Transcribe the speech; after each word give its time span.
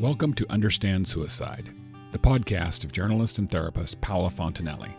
Welcome 0.00 0.32
to 0.34 0.48
Understand 0.48 1.08
Suicide, 1.08 1.74
the 2.12 2.20
podcast 2.20 2.84
of 2.84 2.92
journalist 2.92 3.38
and 3.38 3.50
therapist 3.50 4.00
Paola 4.00 4.30
Fontanelli. 4.30 4.92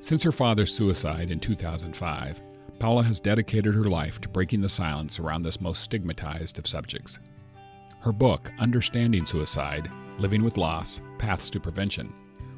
Since 0.00 0.22
her 0.22 0.32
father's 0.32 0.74
suicide 0.74 1.30
in 1.30 1.38
2005, 1.38 2.40
Paola 2.78 3.02
has 3.02 3.20
dedicated 3.20 3.74
her 3.74 3.84
life 3.84 4.18
to 4.22 4.28
breaking 4.30 4.62
the 4.62 4.70
silence 4.70 5.18
around 5.18 5.42
this 5.42 5.60
most 5.60 5.82
stigmatized 5.82 6.58
of 6.58 6.66
subjects. 6.66 7.18
Her 8.00 8.10
book, 8.10 8.50
Understanding 8.58 9.26
Suicide 9.26 9.90
Living 10.18 10.42
with 10.42 10.56
Loss 10.56 11.02
Paths 11.18 11.50
to 11.50 11.60
Prevention, 11.60 12.14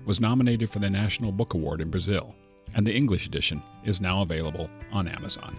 was 0.06 0.20
nominated 0.20 0.70
for 0.70 0.78
the 0.78 0.88
National 0.88 1.32
Book 1.32 1.54
Award 1.54 1.80
in 1.80 1.90
Brazil, 1.90 2.36
and 2.76 2.86
the 2.86 2.94
English 2.94 3.26
edition 3.26 3.64
is 3.82 4.00
now 4.00 4.22
available 4.22 4.70
on 4.92 5.08
Amazon. 5.08 5.58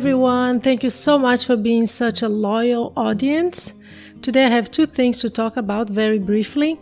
Everyone. 0.00 0.60
Thank 0.60 0.82
you 0.82 0.88
so 0.88 1.18
much 1.18 1.44
for 1.44 1.58
being 1.58 1.84
such 1.84 2.22
a 2.22 2.28
loyal 2.30 2.94
audience. 2.96 3.74
Today, 4.22 4.46
I 4.46 4.48
have 4.48 4.70
two 4.70 4.86
things 4.86 5.20
to 5.20 5.28
talk 5.28 5.58
about 5.58 5.90
very 5.90 6.18
briefly. 6.18 6.80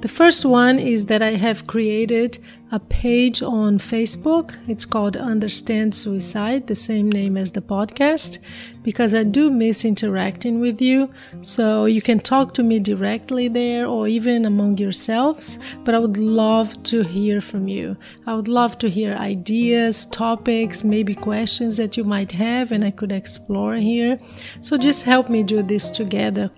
The 0.00 0.08
first 0.08 0.44
one 0.44 0.78
is 0.78 1.06
that 1.06 1.22
I 1.22 1.30
have 1.30 1.66
created 1.66 2.38
a 2.70 2.78
page 2.78 3.42
on 3.42 3.78
Facebook. 3.78 4.54
It's 4.68 4.84
called 4.84 5.16
Understand 5.16 5.94
Suicide, 5.94 6.66
the 6.66 6.76
same 6.76 7.10
name 7.10 7.36
as 7.36 7.52
the 7.52 7.62
podcast, 7.62 8.38
because 8.82 9.14
I 9.14 9.22
do 9.22 9.50
miss 9.50 9.84
interacting 9.84 10.60
with 10.60 10.82
you. 10.82 11.10
So 11.40 11.86
you 11.86 12.02
can 12.02 12.20
talk 12.20 12.52
to 12.54 12.62
me 12.62 12.78
directly 12.78 13.48
there 13.48 13.86
or 13.86 14.06
even 14.06 14.44
among 14.44 14.76
yourselves. 14.76 15.58
But 15.84 15.94
I 15.94 15.98
would 15.98 16.18
love 16.18 16.82
to 16.84 17.02
hear 17.02 17.40
from 17.40 17.68
you. 17.68 17.96
I 18.26 18.34
would 18.34 18.48
love 18.48 18.76
to 18.78 18.90
hear 18.90 19.14
ideas, 19.14 20.04
topics, 20.06 20.84
maybe 20.84 21.14
questions 21.14 21.78
that 21.78 21.96
you 21.96 22.04
might 22.04 22.32
have 22.32 22.70
and 22.70 22.84
I 22.84 22.90
could 22.90 23.12
explore 23.12 23.74
here. 23.76 24.18
So 24.60 24.76
just 24.76 25.04
help 25.04 25.30
me 25.30 25.42
do 25.42 25.62
this 25.62 25.88
together. 25.88 26.50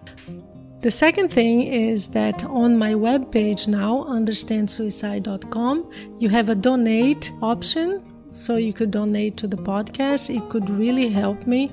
The 0.82 0.90
second 0.90 1.28
thing 1.28 1.60
is 1.60 2.06
that 2.08 2.42
on 2.44 2.78
my 2.78 2.94
webpage 2.94 3.68
now, 3.68 4.04
understandsuicide.com, 4.08 5.90
you 6.18 6.30
have 6.30 6.48
a 6.48 6.54
donate 6.54 7.30
option. 7.42 8.02
So 8.32 8.56
you 8.56 8.72
could 8.72 8.90
donate 8.90 9.36
to 9.38 9.46
the 9.46 9.58
podcast. 9.58 10.34
It 10.34 10.48
could 10.48 10.70
really 10.70 11.10
help 11.10 11.46
me 11.46 11.70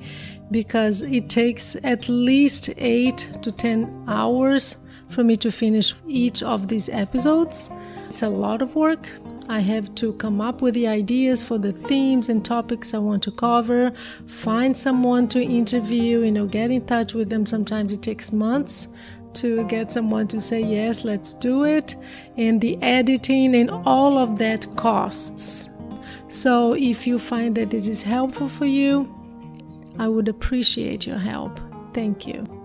because 0.50 1.00
it 1.02 1.30
takes 1.30 1.74
at 1.84 2.10
least 2.10 2.68
eight 2.76 3.28
to 3.40 3.50
10 3.50 4.04
hours 4.08 4.76
for 5.08 5.24
me 5.24 5.36
to 5.38 5.50
finish 5.50 5.94
each 6.06 6.42
of 6.42 6.68
these 6.68 6.90
episodes. 6.90 7.70
It's 8.08 8.22
a 8.22 8.28
lot 8.28 8.60
of 8.60 8.74
work, 8.74 9.08
I 9.48 9.60
have 9.60 9.94
to 9.96 10.12
come 10.14 10.40
up 10.40 10.60
with 10.60 10.74
the 10.74 10.86
ideas 10.86 11.42
for 11.42 11.56
the 11.56 11.72
themes 11.72 12.28
and 12.28 12.44
topics 12.44 12.92
I 12.92 12.98
want 12.98 13.22
to 13.22 13.30
cover, 13.30 13.92
find 14.26 14.76
someone 14.76 15.26
to 15.28 15.42
interview, 15.42 16.20
you 16.20 16.30
know, 16.30 16.46
get 16.46 16.70
in 16.70 16.84
touch 16.84 17.14
with 17.14 17.30
them. 17.30 17.46
Sometimes 17.46 17.92
it 17.92 18.02
takes 18.02 18.30
months 18.30 18.88
to 19.34 19.64
get 19.66 19.90
someone 19.90 20.28
to 20.28 20.40
say, 20.40 20.60
yes, 20.60 21.04
let's 21.04 21.32
do 21.32 21.64
it. 21.64 21.96
And 22.36 22.60
the 22.60 22.80
editing 22.82 23.54
and 23.54 23.70
all 23.70 24.18
of 24.18 24.38
that 24.38 24.76
costs. 24.76 25.70
So 26.28 26.74
if 26.74 27.06
you 27.06 27.18
find 27.18 27.56
that 27.56 27.70
this 27.70 27.86
is 27.86 28.02
helpful 28.02 28.48
for 28.48 28.66
you, 28.66 29.14
I 29.98 30.08
would 30.08 30.28
appreciate 30.28 31.06
your 31.06 31.18
help. 31.18 31.58
Thank 31.94 32.26
you. 32.26 32.57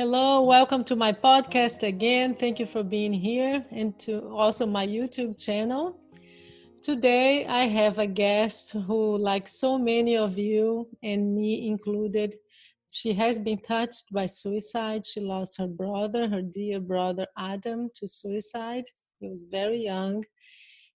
Hello, 0.00 0.40
welcome 0.40 0.82
to 0.84 0.96
my 0.96 1.12
podcast 1.12 1.82
again. 1.82 2.34
Thank 2.34 2.58
you 2.58 2.64
for 2.64 2.82
being 2.82 3.12
here 3.12 3.62
and 3.70 3.98
to 3.98 4.30
also 4.30 4.64
my 4.64 4.86
YouTube 4.86 5.38
channel. 5.38 6.00
Today 6.82 7.44
I 7.44 7.66
have 7.66 7.98
a 7.98 8.06
guest 8.06 8.72
who, 8.86 9.18
like 9.18 9.46
so 9.46 9.76
many 9.76 10.16
of 10.16 10.38
you 10.38 10.86
and 11.02 11.36
me 11.36 11.68
included, 11.68 12.34
she 12.90 13.12
has 13.12 13.38
been 13.38 13.58
touched 13.58 14.10
by 14.10 14.24
suicide. 14.24 15.04
She 15.04 15.20
lost 15.20 15.58
her 15.58 15.66
brother, 15.66 16.26
her 16.30 16.40
dear 16.40 16.80
brother 16.80 17.26
Adam, 17.36 17.90
to 17.96 18.08
suicide. 18.08 18.84
He 19.18 19.28
was 19.28 19.42
very 19.42 19.84
young. 19.84 20.24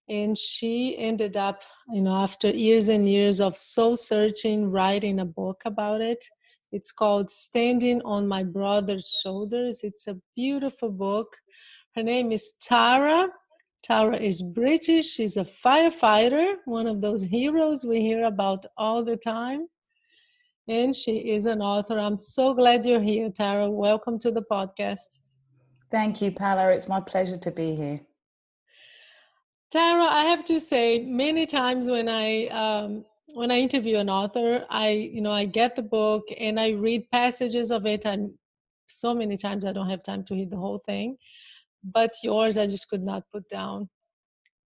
And 0.08 0.36
she 0.36 0.98
ended 0.98 1.36
up, 1.36 1.62
you 1.92 2.00
know, 2.02 2.16
after 2.16 2.50
years 2.50 2.88
and 2.88 3.08
years 3.08 3.40
of 3.40 3.56
soul 3.56 3.96
searching, 3.96 4.68
writing 4.68 5.20
a 5.20 5.24
book 5.24 5.62
about 5.64 6.00
it 6.00 6.24
it's 6.72 6.92
called 6.92 7.30
Standing 7.30 8.02
on 8.02 8.26
My 8.26 8.42
Brother's 8.42 9.20
Shoulders. 9.22 9.80
It's 9.82 10.06
a 10.06 10.16
beautiful 10.34 10.90
book. 10.90 11.36
Her 11.94 12.02
name 12.02 12.32
is 12.32 12.54
Tara. 12.60 13.28
Tara 13.82 14.16
is 14.16 14.42
British. 14.42 15.12
She's 15.12 15.36
a 15.36 15.44
firefighter, 15.44 16.54
one 16.64 16.86
of 16.86 17.00
those 17.00 17.22
heroes 17.22 17.84
we 17.84 18.00
hear 18.00 18.24
about 18.24 18.66
all 18.76 19.04
the 19.04 19.16
time. 19.16 19.68
And 20.68 20.94
she 20.94 21.18
is 21.30 21.46
an 21.46 21.62
author. 21.62 21.98
I'm 21.98 22.18
so 22.18 22.52
glad 22.52 22.84
you're 22.84 23.00
here, 23.00 23.30
Tara. 23.30 23.70
Welcome 23.70 24.18
to 24.18 24.32
the 24.32 24.42
podcast. 24.50 25.18
Thank 25.92 26.20
you, 26.20 26.32
Paola. 26.32 26.72
It's 26.72 26.88
my 26.88 27.00
pleasure 27.00 27.36
to 27.36 27.50
be 27.52 27.76
here. 27.76 28.00
Tara, 29.70 30.04
I 30.04 30.24
have 30.24 30.44
to 30.46 30.60
say, 30.60 31.04
many 31.04 31.46
times 31.46 31.86
when 31.88 32.08
I 32.08 32.46
um, 32.48 33.04
when 33.34 33.50
I 33.50 33.58
interview 33.58 33.98
an 33.98 34.10
author, 34.10 34.64
I 34.70 34.90
you 34.90 35.20
know 35.20 35.32
I 35.32 35.44
get 35.44 35.76
the 35.76 35.82
book 35.82 36.28
and 36.38 36.58
I 36.60 36.70
read 36.70 37.10
passages 37.10 37.70
of 37.70 37.86
it. 37.86 38.06
I'm 38.06 38.34
so 38.88 39.14
many 39.14 39.36
times 39.36 39.64
I 39.64 39.72
don't 39.72 39.90
have 39.90 40.02
time 40.02 40.24
to 40.24 40.34
read 40.34 40.50
the 40.50 40.56
whole 40.56 40.78
thing, 40.78 41.16
but 41.82 42.14
yours 42.22 42.56
I 42.58 42.66
just 42.66 42.88
could 42.88 43.02
not 43.02 43.24
put 43.32 43.48
down. 43.48 43.88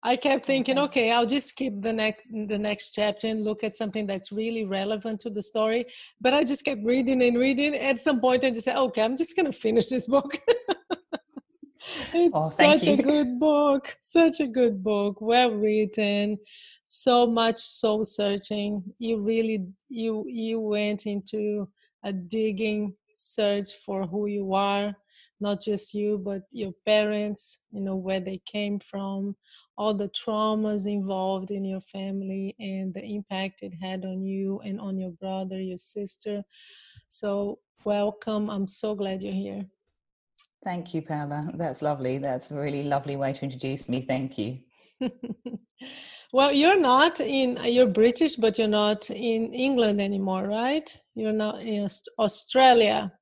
I 0.04 0.16
kept 0.16 0.46
thinking, 0.46 0.78
okay. 0.78 1.02
okay, 1.04 1.12
I'll 1.12 1.26
just 1.26 1.50
skip 1.50 1.74
the 1.80 1.92
next 1.92 2.24
the 2.30 2.58
next 2.58 2.92
chapter 2.92 3.28
and 3.28 3.44
look 3.44 3.62
at 3.62 3.76
something 3.76 4.06
that's 4.06 4.32
really 4.32 4.64
relevant 4.64 5.20
to 5.20 5.30
the 5.30 5.42
story. 5.42 5.86
But 6.20 6.34
I 6.34 6.44
just 6.44 6.64
kept 6.64 6.84
reading 6.84 7.22
and 7.22 7.38
reading. 7.38 7.74
At 7.74 8.02
some 8.02 8.20
point, 8.20 8.44
I 8.44 8.50
just 8.50 8.64
said, 8.64 8.76
okay, 8.76 9.02
I'm 9.02 9.16
just 9.16 9.36
gonna 9.36 9.52
finish 9.52 9.86
this 9.86 10.06
book. 10.06 10.40
it's 12.12 12.32
oh, 12.34 12.48
such 12.50 12.86
you. 12.86 12.94
a 12.94 12.96
good 13.02 13.38
book, 13.38 13.96
such 14.02 14.40
a 14.40 14.46
good 14.46 14.82
book, 14.82 15.20
well 15.20 15.50
written 15.50 16.38
so 16.84 17.26
much 17.26 17.58
soul 17.58 18.04
searching. 18.04 18.82
You 18.98 19.20
really 19.20 19.66
you 19.88 20.24
you 20.28 20.60
went 20.60 21.06
into 21.06 21.68
a 22.04 22.12
digging 22.12 22.94
search 23.14 23.74
for 23.84 24.06
who 24.06 24.26
you 24.26 24.54
are 24.54 24.96
not 25.40 25.60
just 25.60 25.92
you 25.92 26.18
but 26.18 26.42
your 26.52 26.72
parents 26.86 27.58
you 27.72 27.80
know 27.80 27.96
where 27.96 28.20
they 28.20 28.40
came 28.46 28.78
from 28.78 29.36
all 29.76 29.92
the 29.92 30.08
traumas 30.10 30.86
involved 30.86 31.50
in 31.50 31.64
your 31.64 31.80
family 31.80 32.54
and 32.60 32.94
the 32.94 33.02
impact 33.02 33.62
it 33.62 33.72
had 33.80 34.04
on 34.04 34.24
you 34.24 34.60
and 34.64 34.80
on 34.80 34.98
your 34.98 35.10
brother 35.10 35.60
your 35.60 35.78
sister. 35.78 36.42
So 37.08 37.58
welcome. 37.84 38.48
I'm 38.50 38.68
so 38.68 38.94
glad 38.94 39.22
you're 39.22 39.32
here 39.32 39.66
thank 40.64 40.94
you 40.94 41.02
paola 41.02 41.50
that's 41.54 41.82
lovely 41.82 42.18
that's 42.18 42.50
a 42.50 42.54
really 42.54 42.82
lovely 42.82 43.16
way 43.16 43.32
to 43.32 43.42
introduce 43.42 43.88
me 43.88 44.04
thank 44.06 44.38
you 44.38 44.58
Well, 46.34 46.50
you're 46.50 46.80
not 46.80 47.20
in, 47.20 47.58
you're 47.62 47.86
British, 47.86 48.36
but 48.36 48.58
you're 48.58 48.66
not 48.66 49.10
in 49.10 49.52
England 49.52 50.00
anymore, 50.00 50.48
right? 50.48 50.88
You're 51.14 51.34
not 51.34 51.60
in 51.60 51.86
Australia. 52.18 53.12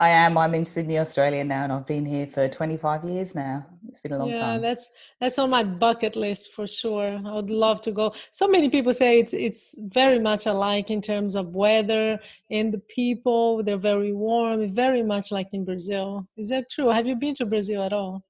I 0.00 0.08
am. 0.08 0.38
I'm 0.38 0.54
in 0.54 0.64
Sydney, 0.64 0.98
Australia 0.98 1.44
now, 1.44 1.64
and 1.64 1.72
I've 1.72 1.86
been 1.86 2.06
here 2.06 2.26
for 2.26 2.48
25 2.48 3.04
years 3.04 3.34
now. 3.34 3.66
It's 3.86 4.00
been 4.00 4.12
a 4.12 4.18
long 4.18 4.30
yeah, 4.30 4.40
time. 4.40 4.62
Yeah, 4.62 4.70
that's 4.70 4.90
that's 5.20 5.38
on 5.38 5.50
my 5.50 5.62
bucket 5.62 6.16
list 6.16 6.54
for 6.54 6.66
sure. 6.66 7.20
I 7.22 7.34
would 7.34 7.50
love 7.50 7.82
to 7.82 7.92
go. 7.92 8.14
So 8.30 8.48
many 8.48 8.70
people 8.70 8.94
say 8.94 9.18
it's 9.18 9.34
it's 9.34 9.74
very 9.78 10.18
much 10.18 10.46
alike 10.46 10.90
in 10.90 11.02
terms 11.02 11.34
of 11.34 11.48
weather 11.48 12.18
and 12.50 12.72
the 12.72 12.78
people. 12.78 13.62
They're 13.62 13.76
very 13.76 14.14
warm, 14.14 14.66
very 14.70 15.02
much 15.02 15.30
like 15.30 15.48
in 15.52 15.66
Brazil. 15.66 16.26
Is 16.38 16.48
that 16.48 16.70
true? 16.70 16.88
Have 16.88 17.06
you 17.06 17.14
been 17.14 17.34
to 17.34 17.44
Brazil 17.44 17.82
at 17.82 17.92
all? 17.92 18.24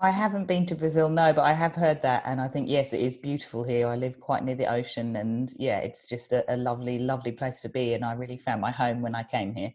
I 0.00 0.10
haven't 0.10 0.44
been 0.46 0.66
to 0.66 0.76
Brazil, 0.76 1.08
no, 1.08 1.32
but 1.32 1.42
I 1.42 1.54
have 1.54 1.74
heard 1.74 2.02
that, 2.02 2.22
and 2.26 2.40
I 2.40 2.46
think 2.46 2.68
yes, 2.68 2.92
it 2.92 3.00
is 3.00 3.16
beautiful 3.16 3.64
here. 3.64 3.88
I 3.88 3.96
live 3.96 4.20
quite 4.20 4.44
near 4.44 4.54
the 4.54 4.70
ocean, 4.70 5.16
and 5.16 5.52
yeah, 5.58 5.78
it's 5.78 6.06
just 6.06 6.32
a, 6.32 6.44
a 6.52 6.56
lovely, 6.56 7.00
lovely 7.00 7.32
place 7.32 7.60
to 7.62 7.68
be. 7.68 7.94
And 7.94 8.04
I 8.04 8.12
really 8.12 8.36
found 8.36 8.60
my 8.60 8.70
home 8.70 9.00
when 9.02 9.16
I 9.16 9.24
came 9.24 9.52
here. 9.52 9.72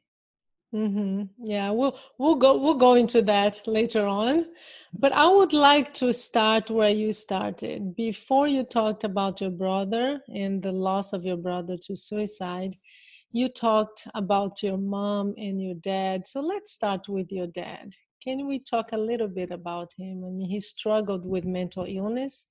Mm-hmm. 0.74 1.24
Yeah, 1.46 1.72
we'll 1.72 2.00
we'll 2.18 2.36
go 2.36 2.58
we'll 2.58 2.76
go 2.78 2.94
into 2.94 3.22
that 3.24 3.62
later 3.68 4.06
on, 4.06 4.46
but 4.98 5.12
I 5.12 5.28
would 5.28 5.52
like 5.52 5.94
to 5.96 6.14
start 6.14 6.70
where 6.72 6.90
you 6.90 7.12
started. 7.12 7.94
Before 7.94 8.48
you 8.48 8.64
talked 8.64 9.04
about 9.04 9.42
your 9.42 9.50
brother 9.50 10.22
and 10.34 10.62
the 10.62 10.72
loss 10.72 11.12
of 11.12 11.26
your 11.26 11.36
brother 11.36 11.76
to 11.88 11.96
suicide, 11.98 12.78
you 13.34 13.50
talked 13.50 14.08
about 14.16 14.64
your 14.64 14.78
mom 14.78 15.34
and 15.38 15.62
your 15.62 15.76
dad. 15.76 16.26
So 16.26 16.40
let's 16.40 16.72
start 16.72 17.10
with 17.10 17.34
your 17.34 17.48
dad. 17.48 17.96
Can 18.24 18.48
we 18.48 18.60
talk 18.60 18.94
a 18.94 18.98
little 18.98 19.28
bit 19.28 19.52
about 19.52 19.92
him? 19.98 20.24
I 20.26 20.30
mean, 20.30 20.50
he 20.50 20.62
struggled 20.62 21.26
with 21.26 21.44
mental 21.44 21.86
illness. 21.86 22.48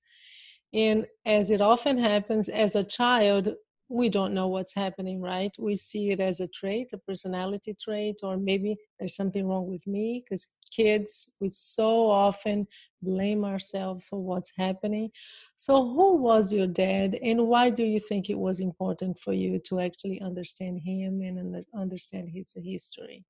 And 0.73 1.07
as 1.25 1.49
it 1.49 1.61
often 1.61 1.97
happens, 1.97 2.49
as 2.49 2.75
a 2.75 2.83
child, 2.83 3.55
we 3.91 4.09
don't 4.09 4.33
know 4.33 4.47
what's 4.47 4.73
happening, 4.73 5.21
right? 5.21 5.51
We 5.59 5.75
see 5.75 6.11
it 6.11 6.19
as 6.19 6.39
a 6.39 6.47
trait, 6.47 6.89
a 6.93 6.97
personality 6.97 7.75
trait, 7.79 8.17
or 8.23 8.37
maybe 8.37 8.77
there's 8.97 9.15
something 9.15 9.45
wrong 9.47 9.67
with 9.67 9.85
me 9.85 10.23
because 10.23 10.47
kids, 10.71 11.31
we 11.41 11.49
so 11.49 12.09
often 12.09 12.67
blame 13.01 13.43
ourselves 13.43 14.07
for 14.07 14.19
what's 14.19 14.53
happening. 14.57 15.11
So, 15.55 15.83
who 15.93 16.15
was 16.17 16.53
your 16.53 16.67
dad, 16.67 17.19
and 17.21 17.47
why 17.47 17.69
do 17.69 17.83
you 17.83 17.99
think 17.99 18.29
it 18.29 18.39
was 18.39 18.59
important 18.61 19.19
for 19.19 19.33
you 19.33 19.59
to 19.67 19.79
actually 19.81 20.21
understand 20.21 20.79
him 20.79 21.21
and 21.21 21.65
understand 21.75 22.29
his 22.29 22.53
history? 22.63 23.25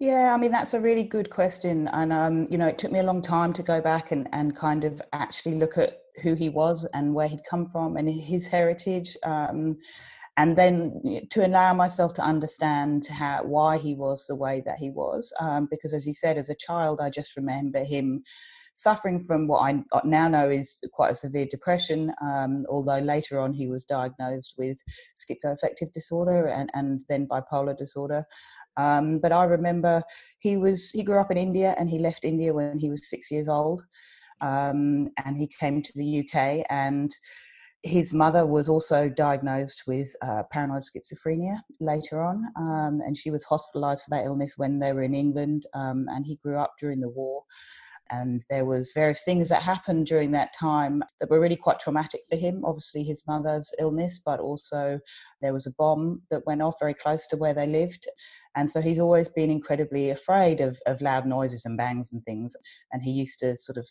Yeah, 0.00 0.32
I 0.34 0.38
mean 0.38 0.50
that's 0.50 0.72
a 0.72 0.80
really 0.80 1.04
good 1.04 1.28
question, 1.28 1.86
and 1.88 2.10
um, 2.12 2.48
you 2.50 2.56
know 2.56 2.66
it 2.66 2.78
took 2.78 2.90
me 2.90 3.00
a 3.00 3.02
long 3.02 3.20
time 3.20 3.52
to 3.52 3.62
go 3.62 3.82
back 3.82 4.12
and 4.12 4.28
and 4.32 4.56
kind 4.56 4.84
of 4.84 5.00
actually 5.12 5.56
look 5.56 5.76
at 5.76 5.98
who 6.22 6.34
he 6.34 6.48
was 6.48 6.86
and 6.94 7.14
where 7.14 7.28
he'd 7.28 7.44
come 7.48 7.66
from 7.66 7.96
and 7.98 8.08
his 8.08 8.46
heritage. 8.46 9.16
Um, 9.24 9.76
and 10.38 10.56
then 10.56 11.26
to 11.30 11.46
allow 11.46 11.74
myself 11.74 12.14
to 12.14 12.22
understand 12.22 13.06
how 13.08 13.42
why 13.44 13.76
he 13.76 13.94
was 13.94 14.26
the 14.26 14.36
way 14.36 14.62
that 14.64 14.78
he 14.78 14.88
was, 14.90 15.32
um, 15.38 15.68
because 15.70 15.92
as 15.92 16.04
he 16.06 16.14
said, 16.14 16.38
as 16.38 16.48
a 16.48 16.54
child, 16.54 17.00
I 17.02 17.10
just 17.10 17.36
remember 17.36 17.84
him 17.84 18.24
suffering 18.74 19.22
from 19.22 19.46
what 19.46 19.62
I 19.62 19.82
now 20.04 20.28
know 20.28 20.48
is 20.48 20.80
quite 20.92 21.12
a 21.12 21.14
severe 21.14 21.46
depression. 21.46 22.12
Um, 22.22 22.66
although 22.68 22.98
later 22.98 23.38
on 23.38 23.52
he 23.52 23.68
was 23.68 23.84
diagnosed 23.84 24.54
with 24.58 24.78
schizoaffective 25.16 25.92
disorder 25.92 26.46
and, 26.46 26.70
and 26.74 27.04
then 27.08 27.26
bipolar 27.26 27.76
disorder. 27.76 28.24
Um, 28.76 29.18
but 29.18 29.32
I 29.32 29.44
remember 29.44 30.02
he 30.38 30.56
was 30.56 30.90
he 30.90 31.02
grew 31.02 31.20
up 31.20 31.30
in 31.30 31.36
India 31.36 31.74
and 31.78 31.88
he 31.88 31.98
left 31.98 32.24
India 32.24 32.52
when 32.52 32.78
he 32.78 32.90
was 32.90 33.10
six 33.10 33.30
years 33.30 33.48
old, 33.48 33.82
um, 34.40 35.08
and 35.24 35.36
he 35.36 35.46
came 35.46 35.82
to 35.82 35.92
the 35.94 36.20
UK 36.20 36.64
and 36.70 37.10
his 37.82 38.12
mother 38.12 38.44
was 38.44 38.68
also 38.68 39.08
diagnosed 39.08 39.84
with 39.86 40.14
uh, 40.20 40.42
paranoid 40.50 40.82
schizophrenia 40.82 41.56
later 41.80 42.22
on, 42.22 42.44
um, 42.56 43.00
and 43.06 43.16
she 43.16 43.30
was 43.30 43.42
hospitalized 43.44 44.04
for 44.04 44.10
that 44.10 44.26
illness 44.26 44.58
when 44.58 44.78
they 44.78 44.92
were 44.92 45.02
in 45.02 45.14
England. 45.14 45.66
Um, 45.74 46.06
and 46.10 46.26
he 46.26 46.36
grew 46.36 46.58
up 46.58 46.74
during 46.78 47.00
the 47.00 47.08
war 47.08 47.42
and 48.10 48.44
there 48.50 48.64
was 48.64 48.92
various 48.94 49.22
things 49.24 49.48
that 49.48 49.62
happened 49.62 50.06
during 50.06 50.30
that 50.32 50.52
time 50.52 51.02
that 51.18 51.30
were 51.30 51.40
really 51.40 51.56
quite 51.56 51.80
traumatic 51.80 52.20
for 52.28 52.36
him 52.36 52.62
obviously 52.64 53.02
his 53.02 53.24
mother's 53.26 53.72
illness 53.78 54.20
but 54.24 54.40
also 54.40 54.98
there 55.40 55.52
was 55.52 55.66
a 55.66 55.74
bomb 55.78 56.20
that 56.30 56.46
went 56.46 56.62
off 56.62 56.74
very 56.80 56.94
close 56.94 57.26
to 57.26 57.36
where 57.36 57.54
they 57.54 57.66
lived 57.66 58.06
and 58.56 58.68
so 58.68 58.80
he's 58.80 58.98
always 58.98 59.28
been 59.28 59.50
incredibly 59.50 60.10
afraid 60.10 60.60
of, 60.60 60.78
of 60.86 61.00
loud 61.00 61.26
noises 61.26 61.64
and 61.64 61.76
bangs 61.76 62.12
and 62.12 62.24
things 62.24 62.54
and 62.92 63.02
he 63.02 63.10
used 63.10 63.38
to 63.38 63.56
sort 63.56 63.78
of 63.78 63.86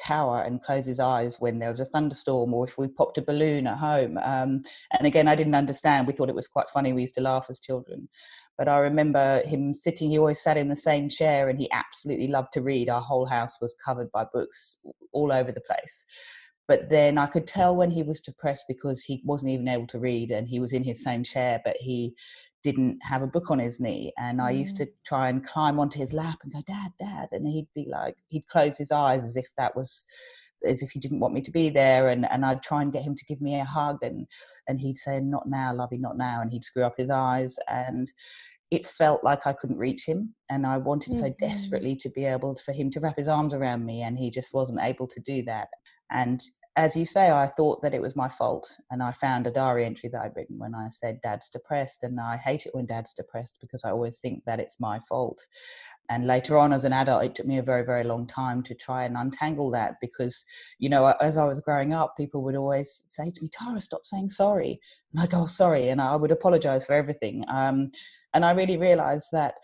cower 0.00 0.42
and 0.42 0.62
close 0.62 0.86
his 0.86 1.00
eyes 1.00 1.36
when 1.38 1.58
there 1.58 1.70
was 1.70 1.80
a 1.80 1.84
thunderstorm 1.84 2.52
or 2.54 2.66
if 2.66 2.78
we 2.78 2.88
popped 2.88 3.18
a 3.18 3.22
balloon 3.22 3.66
at 3.66 3.78
home. 3.78 4.18
Um, 4.18 4.62
and 4.92 5.06
again, 5.06 5.28
I 5.28 5.34
didn't 5.34 5.54
understand. 5.54 6.06
We 6.06 6.12
thought 6.12 6.28
it 6.28 6.34
was 6.34 6.48
quite 6.48 6.68
funny. 6.70 6.92
We 6.92 7.02
used 7.02 7.14
to 7.16 7.20
laugh 7.20 7.46
as 7.48 7.60
children. 7.60 8.08
But 8.58 8.68
I 8.68 8.78
remember 8.78 9.42
him 9.44 9.74
sitting, 9.74 10.10
he 10.10 10.18
always 10.18 10.40
sat 10.40 10.56
in 10.56 10.68
the 10.68 10.76
same 10.76 11.08
chair 11.08 11.48
and 11.48 11.58
he 11.58 11.70
absolutely 11.72 12.28
loved 12.28 12.52
to 12.52 12.62
read. 12.62 12.88
Our 12.88 13.00
whole 13.00 13.26
house 13.26 13.60
was 13.60 13.74
covered 13.84 14.12
by 14.12 14.24
books 14.32 14.78
all 15.12 15.32
over 15.32 15.52
the 15.52 15.60
place. 15.60 16.04
But 16.68 16.88
then 16.88 17.18
I 17.18 17.26
could 17.26 17.46
tell 17.46 17.74
when 17.74 17.90
he 17.90 18.02
was 18.02 18.20
depressed 18.20 18.64
because 18.68 19.02
he 19.02 19.22
wasn't 19.24 19.50
even 19.52 19.68
able 19.68 19.86
to 19.88 19.98
read 19.98 20.30
and 20.30 20.48
he 20.48 20.60
was 20.60 20.72
in 20.72 20.84
his 20.84 21.02
same 21.02 21.24
chair, 21.24 21.60
but 21.64 21.76
he 21.78 22.14
didn't 22.62 22.98
have 23.02 23.22
a 23.22 23.26
book 23.26 23.50
on 23.50 23.58
his 23.58 23.80
knee. 23.80 24.12
And 24.16 24.40
I 24.40 24.50
used 24.50 24.76
to 24.76 24.86
mm. 24.86 24.92
try 25.04 25.28
and 25.28 25.44
climb 25.44 25.80
onto 25.80 25.98
his 25.98 26.12
lap 26.12 26.38
and 26.42 26.52
go, 26.52 26.62
Dad, 26.66 26.92
Dad. 26.98 27.28
And 27.32 27.46
he'd 27.46 27.68
be 27.74 27.86
like, 27.90 28.16
he'd 28.28 28.46
close 28.46 28.78
his 28.78 28.92
eyes 28.92 29.24
as 29.24 29.36
if 29.36 29.48
that 29.58 29.74
was 29.74 30.06
as 30.66 30.82
if 30.82 30.90
he 30.90 30.98
didn't 30.98 31.20
want 31.20 31.34
me 31.34 31.40
to 31.40 31.50
be 31.50 31.70
there 31.70 32.08
and, 32.08 32.30
and 32.30 32.44
I'd 32.44 32.62
try 32.62 32.82
and 32.82 32.92
get 32.92 33.02
him 33.02 33.14
to 33.14 33.24
give 33.26 33.40
me 33.40 33.58
a 33.58 33.64
hug 33.64 33.98
and 34.02 34.26
and 34.68 34.78
he'd 34.78 34.98
say 34.98 35.20
not 35.20 35.48
now 35.48 35.74
lovey 35.74 35.98
not 35.98 36.16
now 36.16 36.40
and 36.40 36.50
he'd 36.50 36.64
screw 36.64 36.84
up 36.84 36.94
his 36.96 37.10
eyes 37.10 37.58
and 37.68 38.12
it 38.70 38.86
felt 38.86 39.22
like 39.22 39.46
I 39.46 39.52
couldn't 39.52 39.76
reach 39.76 40.06
him 40.06 40.34
and 40.50 40.66
I 40.66 40.78
wanted 40.78 41.12
mm-hmm. 41.12 41.26
so 41.26 41.34
desperately 41.38 41.94
to 41.96 42.08
be 42.08 42.24
able 42.24 42.54
to, 42.54 42.62
for 42.64 42.72
him 42.72 42.90
to 42.92 43.00
wrap 43.00 43.18
his 43.18 43.28
arms 43.28 43.52
around 43.52 43.84
me 43.84 44.02
and 44.02 44.16
he 44.16 44.30
just 44.30 44.54
wasn't 44.54 44.80
able 44.80 45.06
to 45.08 45.20
do 45.20 45.42
that 45.44 45.68
and 46.10 46.42
as 46.76 46.96
you 46.96 47.04
say, 47.04 47.30
I 47.30 47.46
thought 47.46 47.82
that 47.82 47.92
it 47.92 48.00
was 48.00 48.16
my 48.16 48.28
fault. 48.28 48.76
And 48.90 49.02
I 49.02 49.12
found 49.12 49.46
a 49.46 49.50
diary 49.50 49.84
entry 49.84 50.08
that 50.08 50.22
I'd 50.22 50.36
written 50.36 50.58
when 50.58 50.74
I 50.74 50.88
said, 50.88 51.20
Dad's 51.22 51.50
depressed. 51.50 52.02
And 52.02 52.18
I 52.18 52.38
hate 52.38 52.64
it 52.64 52.74
when 52.74 52.86
Dad's 52.86 53.12
depressed 53.12 53.58
because 53.60 53.84
I 53.84 53.90
always 53.90 54.20
think 54.20 54.42
that 54.46 54.58
it's 54.58 54.80
my 54.80 54.98
fault. 55.00 55.40
And 56.08 56.26
later 56.26 56.56
on, 56.58 56.72
as 56.72 56.84
an 56.84 56.92
adult, 56.92 57.24
it 57.24 57.34
took 57.34 57.46
me 57.46 57.58
a 57.58 57.62
very, 57.62 57.84
very 57.84 58.04
long 58.04 58.26
time 58.26 58.62
to 58.64 58.74
try 58.74 59.04
and 59.04 59.16
untangle 59.16 59.70
that 59.72 59.96
because, 60.00 60.44
you 60.78 60.88
know, 60.88 61.06
as 61.20 61.36
I 61.36 61.44
was 61.44 61.60
growing 61.60 61.92
up, 61.92 62.16
people 62.16 62.42
would 62.42 62.56
always 62.56 63.02
say 63.04 63.30
to 63.30 63.42
me, 63.42 63.50
Tara, 63.52 63.80
stop 63.80 64.04
saying 64.04 64.30
sorry. 64.30 64.80
And 65.12 65.22
I'd 65.22 65.30
go, 65.30 65.42
oh, 65.42 65.46
sorry. 65.46 65.90
And 65.90 66.00
I 66.00 66.16
would 66.16 66.32
apologize 66.32 66.86
for 66.86 66.94
everything. 66.94 67.44
Um, 67.48 67.90
and 68.34 68.44
I 68.44 68.52
really 68.52 68.78
realized 68.78 69.28
that, 69.32 69.54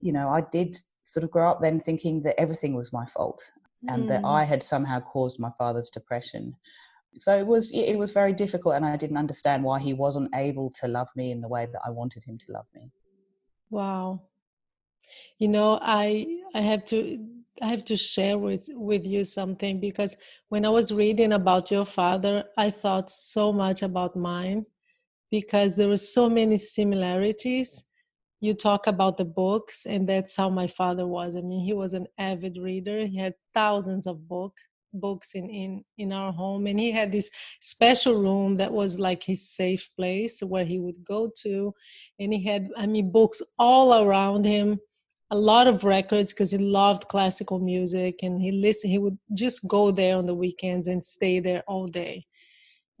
you 0.00 0.12
know, 0.12 0.28
I 0.28 0.42
did 0.52 0.76
sort 1.02 1.22
of 1.22 1.30
grow 1.30 1.48
up 1.50 1.60
then 1.62 1.78
thinking 1.78 2.22
that 2.22 2.38
everything 2.40 2.74
was 2.74 2.92
my 2.92 3.06
fault 3.06 3.40
and 3.88 4.04
mm. 4.04 4.08
that 4.08 4.24
I 4.24 4.44
had 4.44 4.62
somehow 4.62 5.00
caused 5.00 5.38
my 5.38 5.50
father's 5.58 5.90
depression. 5.90 6.54
So 7.18 7.36
it 7.38 7.46
was 7.46 7.70
it 7.72 7.96
was 7.96 8.12
very 8.12 8.32
difficult, 8.32 8.74
and 8.74 8.84
I 8.84 8.96
didn't 8.96 9.16
understand 9.16 9.64
why 9.64 9.80
he 9.80 9.94
wasn't 9.94 10.34
able 10.34 10.70
to 10.80 10.88
love 10.88 11.08
me 11.16 11.30
in 11.30 11.40
the 11.40 11.48
way 11.48 11.66
that 11.72 11.80
I 11.84 11.90
wanted 11.90 12.22
him 12.24 12.38
to 12.38 12.52
love 12.52 12.66
me. 12.74 12.90
Wow, 13.70 14.22
you 15.38 15.48
know, 15.48 15.78
I 15.80 16.26
I 16.54 16.60
have 16.60 16.84
to 16.86 17.18
I 17.62 17.68
have 17.68 17.84
to 17.86 17.96
share 17.96 18.38
with 18.38 18.68
with 18.74 19.06
you 19.06 19.24
something 19.24 19.80
because 19.80 20.16
when 20.48 20.66
I 20.66 20.68
was 20.68 20.92
reading 20.92 21.32
about 21.32 21.70
your 21.70 21.86
father, 21.86 22.44
I 22.56 22.70
thought 22.70 23.08
so 23.10 23.52
much 23.52 23.82
about 23.82 24.14
mine 24.14 24.66
because 25.30 25.74
there 25.74 25.88
were 25.88 25.96
so 25.96 26.28
many 26.28 26.56
similarities 26.56 27.84
you 28.40 28.54
talk 28.54 28.86
about 28.86 29.16
the 29.16 29.24
books 29.24 29.86
and 29.86 30.08
that's 30.08 30.36
how 30.36 30.50
my 30.50 30.66
father 30.66 31.06
was. 31.06 31.36
I 31.36 31.40
mean 31.40 31.64
he 31.64 31.72
was 31.72 31.94
an 31.94 32.06
avid 32.18 32.58
reader. 32.58 33.06
He 33.06 33.18
had 33.18 33.34
thousands 33.54 34.06
of 34.06 34.28
book 34.28 34.54
books 34.94 35.34
in 35.34 35.50
in 35.50 35.84
in 35.98 36.10
our 36.10 36.32
home 36.32 36.66
and 36.66 36.80
he 36.80 36.90
had 36.90 37.12
this 37.12 37.30
special 37.60 38.14
room 38.14 38.56
that 38.56 38.72
was 38.72 38.98
like 38.98 39.22
his 39.22 39.46
safe 39.46 39.90
place 39.94 40.40
where 40.40 40.64
he 40.64 40.78
would 40.78 41.04
go 41.04 41.30
to 41.36 41.74
and 42.18 42.32
he 42.32 42.42
had 42.42 42.70
i 42.78 42.86
mean 42.86 43.12
books 43.12 43.42
all 43.58 44.02
around 44.02 44.46
him 44.46 44.80
a 45.30 45.36
lot 45.36 45.66
of 45.66 45.84
records 45.84 46.32
because 46.32 46.52
he 46.52 46.58
loved 46.58 47.08
classical 47.08 47.58
music 47.58 48.20
and 48.22 48.40
he 48.40 48.52
listened 48.52 48.92
he 48.92 48.98
would 48.98 49.18
just 49.34 49.66
go 49.66 49.90
there 49.90 50.16
on 50.16 50.26
the 50.26 50.34
weekends 50.34 50.86
and 50.88 51.04
stay 51.04 51.40
there 51.40 51.62
all 51.66 51.86
day. 51.86 52.24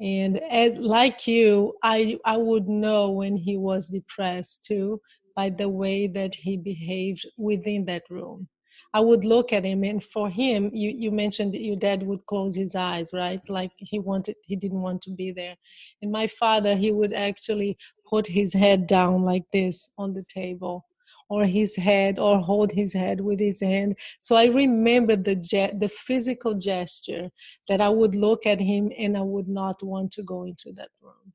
And 0.00 0.42
as, 0.50 0.72
like 0.78 1.26
you 1.26 1.74
i 1.82 2.18
i 2.24 2.36
would 2.36 2.68
know 2.68 3.10
when 3.10 3.36
he 3.36 3.56
was 3.56 3.88
depressed 3.88 4.64
too 4.64 4.98
by 5.36 5.50
the 5.50 5.68
way 5.68 6.06
that 6.08 6.34
he 6.34 6.56
behaved 6.56 7.26
within 7.38 7.84
that 7.86 8.04
room. 8.10 8.48
I 8.94 9.00
would 9.00 9.24
look 9.24 9.52
at 9.52 9.64
him, 9.64 9.84
and 9.84 10.02
for 10.02 10.30
him, 10.30 10.70
you, 10.72 10.90
you 10.90 11.10
mentioned 11.10 11.54
your 11.54 11.76
dad 11.76 12.02
would 12.04 12.24
close 12.26 12.56
his 12.56 12.74
eyes, 12.74 13.10
right? 13.12 13.40
Like 13.48 13.72
he 13.76 13.98
wanted, 13.98 14.36
he 14.46 14.56
didn't 14.56 14.80
want 14.82 15.02
to 15.02 15.10
be 15.10 15.32
there. 15.32 15.56
And 16.02 16.10
my 16.10 16.26
father, 16.26 16.76
he 16.76 16.90
would 16.92 17.12
actually 17.12 17.76
put 18.08 18.26
his 18.26 18.54
head 18.54 18.86
down 18.86 19.22
like 19.22 19.44
this 19.52 19.90
on 19.98 20.14
the 20.14 20.24
table, 20.24 20.86
or 21.28 21.44
his 21.44 21.76
head, 21.76 22.18
or 22.18 22.38
hold 22.40 22.72
his 22.72 22.94
head 22.94 23.20
with 23.20 23.40
his 23.40 23.60
hand. 23.60 23.96
So 24.20 24.36
I 24.36 24.46
remember 24.46 25.16
the 25.16 25.36
ge- 25.36 25.78
the 25.78 25.90
physical 25.90 26.54
gesture 26.54 27.30
that 27.68 27.80
I 27.82 27.90
would 27.90 28.14
look 28.14 28.46
at 28.46 28.60
him, 28.60 28.90
and 28.98 29.16
I 29.16 29.22
would 29.22 29.48
not 29.48 29.82
want 29.82 30.12
to 30.12 30.22
go 30.22 30.44
into 30.44 30.72
that 30.76 30.90
room. 31.02 31.25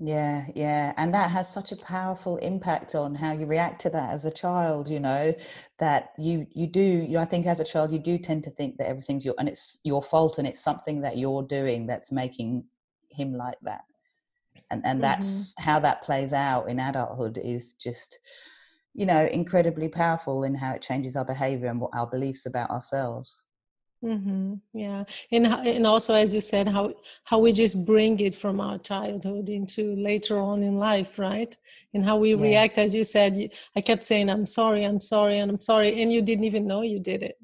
Yeah, 0.00 0.46
yeah. 0.54 0.92
And 0.96 1.12
that 1.14 1.30
has 1.32 1.52
such 1.52 1.72
a 1.72 1.76
powerful 1.76 2.36
impact 2.36 2.94
on 2.94 3.16
how 3.16 3.32
you 3.32 3.46
react 3.46 3.80
to 3.82 3.90
that 3.90 4.10
as 4.12 4.24
a 4.24 4.30
child, 4.30 4.88
you 4.88 5.00
know, 5.00 5.34
that 5.78 6.12
you 6.16 6.46
you 6.52 6.68
do 6.68 6.80
you, 6.80 7.18
I 7.18 7.24
think 7.24 7.46
as 7.46 7.58
a 7.58 7.64
child 7.64 7.90
you 7.90 7.98
do 7.98 8.16
tend 8.16 8.44
to 8.44 8.50
think 8.50 8.76
that 8.76 8.86
everything's 8.86 9.24
your 9.24 9.34
and 9.38 9.48
it's 9.48 9.78
your 9.82 10.02
fault 10.02 10.38
and 10.38 10.46
it's 10.46 10.60
something 10.60 11.00
that 11.00 11.18
you're 11.18 11.42
doing 11.42 11.86
that's 11.86 12.12
making 12.12 12.64
him 13.10 13.34
like 13.34 13.58
that. 13.62 13.82
And 14.70 14.82
and 14.84 15.02
that's 15.02 15.52
mm-hmm. 15.54 15.64
how 15.64 15.80
that 15.80 16.02
plays 16.02 16.32
out 16.32 16.68
in 16.68 16.78
adulthood 16.78 17.38
is 17.42 17.72
just 17.72 18.20
you 18.94 19.04
know 19.06 19.26
incredibly 19.26 19.88
powerful 19.88 20.44
in 20.44 20.54
how 20.54 20.74
it 20.74 20.82
changes 20.82 21.16
our 21.16 21.24
behavior 21.24 21.68
and 21.68 21.80
what 21.80 21.90
our 21.92 22.06
beliefs 22.06 22.46
about 22.46 22.70
ourselves. 22.70 23.42
Mm-hmm. 24.04 24.54
Yeah, 24.74 25.04
and 25.32 25.46
and 25.46 25.84
also 25.84 26.14
as 26.14 26.32
you 26.32 26.40
said, 26.40 26.68
how 26.68 26.94
how 27.24 27.40
we 27.40 27.50
just 27.50 27.84
bring 27.84 28.20
it 28.20 28.32
from 28.34 28.60
our 28.60 28.78
childhood 28.78 29.48
into 29.48 29.96
later 29.96 30.38
on 30.38 30.62
in 30.62 30.78
life, 30.78 31.18
right? 31.18 31.56
And 31.94 32.04
how 32.04 32.16
we 32.16 32.34
yeah. 32.34 32.40
react, 32.40 32.78
as 32.78 32.94
you 32.94 33.02
said. 33.02 33.50
I 33.74 33.80
kept 33.80 34.04
saying, 34.04 34.30
"I'm 34.30 34.46
sorry, 34.46 34.84
I'm 34.84 35.00
sorry, 35.00 35.40
and 35.40 35.50
I'm 35.50 35.60
sorry," 35.60 36.00
and 36.00 36.12
you 36.12 36.22
didn't 36.22 36.44
even 36.44 36.68
know 36.68 36.82
you 36.82 37.00
did 37.00 37.24
it. 37.24 37.38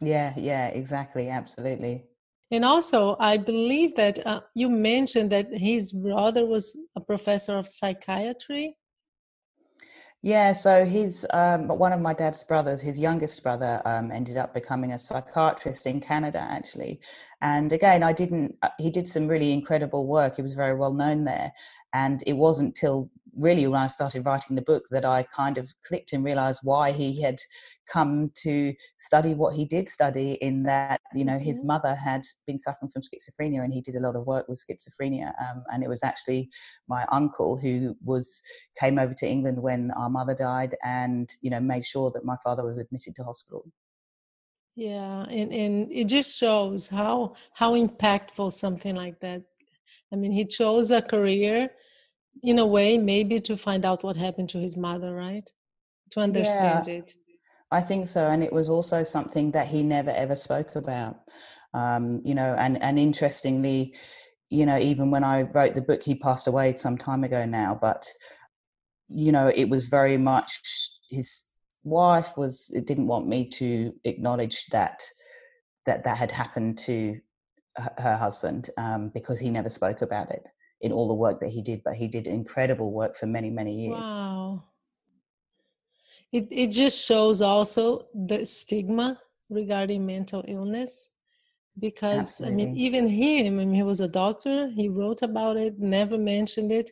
Yeah, 0.00 0.32
yeah, 0.36 0.66
exactly, 0.66 1.28
absolutely. 1.28 2.06
And 2.50 2.64
also, 2.64 3.16
I 3.20 3.36
believe 3.36 3.94
that 3.96 4.26
uh, 4.26 4.40
you 4.54 4.70
mentioned 4.70 5.30
that 5.30 5.52
his 5.52 5.92
brother 5.92 6.46
was 6.46 6.76
a 6.96 7.00
professor 7.00 7.58
of 7.58 7.68
psychiatry. 7.68 8.77
Yeah, 10.22 10.52
so 10.52 10.84
his 10.84 11.26
um, 11.32 11.68
one 11.68 11.92
of 11.92 12.00
my 12.00 12.12
dad's 12.12 12.42
brothers, 12.42 12.80
his 12.80 12.98
youngest 12.98 13.40
brother, 13.42 13.80
um, 13.84 14.10
ended 14.10 14.36
up 14.36 14.52
becoming 14.52 14.92
a 14.92 14.98
psychiatrist 14.98 15.86
in 15.86 16.00
Canada, 16.00 16.40
actually. 16.40 17.00
And 17.40 17.72
again, 17.72 18.02
I 18.02 18.12
didn't. 18.12 18.56
Uh, 18.62 18.70
he 18.78 18.90
did 18.90 19.06
some 19.06 19.28
really 19.28 19.52
incredible 19.52 20.08
work. 20.08 20.36
He 20.36 20.42
was 20.42 20.54
very 20.54 20.74
well 20.74 20.92
known 20.92 21.22
there, 21.24 21.52
and 21.92 22.22
it 22.26 22.32
wasn't 22.32 22.74
till 22.74 23.10
really 23.38 23.66
when 23.66 23.80
I 23.80 23.86
started 23.86 24.26
writing 24.26 24.56
the 24.56 24.62
book 24.62 24.84
that 24.90 25.04
I 25.04 25.22
kind 25.22 25.58
of 25.58 25.72
clicked 25.86 26.12
and 26.12 26.24
realized 26.24 26.60
why 26.62 26.92
he 26.92 27.22
had 27.22 27.38
come 27.88 28.30
to 28.42 28.74
study 28.98 29.34
what 29.34 29.54
he 29.54 29.64
did 29.64 29.88
study 29.88 30.32
in 30.40 30.62
that 30.64 31.00
you 31.14 31.24
know 31.24 31.38
his 31.38 31.60
mm-hmm. 31.60 31.68
mother 31.68 31.94
had 31.94 32.22
been 32.46 32.58
suffering 32.58 32.90
from 32.90 33.02
schizophrenia 33.02 33.64
and 33.64 33.72
he 33.72 33.80
did 33.80 33.96
a 33.96 34.00
lot 34.00 34.16
of 34.16 34.26
work 34.26 34.46
with 34.48 34.62
schizophrenia 34.62 35.32
um, 35.40 35.64
and 35.72 35.82
it 35.82 35.88
was 35.88 36.02
actually 36.02 36.50
my 36.88 37.04
uncle 37.10 37.56
who 37.56 37.96
was 38.04 38.42
came 38.78 38.98
over 38.98 39.14
to 39.14 39.26
england 39.26 39.60
when 39.60 39.90
our 39.92 40.10
mother 40.10 40.34
died 40.34 40.74
and 40.84 41.30
you 41.40 41.50
know 41.50 41.60
made 41.60 41.84
sure 41.84 42.10
that 42.10 42.24
my 42.24 42.36
father 42.44 42.64
was 42.64 42.78
admitted 42.78 43.14
to 43.16 43.24
hospital 43.24 43.64
yeah 44.76 45.22
and 45.24 45.52
and 45.52 45.90
it 45.90 46.04
just 46.04 46.38
shows 46.38 46.88
how 46.88 47.34
how 47.54 47.74
impactful 47.74 48.52
something 48.52 48.94
like 48.94 49.18
that 49.20 49.42
i 50.12 50.16
mean 50.16 50.30
he 50.30 50.44
chose 50.44 50.90
a 50.90 51.00
career 51.00 51.70
in 52.42 52.58
a 52.58 52.66
way 52.66 52.98
maybe 52.98 53.40
to 53.40 53.56
find 53.56 53.84
out 53.84 54.04
what 54.04 54.16
happened 54.16 54.48
to 54.50 54.58
his 54.58 54.76
mother 54.76 55.14
right? 55.14 55.50
To 56.12 56.20
understand 56.20 56.86
yeah, 56.86 56.94
it. 56.94 57.14
I 57.70 57.80
think 57.80 58.06
so 58.08 58.26
and 58.26 58.42
it 58.42 58.52
was 58.52 58.68
also 58.68 59.02
something 59.02 59.50
that 59.52 59.68
he 59.68 59.82
never 59.82 60.10
ever 60.10 60.34
spoke 60.34 60.76
about. 60.76 61.16
Um, 61.74 62.22
you 62.24 62.34
know 62.34 62.54
and 62.58 62.82
and 62.82 62.98
interestingly 62.98 63.94
you 64.50 64.64
know 64.64 64.78
even 64.78 65.10
when 65.10 65.24
i 65.24 65.42
wrote 65.42 65.74
the 65.74 65.82
book 65.82 66.02
he 66.02 66.14
passed 66.14 66.46
away 66.46 66.74
some 66.74 66.96
time 66.96 67.24
ago 67.24 67.44
now 67.44 67.78
but 67.80 68.06
you 69.08 69.32
know 69.32 69.48
it 69.54 69.68
was 69.68 69.86
very 69.86 70.16
much 70.16 70.60
his 71.10 71.42
wife 71.84 72.36
was 72.36 72.70
it 72.74 72.86
didn't 72.86 73.06
want 73.06 73.26
me 73.26 73.48
to 73.48 73.92
acknowledge 74.04 74.66
that 74.66 75.02
that 75.86 76.04
that 76.04 76.16
had 76.16 76.30
happened 76.30 76.76
to 76.76 77.18
her 77.98 78.16
husband 78.16 78.70
um, 78.76 79.10
because 79.14 79.38
he 79.38 79.50
never 79.50 79.68
spoke 79.68 80.02
about 80.02 80.30
it 80.30 80.48
in 80.80 80.92
all 80.92 81.08
the 81.08 81.14
work 81.14 81.40
that 81.40 81.50
he 81.50 81.62
did, 81.62 81.82
but 81.84 81.94
he 81.94 82.08
did 82.08 82.26
incredible 82.26 82.92
work 82.92 83.16
for 83.16 83.26
many, 83.26 83.50
many 83.50 83.74
years. 83.74 83.98
Wow. 83.98 84.64
It, 86.32 86.46
it 86.50 86.70
just 86.70 87.06
shows 87.06 87.40
also 87.40 88.06
the 88.14 88.44
stigma 88.44 89.18
regarding 89.50 90.04
mental 90.04 90.44
illness 90.46 91.12
because 91.78 92.40
Absolutely. 92.40 92.62
I 92.62 92.66
mean 92.66 92.76
even 92.76 93.08
him 93.08 93.60
I 93.60 93.64
mean 93.64 93.74
he 93.74 93.82
was 93.82 94.00
a 94.00 94.08
doctor 94.08 94.68
he 94.74 94.88
wrote 94.88 95.22
about 95.22 95.56
it 95.56 95.78
never 95.78 96.18
mentioned 96.18 96.72
it 96.72 96.90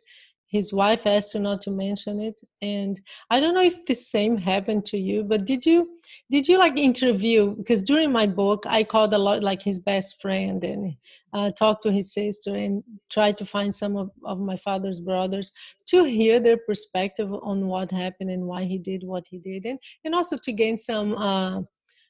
his 0.49 0.73
wife 0.73 1.07
asked 1.07 1.35
you 1.35 1.41
not 1.41 1.61
to 1.61 1.71
mention 1.71 2.21
it 2.21 2.41
and 2.63 3.01
i 3.31 3.41
don't 3.41 3.55
know 3.55 3.63
if 3.63 3.85
the 3.87 3.95
same 3.95 4.37
happened 4.37 4.85
to 4.85 4.99
you 4.99 5.23
but 5.23 5.45
did 5.45 5.67
you 5.67 5.89
did 6.31 6.49
you 6.49 6.59
like 6.59 6.79
interview 6.79 7.55
because 7.57 7.83
during 7.83 8.13
my 8.13 8.27
book 8.27 8.65
i 8.67 8.83
called 8.83 9.13
a 9.13 9.19
lot 9.19 9.43
like 9.43 9.63
his 9.63 9.81
best 9.81 10.21
friend 10.21 10.65
and 10.65 10.95
uh, 11.33 11.51
talked 11.51 11.83
to 11.83 11.93
his 11.93 12.13
sister 12.15 12.55
and 12.55 12.83
tried 13.11 13.37
to 13.37 13.45
find 13.45 13.75
some 13.75 13.97
of, 13.97 14.11
of 14.25 14.39
my 14.39 14.57
father's 14.57 15.01
brothers 15.01 15.53
to 15.87 16.05
hear 16.05 16.41
their 16.41 16.57
perspective 16.57 17.31
on 17.43 17.67
what 17.67 17.91
happened 17.91 18.31
and 18.31 18.45
why 18.45 18.65
he 18.65 18.79
did 18.79 19.03
what 19.05 19.27
he 19.29 19.39
did 19.39 19.67
and, 19.67 19.79
and 20.05 20.15
also 20.15 20.37
to 20.37 20.53
gain 20.53 20.79
some 20.79 21.15
uh, 21.17 21.61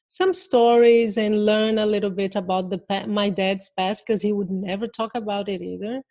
some 0.07 0.33
stories 0.33 1.17
and 1.17 1.45
learn 1.45 1.77
a 1.77 1.85
little 1.85 2.09
bit 2.09 2.35
about 2.35 2.69
the 2.69 2.79
my 3.07 3.29
dad's 3.29 3.69
past 3.77 4.05
because 4.05 4.21
he 4.21 4.31
would 4.33 4.49
never 4.49 4.87
talk 4.87 5.11
about 5.15 5.49
it 5.49 5.61
either. 5.61 6.01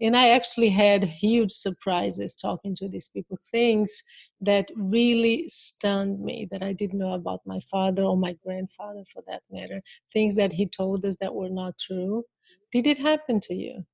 And 0.00 0.16
i 0.16 0.28
actually 0.30 0.70
had 0.70 1.04
huge 1.04 1.52
surprises 1.52 2.34
talking 2.34 2.74
to 2.76 2.88
these 2.88 3.08
people 3.08 3.38
things 3.50 4.02
that 4.40 4.70
really 4.76 5.48
stunned 5.48 6.20
me 6.20 6.48
that 6.50 6.62
i 6.62 6.72
didn't 6.72 6.98
know 6.98 7.12
about 7.14 7.40
my 7.46 7.60
father 7.70 8.02
or 8.02 8.16
my 8.16 8.34
grandfather 8.44 9.04
for 9.12 9.22
that 9.28 9.42
matter. 9.50 9.80
Things 10.12 10.34
that 10.36 10.52
he 10.54 10.66
told 10.66 11.04
us 11.04 11.16
that 11.20 11.34
were 11.34 11.50
not 11.50 11.74
true. 11.78 12.24
Did 12.72 12.86
it 12.86 12.98
happen 12.98 13.40
to 13.42 13.54
you 13.54 13.84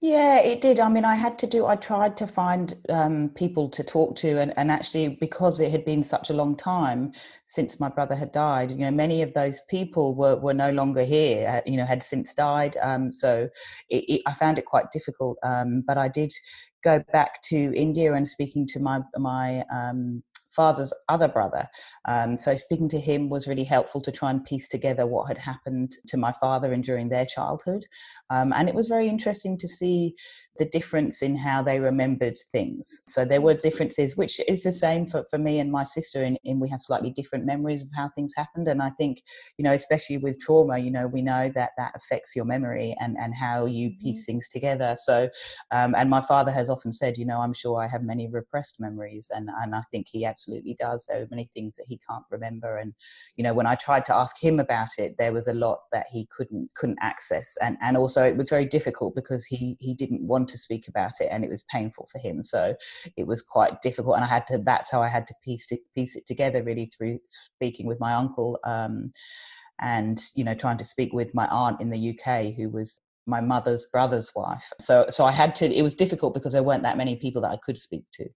yeah, 0.00 0.38
it 0.38 0.60
did. 0.60 0.78
I 0.78 0.88
mean, 0.88 1.04
I 1.04 1.16
had 1.16 1.38
to 1.40 1.46
do, 1.46 1.66
I 1.66 1.74
tried 1.74 2.16
to 2.18 2.26
find 2.28 2.72
um, 2.88 3.30
people 3.30 3.68
to 3.70 3.82
talk 3.82 4.14
to, 4.16 4.38
and, 4.38 4.56
and 4.56 4.70
actually, 4.70 5.08
because 5.08 5.58
it 5.58 5.72
had 5.72 5.84
been 5.84 6.04
such 6.04 6.30
a 6.30 6.34
long 6.34 6.56
time 6.56 7.12
since 7.46 7.80
my 7.80 7.88
brother 7.88 8.14
had 8.14 8.30
died, 8.30 8.70
you 8.70 8.78
know, 8.78 8.92
many 8.92 9.22
of 9.22 9.34
those 9.34 9.60
people 9.68 10.14
were, 10.14 10.36
were 10.36 10.54
no 10.54 10.70
longer 10.70 11.02
here, 11.02 11.62
you 11.66 11.76
know, 11.76 11.84
had 11.84 12.04
since 12.04 12.32
died. 12.32 12.76
Um, 12.80 13.10
so 13.10 13.48
it, 13.90 14.04
it, 14.08 14.22
I 14.24 14.34
found 14.34 14.56
it 14.56 14.66
quite 14.66 14.92
difficult. 14.92 15.36
Um, 15.42 15.82
but 15.84 15.98
I 15.98 16.06
did 16.06 16.32
go 16.84 17.02
back 17.12 17.42
to 17.42 17.74
India 17.74 18.14
and 18.14 18.28
speaking 18.28 18.68
to 18.68 18.78
my, 18.78 19.00
my 19.16 19.64
um, 19.72 20.22
father's 20.50 20.92
other 21.08 21.28
brother. 21.28 21.68
Um, 22.08 22.38
so 22.38 22.54
speaking 22.54 22.88
to 22.88 23.00
him 23.00 23.28
was 23.28 23.46
really 23.46 23.64
helpful 23.64 24.00
to 24.00 24.10
try 24.10 24.30
and 24.30 24.42
piece 24.42 24.66
together 24.66 25.06
what 25.06 25.28
had 25.28 25.36
happened 25.36 25.92
to 26.08 26.16
my 26.16 26.32
father 26.32 26.72
and 26.72 26.82
during 26.82 27.10
their 27.10 27.26
childhood. 27.26 27.84
Um, 28.30 28.52
and 28.56 28.66
it 28.66 28.74
was 28.74 28.88
very 28.88 29.08
interesting 29.08 29.58
to 29.58 29.68
see 29.68 30.14
the 30.56 30.64
difference 30.64 31.22
in 31.22 31.36
how 31.36 31.62
they 31.62 31.78
remembered 31.78 32.36
things. 32.50 33.02
So 33.06 33.24
there 33.24 33.42
were 33.42 33.54
differences, 33.54 34.16
which 34.16 34.40
is 34.48 34.62
the 34.62 34.72
same 34.72 35.06
for, 35.06 35.24
for 35.30 35.38
me 35.38 35.60
and 35.60 35.70
my 35.70 35.84
sister, 35.84 36.24
in, 36.24 36.36
in 36.44 36.58
we 36.60 36.70
have 36.70 36.80
slightly 36.80 37.10
different 37.10 37.44
memories 37.44 37.82
of 37.82 37.88
how 37.94 38.08
things 38.08 38.32
happened. 38.36 38.68
And 38.68 38.82
I 38.82 38.90
think, 38.90 39.22
you 39.58 39.62
know, 39.62 39.72
especially 39.72 40.16
with 40.16 40.40
trauma, 40.40 40.78
you 40.78 40.90
know, 40.90 41.06
we 41.06 41.22
know 41.22 41.50
that 41.54 41.72
that 41.76 41.92
affects 41.94 42.34
your 42.34 42.46
memory 42.46 42.96
and, 42.98 43.16
and 43.18 43.34
how 43.34 43.66
you 43.66 43.90
mm-hmm. 43.90 44.00
piece 44.00 44.24
things 44.24 44.48
together. 44.48 44.96
So, 44.98 45.28
um, 45.70 45.94
and 45.94 46.08
my 46.08 46.22
father 46.22 46.50
has 46.52 46.70
often 46.70 46.92
said, 46.92 47.18
you 47.18 47.26
know, 47.26 47.40
I'm 47.40 47.52
sure 47.52 47.80
I 47.80 47.86
have 47.86 48.02
many 48.02 48.28
repressed 48.28 48.80
memories. 48.80 49.30
And, 49.34 49.50
and 49.62 49.74
I 49.74 49.82
think 49.92 50.08
he 50.08 50.24
absolutely 50.24 50.74
does. 50.74 51.06
There 51.06 51.22
are 51.22 51.28
many 51.30 51.48
things 51.54 51.76
that 51.76 51.86
he 51.86 51.97
can't 52.08 52.24
remember. 52.30 52.76
And, 52.76 52.94
you 53.36 53.44
know, 53.44 53.54
when 53.54 53.66
I 53.66 53.74
tried 53.74 54.04
to 54.06 54.14
ask 54.14 54.42
him 54.42 54.60
about 54.60 54.90
it, 54.98 55.16
there 55.18 55.32
was 55.32 55.48
a 55.48 55.54
lot 55.54 55.78
that 55.92 56.06
he 56.10 56.28
couldn't, 56.36 56.70
couldn't 56.74 56.98
access. 57.00 57.56
And, 57.60 57.76
and 57.80 57.96
also 57.96 58.22
it 58.22 58.36
was 58.36 58.50
very 58.50 58.66
difficult 58.66 59.14
because 59.14 59.46
he, 59.46 59.76
he 59.80 59.94
didn't 59.94 60.26
want 60.26 60.48
to 60.48 60.58
speak 60.58 60.88
about 60.88 61.12
it 61.20 61.28
and 61.30 61.44
it 61.44 61.50
was 61.50 61.64
painful 61.70 62.08
for 62.10 62.18
him 62.18 62.42
so 62.42 62.74
it 63.16 63.26
was 63.26 63.42
quite 63.42 63.82
difficult 63.82 64.16
and 64.16 64.24
i 64.24 64.28
had 64.28 64.46
to 64.46 64.58
that's 64.58 64.90
how 64.90 65.02
i 65.02 65.08
had 65.08 65.26
to 65.26 65.34
piece 65.44 65.70
it 65.70 65.80
piece 65.94 66.16
it 66.16 66.26
together 66.26 66.62
really 66.62 66.86
through 66.86 67.18
speaking 67.28 67.86
with 67.86 68.00
my 68.00 68.14
uncle 68.14 68.58
um, 68.64 69.12
and 69.80 70.20
you 70.34 70.44
know 70.44 70.54
trying 70.54 70.78
to 70.78 70.84
speak 70.84 71.12
with 71.12 71.34
my 71.34 71.46
aunt 71.48 71.80
in 71.80 71.90
the 71.90 72.10
uk 72.10 72.54
who 72.56 72.68
was 72.70 73.00
my 73.26 73.40
mother's 73.40 73.86
brother's 73.92 74.30
wife 74.34 74.70
so 74.80 75.04
so 75.10 75.24
i 75.24 75.32
had 75.32 75.54
to 75.54 75.70
it 75.72 75.82
was 75.82 75.94
difficult 75.94 76.34
because 76.34 76.52
there 76.52 76.62
weren't 76.62 76.82
that 76.82 76.96
many 76.96 77.16
people 77.16 77.42
that 77.42 77.50
i 77.50 77.58
could 77.64 77.78
speak 77.78 78.04
to 78.12 78.26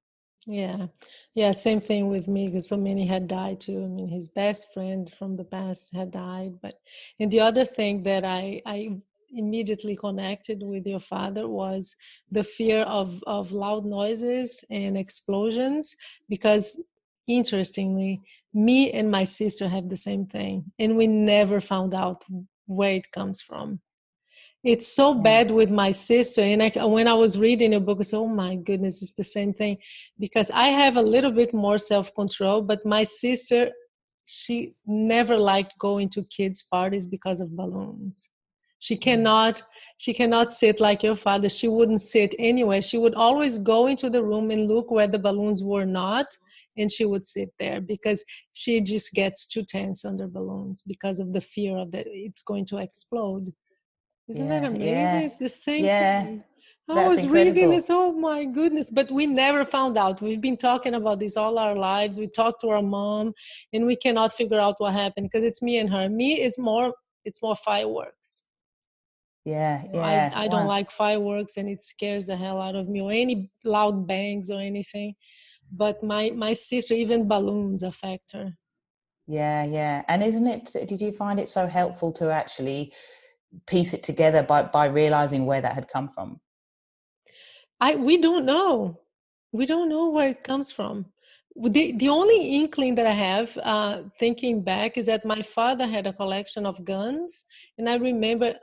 yeah. 0.47 0.87
Yeah 1.35 1.53
same 1.53 1.81
thing 1.81 2.09
with 2.09 2.29
me 2.29 2.47
because 2.47 2.69
so 2.69 2.77
many 2.77 3.07
had 3.07 3.29
died 3.29 3.61
too. 3.61 3.85
I 3.85 3.87
mean 3.87 4.09
his 4.09 4.29
best 4.29 4.73
friend 4.75 5.11
from 5.19 5.37
the 5.37 5.45
past 5.45 5.95
had 5.95 6.11
died 6.11 6.59
but 6.61 6.75
and 7.21 7.31
the 7.31 7.41
other 7.41 7.65
thing 7.65 8.03
that 8.05 8.25
i 8.25 8.61
i 8.67 8.91
immediately 9.33 9.97
connected 9.97 10.63
with 10.63 10.87
your 10.87 11.01
father 11.01 11.49
was 11.49 11.97
the 12.31 12.45
fear 12.45 12.83
of, 12.83 13.23
of 13.27 13.53
loud 13.53 13.85
noises 13.85 14.65
and 14.71 14.97
explosions 14.97 15.97
because 16.29 16.81
interestingly 17.27 18.21
me 18.53 18.91
and 18.93 19.11
my 19.11 19.25
sister 19.25 19.69
have 19.69 19.89
the 19.89 19.97
same 19.97 20.27
thing 20.27 20.65
and 20.79 20.97
we 20.97 21.07
never 21.07 21.61
found 21.61 21.95
out 21.95 22.25
where 22.67 22.93
it 22.93 23.11
comes 23.13 23.41
from 23.41 23.81
it's 24.64 24.95
so 24.95 25.12
bad 25.14 25.50
with 25.50 25.71
my 25.71 25.90
sister 25.90 26.40
and 26.40 26.62
I, 26.62 26.71
when 26.85 27.09
i 27.09 27.14
was 27.14 27.38
reading 27.38 27.75
a 27.75 27.81
book 27.81 27.99
i 28.00 28.04
said 28.04 28.19
oh 28.19 28.28
my 28.28 28.54
goodness 28.54 29.02
it's 29.02 29.14
the 29.14 29.25
same 29.25 29.52
thing. 29.52 29.78
Because 30.19 30.50
i 30.52 30.66
have 30.66 30.97
a 30.97 31.02
little 31.02 31.33
bit 31.33 31.52
more 31.52 31.78
self-control 31.78 32.62
but 32.62 32.87
my 32.87 33.04
sister 33.04 33.71
she 34.25 34.75
never 34.87 35.37
liked 35.37 35.78
going 35.78 36.09
to 36.11 36.25
kids 36.25 36.62
parties 36.71 37.07
because 37.07 37.40
of 37.40 37.57
balloons. 37.57 38.28
She 38.78 38.97
cannot 38.97 39.62
she 39.99 40.12
cannot 40.12 40.52
sit 40.52 40.81
like 40.81 41.02
your 41.02 41.16
father. 41.16 41.49
She 41.49 41.69
wouldn't 41.69 42.00
sit 42.00 42.35
anywhere. 42.38 42.83
She 42.83 42.99
would 42.99 43.14
always 43.14 43.59
go 43.59 43.87
into 43.87 44.11
the 44.11 44.25
room 44.25 44.50
and 44.50 44.69
look 44.69 44.90
where 44.90 45.07
the 45.07 45.19
balloons 45.19 45.62
were 45.62 45.85
not 45.85 46.26
and 46.76 46.90
she 46.90 47.04
would 47.04 47.26
sit 47.26 47.50
there 47.59 47.81
because 47.81 48.25
she 48.52 48.81
just 48.81 49.12
gets 49.12 49.47
too 49.47 49.62
tense 49.62 50.04
under 50.04 50.26
balloons 50.26 50.83
because 50.87 51.21
of 51.21 51.33
the 51.33 51.40
fear 51.40 51.76
of 51.76 51.92
that 51.92 52.07
it's 52.09 52.42
going 52.42 52.64
to 52.64 52.78
explode 52.78 53.52
isn't 54.33 54.47
yeah, 54.47 54.61
that 54.61 54.69
amazing 54.69 54.87
yeah. 54.87 55.21
it's 55.21 55.39
the 55.39 55.49
same 55.49 55.85
yeah. 55.85 56.25
thing 56.25 56.45
I 56.89 57.07
was 57.09 57.25
incredible. 57.25 57.53
reading 57.53 57.71
this. 57.71 57.87
Oh 57.89 58.12
my 58.12 58.45
goodness! 58.45 58.91
But 58.91 59.11
we 59.11 59.25
never 59.25 59.65
found 59.65 59.97
out. 59.97 60.21
We've 60.21 60.41
been 60.41 60.59
talking 60.59 60.95
about 60.95 61.21
this 61.21 61.37
all 61.37 61.57
our 61.57 61.77
lives. 61.77 62.19
We 62.19 62.27
talked 62.27 62.61
to 62.62 62.71
our 62.71 62.83
mom, 62.83 63.33
and 63.73 63.87
we 63.87 63.97
cannot 63.97 64.33
figure 64.35 64.59
out 64.59 64.75
what 64.79 64.93
happened 64.93 65.31
because 65.31 65.45
it's 65.45 65.62
me 65.62 65.79
and 65.79 65.89
her. 65.91 66.09
Me, 66.11 66.29
it's 66.47 66.59
more. 66.59 66.93
It's 67.25 67.41
more 67.41 67.57
fireworks 67.57 68.43
yeah 69.45 69.83
yeah 69.93 70.31
i, 70.35 70.45
I 70.45 70.49
don't 70.49 70.67
like 70.67 70.91
fireworks 70.91 71.57
and 71.57 71.69
it 71.69 71.83
scares 71.83 72.27
the 72.27 72.37
hell 72.37 72.61
out 72.61 72.77
of 72.77 72.89
me 72.89 73.01
or 73.01 73.11
any 73.11 73.51
loud 73.65 74.07
bangs 74.07 74.51
or 74.51 74.61
anything 74.61 75.15
but 75.73 76.03
my 76.03 76.31
my 76.31 76.53
sister 76.53 76.95
even 76.95 77.27
balloons 77.27 77.83
affect 77.83 78.33
her 78.33 78.53
yeah 79.27 79.65
yeah 79.65 80.05
and 80.09 80.23
isn't 80.23 80.47
it 80.47 80.71
did 80.87 81.01
you 81.01 81.11
find 81.11 81.41
it 81.41 81.49
so 81.49 81.67
helpful 81.67 82.12
to 82.12 82.31
actually 82.31 82.93
piece 83.66 83.94
it 83.94 84.02
together 84.02 84.42
by 84.42 84.62
by 84.62 84.87
realizing 84.87 85.47
where 85.47 85.61
that 85.61 85.75
had 85.75 85.88
come 85.88 86.09
from 86.09 86.40
i 87.80 87.94
we 87.94 88.16
don't 88.16 88.44
know 88.44 88.99
we 89.52 89.66
don't 89.66 89.88
know 89.88 90.09
where 90.09 90.28
it 90.28 90.42
comes 90.44 90.73
from 90.73 91.06
the, 91.56 91.92
the 91.92 92.09
only 92.09 92.56
inkling 92.56 92.94
that 92.94 93.06
I 93.06 93.12
have, 93.12 93.59
uh, 93.62 94.02
thinking 94.18 94.62
back, 94.62 94.97
is 94.97 95.06
that 95.06 95.25
my 95.25 95.42
father 95.42 95.87
had 95.87 96.06
a 96.06 96.12
collection 96.12 96.64
of 96.64 96.85
guns, 96.85 97.44
and 97.76 97.88
I 97.88 97.97
remember, 97.97 98.54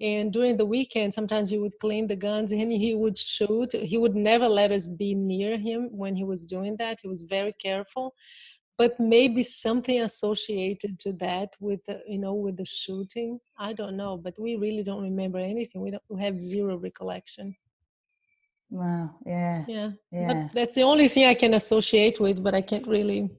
and 0.00 0.32
during 0.32 0.56
the 0.56 0.64
weekend, 0.64 1.12
sometimes 1.12 1.50
he 1.50 1.58
would 1.58 1.78
clean 1.80 2.06
the 2.06 2.16
guns 2.16 2.50
and 2.50 2.72
he 2.72 2.94
would 2.94 3.16
shoot. 3.16 3.72
He 3.72 3.96
would 3.96 4.16
never 4.16 4.48
let 4.48 4.72
us 4.72 4.86
be 4.86 5.14
near 5.14 5.56
him 5.56 5.88
when 5.92 6.16
he 6.16 6.24
was 6.24 6.44
doing 6.44 6.76
that. 6.78 6.98
He 7.00 7.08
was 7.08 7.22
very 7.22 7.52
careful, 7.62 8.14
but 8.76 8.98
maybe 8.98 9.42
something 9.42 10.00
associated 10.00 10.98
to 11.00 11.12
that 11.14 11.50
with 11.60 11.84
the, 11.84 12.00
you 12.06 12.18
know 12.18 12.34
with 12.34 12.56
the 12.56 12.64
shooting. 12.64 13.38
I 13.58 13.72
don't 13.72 13.96
know, 13.96 14.16
but 14.16 14.34
we 14.38 14.56
really 14.56 14.82
don't 14.82 15.02
remember 15.02 15.38
anything. 15.38 15.80
We 15.80 15.90
don't 15.90 16.02
we 16.08 16.20
have 16.22 16.40
zero 16.40 16.76
recollection. 16.76 17.54
Wow. 18.70 19.10
Yeah. 19.24 19.64
Yeah. 19.68 19.90
Yeah. 20.10 20.26
But 20.26 20.52
that's 20.52 20.74
the 20.74 20.82
only 20.82 21.08
thing 21.08 21.26
I 21.26 21.34
can 21.34 21.54
associate 21.54 22.18
with, 22.18 22.42
but 22.42 22.54
I 22.54 22.60
can't 22.60 22.86
really 22.86 23.30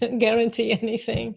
guarantee 0.18 0.72
anything. 0.72 1.34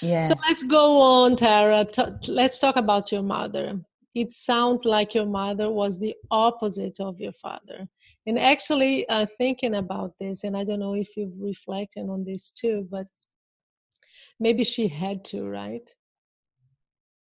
Yeah. 0.00 0.28
So 0.28 0.34
let's 0.46 0.62
go 0.62 1.00
on, 1.00 1.36
Tara. 1.36 1.84
T- 1.84 2.32
let's 2.32 2.60
talk 2.60 2.76
about 2.76 3.10
your 3.10 3.22
mother. 3.22 3.80
It 4.14 4.32
sounds 4.32 4.84
like 4.84 5.14
your 5.14 5.26
mother 5.26 5.70
was 5.70 5.98
the 5.98 6.14
opposite 6.30 7.00
of 7.00 7.20
your 7.20 7.32
father. 7.32 7.88
And 8.28 8.38
actually, 8.38 9.08
uh, 9.08 9.24
thinking 9.38 9.74
about 9.74 10.12
this, 10.20 10.44
and 10.44 10.54
I 10.54 10.62
don't 10.62 10.80
know 10.80 10.94
if 10.94 11.16
you've 11.16 11.40
reflected 11.40 12.10
on 12.10 12.24
this 12.24 12.50
too, 12.50 12.86
but 12.90 13.06
maybe 14.38 14.64
she 14.64 14.86
had 14.86 15.24
to, 15.30 15.48
right? 15.48 15.88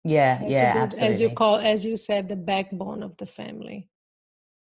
Yeah, 0.03 0.43
yeah, 0.45 0.73
be, 0.73 0.79
absolutely. 0.79 1.07
As 1.07 1.21
you 1.21 1.29
call, 1.29 1.59
as 1.59 1.85
you 1.85 1.95
said, 1.95 2.27
the 2.27 2.35
backbone 2.35 3.03
of 3.03 3.15
the 3.15 3.25
family. 3.25 3.89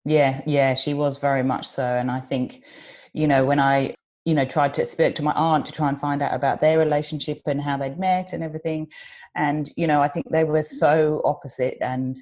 Yeah, 0.03 0.41
yeah, 0.45 0.73
she 0.73 0.93
was 0.93 1.19
very 1.19 1.41
much 1.41 1.65
so. 1.69 1.85
And 1.85 2.11
I 2.11 2.19
think, 2.19 2.65
you 3.13 3.27
know, 3.27 3.45
when 3.45 3.61
I, 3.61 3.95
you 4.25 4.33
know, 4.33 4.45
tried 4.45 4.73
to 4.73 4.85
speak 4.85 5.15
to 5.15 5.23
my 5.23 5.33
aunt 5.33 5.65
to 5.67 5.71
try 5.71 5.87
and 5.87 5.97
find 5.97 6.21
out 6.21 6.33
about 6.33 6.59
their 6.59 6.77
relationship 6.77 7.43
and 7.45 7.61
how 7.61 7.77
they'd 7.77 7.97
met 7.97 8.33
and 8.33 8.43
everything. 8.43 8.91
And, 9.35 9.71
you 9.77 9.87
know, 9.87 10.01
I 10.01 10.09
think 10.09 10.25
they 10.29 10.43
were 10.43 10.63
so 10.63 11.21
opposite 11.23 11.77
and, 11.79 12.17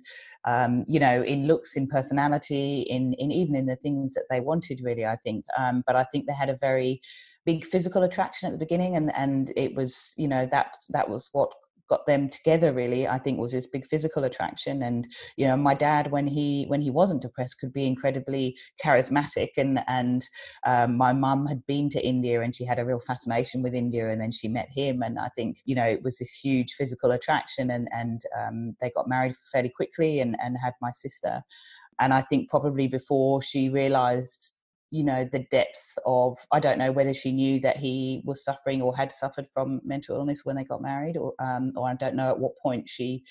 um, 0.46 0.86
you 0.88 1.00
know, 1.00 1.24
in 1.24 1.48
looks, 1.48 1.76
in 1.76 1.88
personality, 1.88 2.82
in, 2.82 3.14
in 3.14 3.32
even 3.32 3.56
in 3.56 3.66
the 3.66 3.76
things 3.76 4.14
that 4.14 4.26
they 4.30 4.40
wanted, 4.40 4.82
really, 4.82 5.06
I 5.06 5.16
think. 5.16 5.46
Um, 5.58 5.84
but 5.88 5.96
I 5.96 6.04
think 6.06 6.26
they 6.26 6.34
had 6.34 6.50
a 6.50 6.58
very 6.58 7.02
big 7.46 7.66
physical 7.66 8.04
attraction 8.04 8.48
at 8.48 8.54
the 8.54 8.66
beginning 8.66 8.96
and, 8.96 9.16
and 9.16 9.52
it 9.56 9.76
was, 9.76 10.14
you 10.18 10.28
know, 10.28 10.46
that, 10.52 10.78
that 10.90 11.10
was 11.10 11.30
what 11.34 11.52
got 11.90 12.06
them 12.06 12.30
together 12.30 12.74
really 12.74 13.08
i 13.08 13.18
think 13.18 13.40
was 13.40 13.52
this 13.52 13.68
big 13.68 13.86
physical 13.86 14.24
attraction. 14.24 14.84
And 14.84 15.08
you 15.38 15.48
know 15.48 15.58
my 15.58 15.74
dad 15.74 16.12
when 16.12 16.28
he 16.28 16.66
when 16.68 16.82
he 16.82 16.90
wasn't 16.90 17.22
depressed 17.22 17.60
could 17.60 17.74
be 17.74 17.86
incredibly 17.86 18.58
charismatic. 18.84 19.50
And 19.58 19.80
and 19.88 20.28
um, 20.66 20.98
my 20.98 21.14
mum 21.14 21.46
had 21.48 21.66
been 21.66 21.90
to 21.90 22.06
india 22.06 22.42
and 22.42 22.56
she 22.56 22.66
had 22.66 22.80
a 22.80 22.86
real 22.86 23.00
fascination 23.00 23.64
with 23.64 23.74
india 23.76 24.10
and 24.12 24.22
then 24.22 24.32
she 24.32 24.48
met 24.48 24.70
him. 24.72 25.02
And 25.04 25.20
i 25.20 25.30
think 25.36 25.58
you 25.66 25.76
know 25.76 25.86
it 25.86 26.04
was 26.04 26.18
this 26.18 26.34
huge 26.34 26.74
physical 26.74 27.12
attraction 27.12 27.72
and 27.72 27.88
and 27.92 28.22
um, 28.40 28.76
they 28.80 28.90
got 28.92 29.08
married 29.08 29.36
fairly 29.52 29.70
quickly 29.70 30.20
and 30.20 30.36
and 30.44 30.58
had 30.64 30.74
my 30.82 30.92
sister. 30.92 31.42
And 32.00 32.14
i 32.14 32.22
think 32.22 32.50
probably 32.50 32.88
before 32.88 33.42
she 33.42 33.70
realized 33.70 34.54
you 34.94 35.04
know 35.04 35.28
the 35.32 35.46
depths 35.50 35.98
of 36.06 36.38
i 36.52 36.60
don't 36.60 36.78
know 36.78 36.92
whether 36.92 37.16
she 37.16 37.32
knew 37.32 37.60
that 37.60 37.78
he 37.78 38.22
was 38.26 38.46
suffering 38.46 38.80
or 38.80 38.96
had 38.96 39.12
suffered 39.12 39.48
from 39.52 39.82
mental 39.84 40.16
illness 40.16 40.46
when 40.46 40.56
they 40.56 40.64
got 40.64 40.84
married 40.84 41.18
or 41.18 41.34
um, 41.40 41.74
or 41.76 41.90
i 41.90 41.96
don't 41.96 42.16
know 42.16 42.30
at 42.30 42.38
what 42.38 42.58
point 42.62 42.88
she 42.88 43.24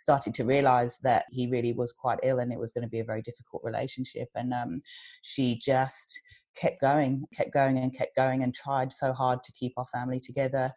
started 0.00 0.32
to 0.32 0.44
realize 0.44 0.98
that 1.02 1.26
he 1.30 1.46
really 1.46 1.74
was 1.74 1.92
quite 1.92 2.18
ill 2.22 2.38
and 2.38 2.52
it 2.52 2.58
was 2.58 2.72
going 2.72 2.84
to 2.84 2.88
be 2.88 3.00
a 3.00 3.04
very 3.04 3.20
difficult 3.20 3.62
relationship. 3.62 4.28
And 4.34 4.52
um, 4.54 4.82
she 5.22 5.56
just 5.56 6.20
kept 6.56 6.80
going 6.80 7.24
kept 7.32 7.52
going 7.52 7.78
and 7.78 7.96
kept 7.96 8.16
going 8.16 8.42
and 8.42 8.52
tried 8.52 8.92
so 8.92 9.12
hard 9.12 9.40
to 9.40 9.52
keep 9.52 9.72
our 9.76 9.86
family 9.86 10.18
together 10.18 10.72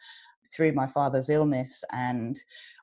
through 0.47 0.73
my 0.73 0.87
father's 0.87 1.29
illness 1.29 1.83
and 1.91 2.39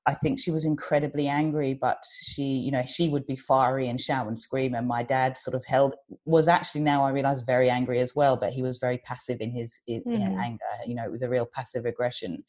I 0.06 0.14
think 0.14 0.40
she 0.40 0.50
was 0.50 0.64
incredibly 0.64 1.28
angry, 1.28 1.74
but 1.74 2.02
she, 2.22 2.42
you 2.42 2.70
know, 2.70 2.82
she 2.84 3.08
would 3.08 3.26
be 3.26 3.36
fiery 3.36 3.88
and 3.88 4.00
shout 4.00 4.26
and 4.26 4.38
scream. 4.38 4.74
And 4.74 4.88
my 4.88 5.02
dad 5.02 5.36
sort 5.36 5.54
of 5.54 5.64
held, 5.66 5.94
was 6.24 6.48
actually 6.48 6.80
now 6.80 7.04
I 7.04 7.10
realize 7.10 7.42
very 7.42 7.68
angry 7.68 8.00
as 8.00 8.14
well, 8.16 8.36
but 8.36 8.52
he 8.52 8.62
was 8.62 8.78
very 8.78 8.98
passive 8.98 9.40
in 9.40 9.52
his 9.52 9.80
in, 9.86 10.00
mm-hmm. 10.00 10.22
in 10.22 10.40
anger. 10.40 10.64
You 10.86 10.94
know, 10.94 11.04
it 11.04 11.12
was 11.12 11.22
a 11.22 11.28
real 11.28 11.46
passive 11.46 11.84
aggression. 11.84 12.42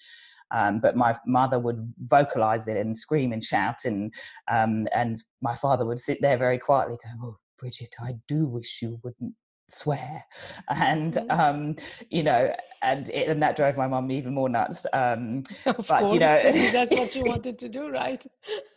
Um, 0.52 0.80
but 0.80 0.96
my 0.96 1.16
mother 1.26 1.60
would 1.60 1.94
vocalize 2.00 2.68
it 2.68 2.78
and 2.78 2.98
scream 2.98 3.32
and 3.32 3.44
shout, 3.44 3.86
and 3.86 4.14
um, 4.52 4.88
and 4.94 5.24
my 5.42 5.56
father 5.56 5.86
would 5.86 6.00
sit 6.00 6.18
there 6.20 6.38
very 6.38 6.58
quietly, 6.58 6.98
going, 7.04 7.20
"Oh, 7.24 7.38
Bridget, 7.58 7.96
I 8.02 8.16
do 8.28 8.46
wish 8.46 8.82
you 8.82 9.00
wouldn't 9.04 9.34
swear. 9.72 10.24
And 10.70 11.14
mm. 11.14 11.40
um 11.40 11.76
you 12.10 12.24
know 12.24 12.54
and 12.84 13.10
it, 13.10 13.28
and 13.28 13.42
that 13.44 13.56
drove 13.56 13.78
my 13.78 13.88
mum 13.88 14.12
even 14.12 14.34
more 14.34 14.50
nuts 14.50 14.86
um 14.94 15.44
of 15.66 15.86
but 15.88 16.00
course, 16.00 16.12
you 16.12 16.20
know 16.20 16.52
that's 16.72 16.92
what 16.92 17.16
you 17.16 17.24
wanted 17.26 17.58
to 17.60 17.70
do 17.70 17.90
right? 17.90 18.26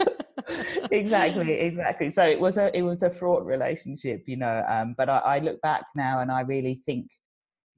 Exactly 0.91 1.53
exactly. 1.61 2.11
So 2.11 2.23
it 2.27 2.39
was 2.39 2.59
a 2.59 2.77
it 2.77 2.83
was 2.83 3.03
a 3.03 3.09
fraught 3.09 3.47
relationship 3.47 4.25
you 4.27 4.37
know 4.37 4.63
um 4.69 4.95
but 4.99 5.09
I, 5.09 5.19
I 5.19 5.39
look 5.39 5.61
back 5.63 5.85
now 5.97 6.21
and 6.21 6.31
i 6.31 6.43
really 6.43 6.75
think 6.75 7.11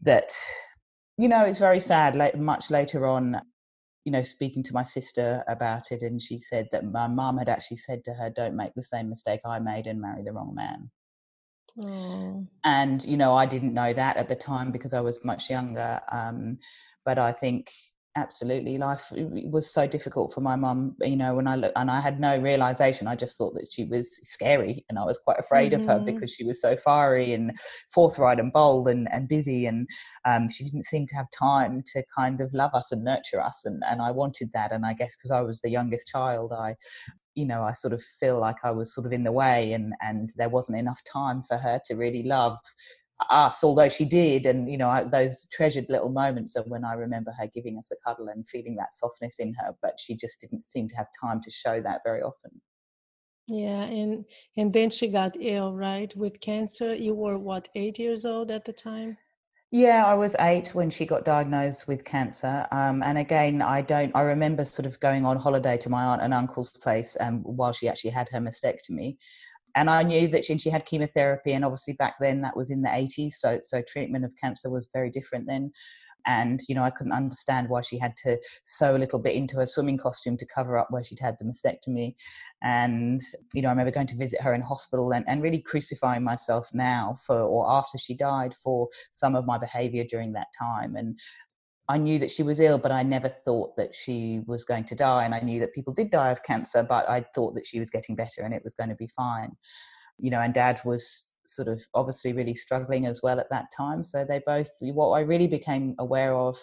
that 0.02 0.32
you 1.16 1.28
know 1.28 1.44
it's 1.44 1.58
very 1.58 1.80
sad 1.80 2.16
like 2.16 2.36
much 2.36 2.70
later 2.70 3.06
on 3.06 3.40
you 4.04 4.12
know 4.12 4.22
speaking 4.22 4.62
to 4.62 4.74
my 4.74 4.82
sister 4.82 5.42
about 5.48 5.90
it 5.90 6.02
and 6.02 6.20
she 6.20 6.38
said 6.38 6.68
that 6.72 6.84
my 6.84 7.06
mum 7.06 7.38
had 7.38 7.48
actually 7.48 7.78
said 7.78 8.04
to 8.04 8.12
her 8.14 8.30
don't 8.30 8.56
make 8.56 8.74
the 8.74 8.82
same 8.82 9.08
mistake 9.08 9.40
i 9.44 9.58
made 9.58 9.86
and 9.86 10.00
marry 10.00 10.22
the 10.22 10.32
wrong 10.32 10.54
man 10.54 10.90
Oh. 11.80 12.46
And, 12.64 13.04
you 13.04 13.16
know, 13.16 13.34
I 13.34 13.46
didn't 13.46 13.74
know 13.74 13.92
that 13.92 14.16
at 14.16 14.28
the 14.28 14.36
time 14.36 14.72
because 14.72 14.94
I 14.94 15.00
was 15.00 15.24
much 15.24 15.50
younger. 15.50 16.00
Um, 16.10 16.58
but 17.04 17.18
I 17.18 17.32
think 17.32 17.70
absolutely 18.16 18.78
life 18.78 19.12
was 19.12 19.70
so 19.70 19.86
difficult 19.86 20.32
for 20.32 20.40
my 20.40 20.56
mum 20.56 20.96
you 21.02 21.16
know 21.16 21.34
when 21.34 21.46
i 21.46 21.54
look 21.54 21.72
and 21.76 21.90
i 21.90 22.00
had 22.00 22.18
no 22.18 22.38
realization 22.38 23.06
i 23.06 23.14
just 23.14 23.36
thought 23.36 23.54
that 23.54 23.70
she 23.70 23.84
was 23.84 24.18
scary 24.26 24.84
and 24.88 24.98
i 24.98 25.04
was 25.04 25.18
quite 25.18 25.38
afraid 25.38 25.72
mm-hmm. 25.72 25.82
of 25.82 25.86
her 25.86 25.96
mm-hmm. 25.96 26.14
because 26.14 26.32
she 26.32 26.42
was 26.44 26.60
so 26.60 26.76
fiery 26.76 27.34
and 27.34 27.52
forthright 27.92 28.40
and 28.40 28.52
bold 28.52 28.88
and, 28.88 29.06
and 29.12 29.28
busy 29.28 29.66
and 29.66 29.86
um, 30.24 30.48
she 30.48 30.64
didn't 30.64 30.84
seem 30.84 31.06
to 31.06 31.14
have 31.14 31.26
time 31.30 31.82
to 31.84 32.02
kind 32.16 32.40
of 32.40 32.52
love 32.54 32.74
us 32.74 32.90
and 32.90 33.04
nurture 33.04 33.40
us 33.40 33.64
and, 33.66 33.82
and 33.86 34.00
i 34.00 34.10
wanted 34.10 34.50
that 34.52 34.72
and 34.72 34.86
i 34.86 34.94
guess 34.94 35.14
because 35.14 35.30
i 35.30 35.40
was 35.40 35.60
the 35.60 35.70
youngest 35.70 36.08
child 36.08 36.52
i 36.52 36.74
you 37.34 37.44
know 37.44 37.62
i 37.62 37.72
sort 37.72 37.92
of 37.92 38.02
feel 38.18 38.40
like 38.40 38.64
i 38.64 38.70
was 38.70 38.94
sort 38.94 39.06
of 39.06 39.12
in 39.12 39.24
the 39.24 39.32
way 39.32 39.74
and 39.74 39.92
and 40.00 40.32
there 40.36 40.48
wasn't 40.48 40.76
enough 40.76 41.02
time 41.04 41.42
for 41.42 41.58
her 41.58 41.78
to 41.84 41.94
really 41.94 42.22
love 42.22 42.56
us 43.30 43.64
although 43.64 43.88
she 43.88 44.04
did 44.04 44.44
and 44.44 44.70
you 44.70 44.76
know 44.76 45.08
those 45.10 45.46
treasured 45.50 45.86
little 45.88 46.10
moments 46.10 46.54
of 46.54 46.66
when 46.66 46.84
i 46.84 46.92
remember 46.92 47.32
her 47.32 47.46
giving 47.46 47.78
us 47.78 47.90
a 47.90 47.96
cuddle 48.06 48.28
and 48.28 48.46
feeling 48.48 48.76
that 48.76 48.92
softness 48.92 49.38
in 49.38 49.54
her 49.54 49.74
but 49.82 49.98
she 49.98 50.14
just 50.14 50.40
didn't 50.40 50.62
seem 50.62 50.88
to 50.88 50.96
have 50.96 51.06
time 51.18 51.40
to 51.40 51.50
show 51.50 51.80
that 51.80 52.02
very 52.04 52.20
often 52.20 52.50
yeah 53.48 53.84
and 53.84 54.24
and 54.58 54.72
then 54.72 54.90
she 54.90 55.08
got 55.08 55.34
ill 55.40 55.72
right 55.72 56.14
with 56.14 56.40
cancer 56.40 56.94
you 56.94 57.14
were 57.14 57.38
what 57.38 57.68
eight 57.74 57.98
years 57.98 58.26
old 58.26 58.50
at 58.50 58.64
the 58.64 58.72
time 58.72 59.16
yeah, 59.72 60.06
I 60.06 60.14
was 60.14 60.36
eight 60.38 60.68
when 60.74 60.90
she 60.90 61.04
got 61.04 61.24
diagnosed 61.24 61.88
with 61.88 62.04
cancer. 62.04 62.66
Um, 62.70 63.02
and 63.02 63.18
again, 63.18 63.60
I 63.60 63.82
don't, 63.82 64.14
I 64.14 64.22
remember 64.22 64.64
sort 64.64 64.86
of 64.86 64.98
going 65.00 65.26
on 65.26 65.36
holiday 65.36 65.76
to 65.78 65.90
my 65.90 66.04
aunt 66.04 66.22
and 66.22 66.32
uncle's 66.32 66.70
place 66.70 67.16
um, 67.18 67.40
while 67.42 67.72
she 67.72 67.88
actually 67.88 68.10
had 68.10 68.28
her 68.28 68.38
mastectomy. 68.38 69.16
And 69.76 69.90
I 69.90 70.02
knew 70.02 70.26
that 70.28 70.44
she, 70.44 70.56
she 70.56 70.70
had 70.70 70.86
chemotherapy, 70.86 71.52
and 71.52 71.64
obviously 71.64 71.92
back 71.92 72.14
then 72.18 72.40
that 72.40 72.56
was 72.56 72.70
in 72.70 72.82
the 72.82 72.88
80s, 72.88 73.34
so 73.34 73.60
so 73.62 73.82
treatment 73.86 74.24
of 74.24 74.34
cancer 74.42 74.70
was 74.70 74.88
very 74.92 75.10
different 75.10 75.46
then. 75.46 75.70
And 76.28 76.58
you 76.68 76.74
know 76.74 76.82
i 76.82 76.90
couldn't 76.90 77.12
understand 77.12 77.68
why 77.68 77.82
she 77.82 77.98
had 77.98 78.16
to 78.24 78.36
sew 78.64 78.96
a 78.96 78.98
little 78.98 79.20
bit 79.20 79.36
into 79.36 79.58
her 79.58 79.66
swimming 79.66 79.96
costume 79.96 80.36
to 80.38 80.46
cover 80.46 80.76
up 80.76 80.88
where 80.90 81.04
she'd 81.04 81.20
had 81.20 81.36
the 81.38 81.44
mastectomy. 81.44 82.16
And 82.62 83.20
you 83.54 83.62
know 83.62 83.68
i 83.68 83.70
remember 83.70 83.92
going 83.92 84.08
to 84.08 84.16
visit 84.16 84.40
her 84.40 84.54
in 84.54 84.62
hospital 84.62 85.12
and, 85.12 85.24
and 85.28 85.40
really 85.40 85.60
crucifying 85.60 86.24
myself 86.24 86.68
now 86.72 87.16
for 87.24 87.38
or 87.38 87.70
after 87.70 87.96
she 87.96 88.14
died 88.14 88.54
for 88.54 88.88
some 89.12 89.36
of 89.36 89.46
my 89.46 89.58
behavior 89.58 90.02
during 90.02 90.32
that 90.32 90.48
time. 90.58 90.96
And 90.96 91.16
I 91.88 91.98
knew 91.98 92.18
that 92.18 92.30
she 92.30 92.42
was 92.42 92.58
ill, 92.58 92.78
but 92.78 92.90
I 92.90 93.02
never 93.02 93.28
thought 93.28 93.76
that 93.76 93.94
she 93.94 94.40
was 94.46 94.64
going 94.64 94.84
to 94.84 94.94
die. 94.94 95.24
And 95.24 95.34
I 95.34 95.40
knew 95.40 95.60
that 95.60 95.72
people 95.72 95.92
did 95.92 96.10
die 96.10 96.30
of 96.30 96.42
cancer, 96.42 96.82
but 96.82 97.08
I 97.08 97.24
thought 97.34 97.54
that 97.54 97.66
she 97.66 97.78
was 97.78 97.90
getting 97.90 98.16
better 98.16 98.42
and 98.42 98.52
it 98.52 98.64
was 98.64 98.74
going 98.74 98.90
to 98.90 98.96
be 98.96 99.08
fine. 99.08 99.52
You 100.18 100.30
know, 100.30 100.40
and 100.40 100.52
dad 100.52 100.80
was 100.84 101.26
sort 101.44 101.68
of 101.68 101.80
obviously 101.94 102.32
really 102.32 102.54
struggling 102.54 103.06
as 103.06 103.22
well 103.22 103.38
at 103.38 103.50
that 103.50 103.66
time. 103.76 104.02
So 104.02 104.24
they 104.24 104.40
both, 104.44 104.70
what 104.80 105.10
I 105.10 105.20
really 105.20 105.46
became 105.46 105.94
aware 105.98 106.34
of 106.34 106.58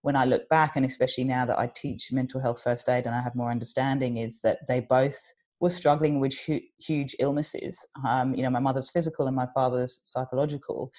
when 0.00 0.16
I 0.16 0.24
look 0.24 0.48
back, 0.48 0.76
and 0.76 0.86
especially 0.86 1.24
now 1.24 1.44
that 1.46 1.58
I 1.58 1.70
teach 1.74 2.10
mental 2.10 2.40
health 2.40 2.62
first 2.62 2.88
aid 2.88 3.06
and 3.06 3.14
I 3.14 3.20
have 3.20 3.34
more 3.34 3.50
understanding, 3.50 4.16
is 4.16 4.40
that 4.40 4.66
they 4.66 4.80
both 4.80 5.20
were 5.60 5.70
struggling 5.70 6.18
with 6.18 6.32
huge 6.78 7.14
illnesses. 7.20 7.86
Um, 8.08 8.34
you 8.34 8.42
know, 8.42 8.50
my 8.50 8.58
mother's 8.58 8.90
physical 8.90 9.26
and 9.26 9.36
my 9.36 9.46
father's 9.54 10.00
psychological, 10.04 10.90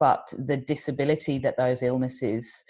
but 0.00 0.32
the 0.36 0.56
disability 0.56 1.38
that 1.38 1.56
those 1.56 1.82
illnesses 1.82 2.64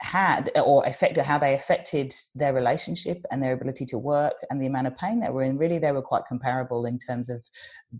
had 0.00 0.50
or 0.64 0.84
affected 0.86 1.24
how 1.24 1.38
they 1.38 1.54
affected 1.54 2.14
their 2.34 2.54
relationship 2.54 3.24
and 3.30 3.42
their 3.42 3.52
ability 3.52 3.84
to 3.84 3.98
work 3.98 4.34
and 4.48 4.60
the 4.60 4.66
amount 4.66 4.86
of 4.86 4.96
pain 4.96 5.20
they 5.20 5.28
were 5.28 5.42
in 5.42 5.58
really 5.58 5.78
they 5.78 5.92
were 5.92 6.02
quite 6.02 6.24
comparable 6.26 6.86
in 6.86 6.98
terms 6.98 7.28
of 7.28 7.44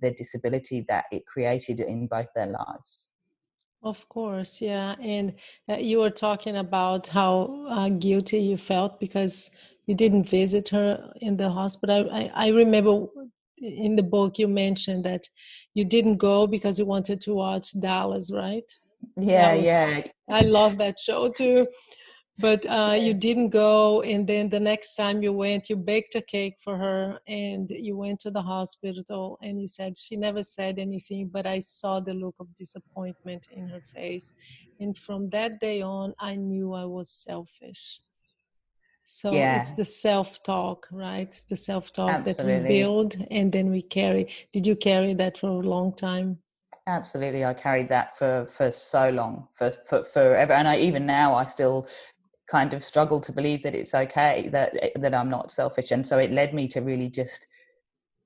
the 0.00 0.10
disability 0.12 0.84
that 0.88 1.04
it 1.12 1.26
created 1.26 1.78
in 1.80 2.06
both 2.06 2.28
their 2.34 2.46
lives 2.46 3.08
Of 3.82 4.08
course, 4.08 4.60
yeah. 4.60 4.94
And 5.00 5.34
uh, 5.66 5.76
you 5.76 6.00
were 6.00 6.10
talking 6.10 6.56
about 6.56 7.08
how 7.08 7.66
uh, 7.68 7.88
guilty 7.88 8.38
you 8.38 8.56
felt 8.58 9.00
because 9.00 9.50
you 9.86 9.94
didn't 9.94 10.28
visit 10.28 10.68
her 10.68 11.12
in 11.20 11.36
the 11.36 11.48
hospital. 11.48 12.10
I, 12.12 12.30
I 12.34 12.48
remember 12.48 13.06
in 13.56 13.96
the 13.96 14.02
book 14.02 14.38
you 14.38 14.48
mentioned 14.48 15.04
that 15.04 15.28
you 15.74 15.84
didn't 15.84 16.16
go 16.16 16.46
because 16.46 16.78
you 16.78 16.84
wanted 16.84 17.20
to 17.22 17.34
watch 17.34 17.78
Dallas, 17.80 18.30
right? 18.32 18.70
Yeah, 19.16 19.54
was, 19.54 19.66
yeah. 19.66 20.02
I 20.28 20.42
love 20.42 20.78
that 20.78 20.98
show 20.98 21.28
too. 21.30 21.66
But 22.40 22.64
uh, 22.64 22.96
you 22.98 23.12
didn't 23.12 23.50
go 23.50 24.00
and 24.00 24.26
then 24.26 24.48
the 24.48 24.58
next 24.58 24.94
time 24.94 25.22
you 25.22 25.30
went 25.30 25.68
you 25.68 25.76
baked 25.76 26.14
a 26.14 26.22
cake 26.22 26.56
for 26.64 26.78
her 26.78 27.20
and 27.28 27.70
you 27.70 27.98
went 27.98 28.18
to 28.20 28.30
the 28.30 28.40
hospital 28.40 29.38
and 29.42 29.60
you 29.60 29.68
said 29.68 29.98
she 29.98 30.16
never 30.16 30.42
said 30.42 30.78
anything 30.78 31.28
but 31.28 31.46
i 31.46 31.58
saw 31.58 32.00
the 32.00 32.14
look 32.14 32.34
of 32.40 32.46
disappointment 32.56 33.46
in 33.52 33.68
her 33.68 33.82
face. 33.94 34.32
And 34.80 34.96
from 34.96 35.28
that 35.30 35.60
day 35.60 35.82
on 35.82 36.14
i 36.18 36.34
knew 36.34 36.72
i 36.72 36.86
was 36.86 37.10
selfish. 37.10 38.00
So 39.04 39.32
yeah. 39.32 39.60
it's 39.60 39.72
the 39.72 39.84
self-talk 39.84 40.86
right? 40.90 41.28
It's 41.28 41.44
the 41.44 41.56
self-talk 41.56 42.24
that 42.24 42.42
we 42.42 42.56
build 42.66 43.16
and 43.30 43.52
then 43.52 43.68
we 43.70 43.82
carry. 43.82 44.28
Did 44.52 44.66
you 44.66 44.76
carry 44.76 45.12
that 45.14 45.36
for 45.36 45.48
a 45.48 45.68
long 45.74 45.92
time 45.92 46.38
absolutely 46.86 47.44
i 47.44 47.52
carried 47.52 47.88
that 47.88 48.16
for 48.16 48.46
for 48.46 48.70
so 48.72 49.10
long 49.10 49.46
for, 49.52 49.70
for 49.88 50.04
forever 50.04 50.52
and 50.52 50.68
i 50.68 50.76
even 50.76 51.04
now 51.04 51.34
i 51.34 51.44
still 51.44 51.86
kind 52.50 52.74
of 52.74 52.82
struggle 52.82 53.20
to 53.20 53.32
believe 53.32 53.62
that 53.62 53.74
it's 53.74 53.94
okay 53.94 54.48
that 54.52 54.74
that 54.96 55.14
I'm 55.14 55.30
not 55.30 55.50
selfish 55.52 55.92
and 55.92 56.04
so 56.04 56.18
it 56.18 56.32
led 56.32 56.52
me 56.52 56.66
to 56.68 56.80
really 56.80 57.08
just 57.08 57.46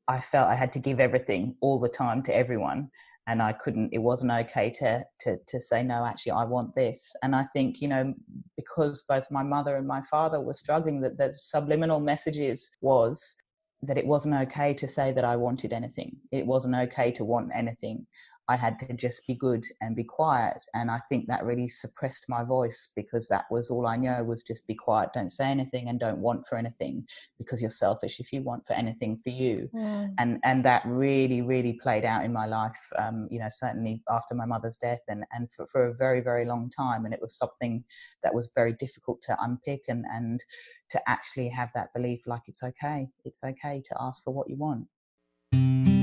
I 0.09 0.21
felt 0.21 0.49
I 0.49 0.55
had 0.55 0.73
to 0.73 0.79
give 0.79 0.99
everything 0.99 1.55
all 1.61 1.79
the 1.79 1.89
time 1.89 2.23
to 2.25 2.35
everyone 2.35 2.89
and 3.27 3.43
I 3.43 3.53
couldn't 3.53 3.91
it 3.93 3.99
wasn't 3.99 4.33
okay 4.33 4.71
to 4.79 5.05
to 5.21 5.37
to 5.47 5.61
say 5.61 5.83
no 5.83 6.07
actually 6.07 6.33
I 6.33 6.45
want 6.45 6.75
this 6.75 7.15
and 7.23 7.37
I 7.37 7.45
think 7.53 7.83
you 7.83 7.89
know 7.89 8.15
because 8.57 9.05
both 9.07 9.31
my 9.31 9.43
mother 9.43 9.77
and 9.77 9.87
my 9.87 10.03
father 10.03 10.41
were 10.41 10.55
struggling 10.55 11.01
that 11.03 11.19
the 11.19 11.31
subliminal 11.33 12.01
messages 12.01 12.71
was 12.81 13.37
that 13.83 13.99
it 13.99 14.07
wasn't 14.07 14.35
okay 14.35 14.73
to 14.73 14.89
say 14.89 15.13
that 15.13 15.25
I 15.25 15.37
wanted 15.37 15.75
anything 15.75 16.17
it 16.33 16.47
wasn't 16.47 16.77
okay 16.77 17.11
to 17.13 17.25
want 17.25 17.51
anything 17.55 18.07
I 18.49 18.57
had 18.57 18.79
to 18.81 18.93
just 18.93 19.27
be 19.27 19.35
good 19.35 19.65
and 19.81 19.97
be 19.97 20.05
quiet. 20.05 20.63
And 20.75 20.91
I 20.91 20.99
think 21.09 21.27
that 21.29 21.45
really 21.45 21.69
suppressed 21.69 22.27
my 22.29 22.45
voice 22.45 22.89
because 22.95 23.27
that 23.29 23.47
was 23.51 23.71
all 23.71 23.87
I 23.87 23.97
know 23.97 24.23
was 24.23 24.43
just 24.43 24.67
be 24.67 24.75
quiet, 24.75 25.11
don't 25.15 25.31
say 25.31 25.47
anything 25.47 25.89
and 25.89 25.99
don't 25.99 26.19
want 26.19 26.47
for 26.47 26.59
anything 26.59 27.07
because 27.39 27.63
you're 27.63 27.71
selfish 27.71 28.21
if 28.21 28.33
you 28.33 28.43
want 28.43 28.67
for 28.67 28.75
anything 28.75 29.17
for 29.17 29.31
you. 29.31 29.57
Mm. 29.75 30.15
And 30.19 30.41
and 30.45 30.65
that 30.65 30.83
really, 30.85 31.41
really 31.43 31.75
played 31.75 32.05
out 32.05 32.25
in 32.25 32.33
my 32.33 32.47
life, 32.47 32.93
um, 32.99 33.29
you 33.31 33.39
know, 33.39 33.49
certainly 33.49 34.03
after 34.11 34.35
my 34.35 34.47
mother's 34.47 34.77
death 34.77 35.01
and, 35.09 35.25
and 35.33 35.51
for, 35.51 35.67
for 35.67 35.87
a 35.87 35.95
very, 35.95 36.21
very 36.21 36.45
long 36.45 36.71
time. 36.71 37.05
And 37.05 37.15
it 37.15 37.23
was 37.23 37.37
something 37.37 37.83
that 38.23 38.35
was 38.35 38.51
very 38.55 38.75
difficult 38.75 39.23
to 39.23 39.37
unpick 39.41 39.85
and, 39.89 40.05
and 40.13 40.45
to 40.91 41.01
actually 41.09 41.49
have 41.49 41.73
that 41.73 41.93
belief 41.95 42.27
like 42.27 42.43
it's 42.47 42.63
okay. 42.63 43.09
It's 43.25 43.43
okay 43.43 43.83
to 43.85 43.97
ask 44.01 44.23
for 44.23 44.35
what 44.35 44.51
you 44.51 44.57
want. 44.57 45.94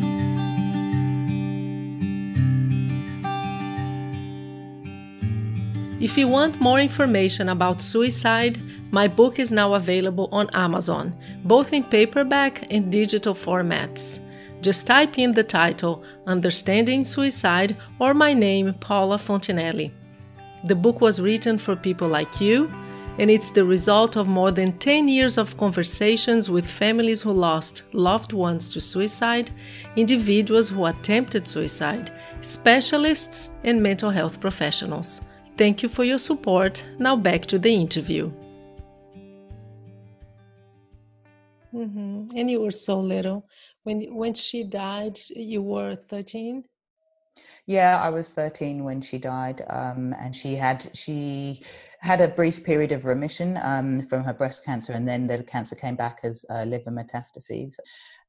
If 6.01 6.17
you 6.17 6.27
want 6.27 6.59
more 6.59 6.79
information 6.79 7.49
about 7.49 7.79
suicide, 7.79 8.59
my 8.89 9.07
book 9.07 9.37
is 9.37 9.51
now 9.51 9.75
available 9.75 10.29
on 10.31 10.49
Amazon, 10.51 11.15
both 11.43 11.73
in 11.73 11.83
paperback 11.83 12.65
and 12.71 12.91
digital 12.91 13.35
formats. 13.35 14.19
Just 14.61 14.87
type 14.87 15.19
in 15.19 15.31
the 15.31 15.43
title 15.43 16.03
Understanding 16.25 17.05
Suicide 17.05 17.77
or 17.99 18.15
my 18.15 18.33
name, 18.33 18.73
Paola 18.79 19.17
Fontanelli. 19.17 19.91
The 20.63 20.75
book 20.75 21.01
was 21.01 21.21
written 21.21 21.59
for 21.59 21.75
people 21.75 22.07
like 22.07 22.41
you, 22.41 22.73
and 23.19 23.29
it's 23.29 23.51
the 23.51 23.63
result 23.63 24.15
of 24.15 24.27
more 24.27 24.49
than 24.49 24.79
10 24.79 25.07
years 25.07 25.37
of 25.37 25.55
conversations 25.57 26.49
with 26.49 26.65
families 26.65 27.21
who 27.21 27.31
lost 27.31 27.83
loved 27.93 28.33
ones 28.33 28.67
to 28.69 28.81
suicide, 28.81 29.51
individuals 29.95 30.69
who 30.69 30.87
attempted 30.87 31.47
suicide, 31.47 32.11
specialists, 32.41 33.51
and 33.63 33.83
mental 33.83 34.09
health 34.09 34.41
professionals. 34.41 35.21
Thank 35.61 35.83
you 35.83 35.89
for 35.89 36.03
your 36.03 36.17
support. 36.17 36.83
Now 36.97 37.15
back 37.15 37.45
to 37.45 37.59
the 37.59 37.71
interview. 37.71 38.31
Mm-hmm. 41.71 42.35
And 42.35 42.49
you 42.49 42.61
were 42.61 42.71
so 42.71 42.99
little 42.99 43.45
when 43.83 43.99
when 44.15 44.33
she 44.33 44.63
died. 44.63 45.19
You 45.29 45.61
were 45.61 45.95
thirteen. 45.95 46.63
Yeah, 47.67 48.01
I 48.01 48.09
was 48.09 48.33
thirteen 48.33 48.83
when 48.83 49.01
she 49.01 49.19
died, 49.19 49.61
um, 49.69 50.15
and 50.19 50.35
she 50.35 50.55
had 50.55 50.89
she 50.95 51.61
had 51.99 52.21
a 52.21 52.27
brief 52.27 52.63
period 52.63 52.91
of 52.91 53.05
remission 53.05 53.59
um, 53.61 54.07
from 54.07 54.23
her 54.23 54.33
breast 54.33 54.65
cancer, 54.65 54.93
and 54.93 55.07
then 55.07 55.27
the 55.27 55.43
cancer 55.43 55.75
came 55.75 55.95
back 55.95 56.21
as 56.23 56.43
uh, 56.49 56.63
liver 56.63 56.89
metastases, 56.89 57.73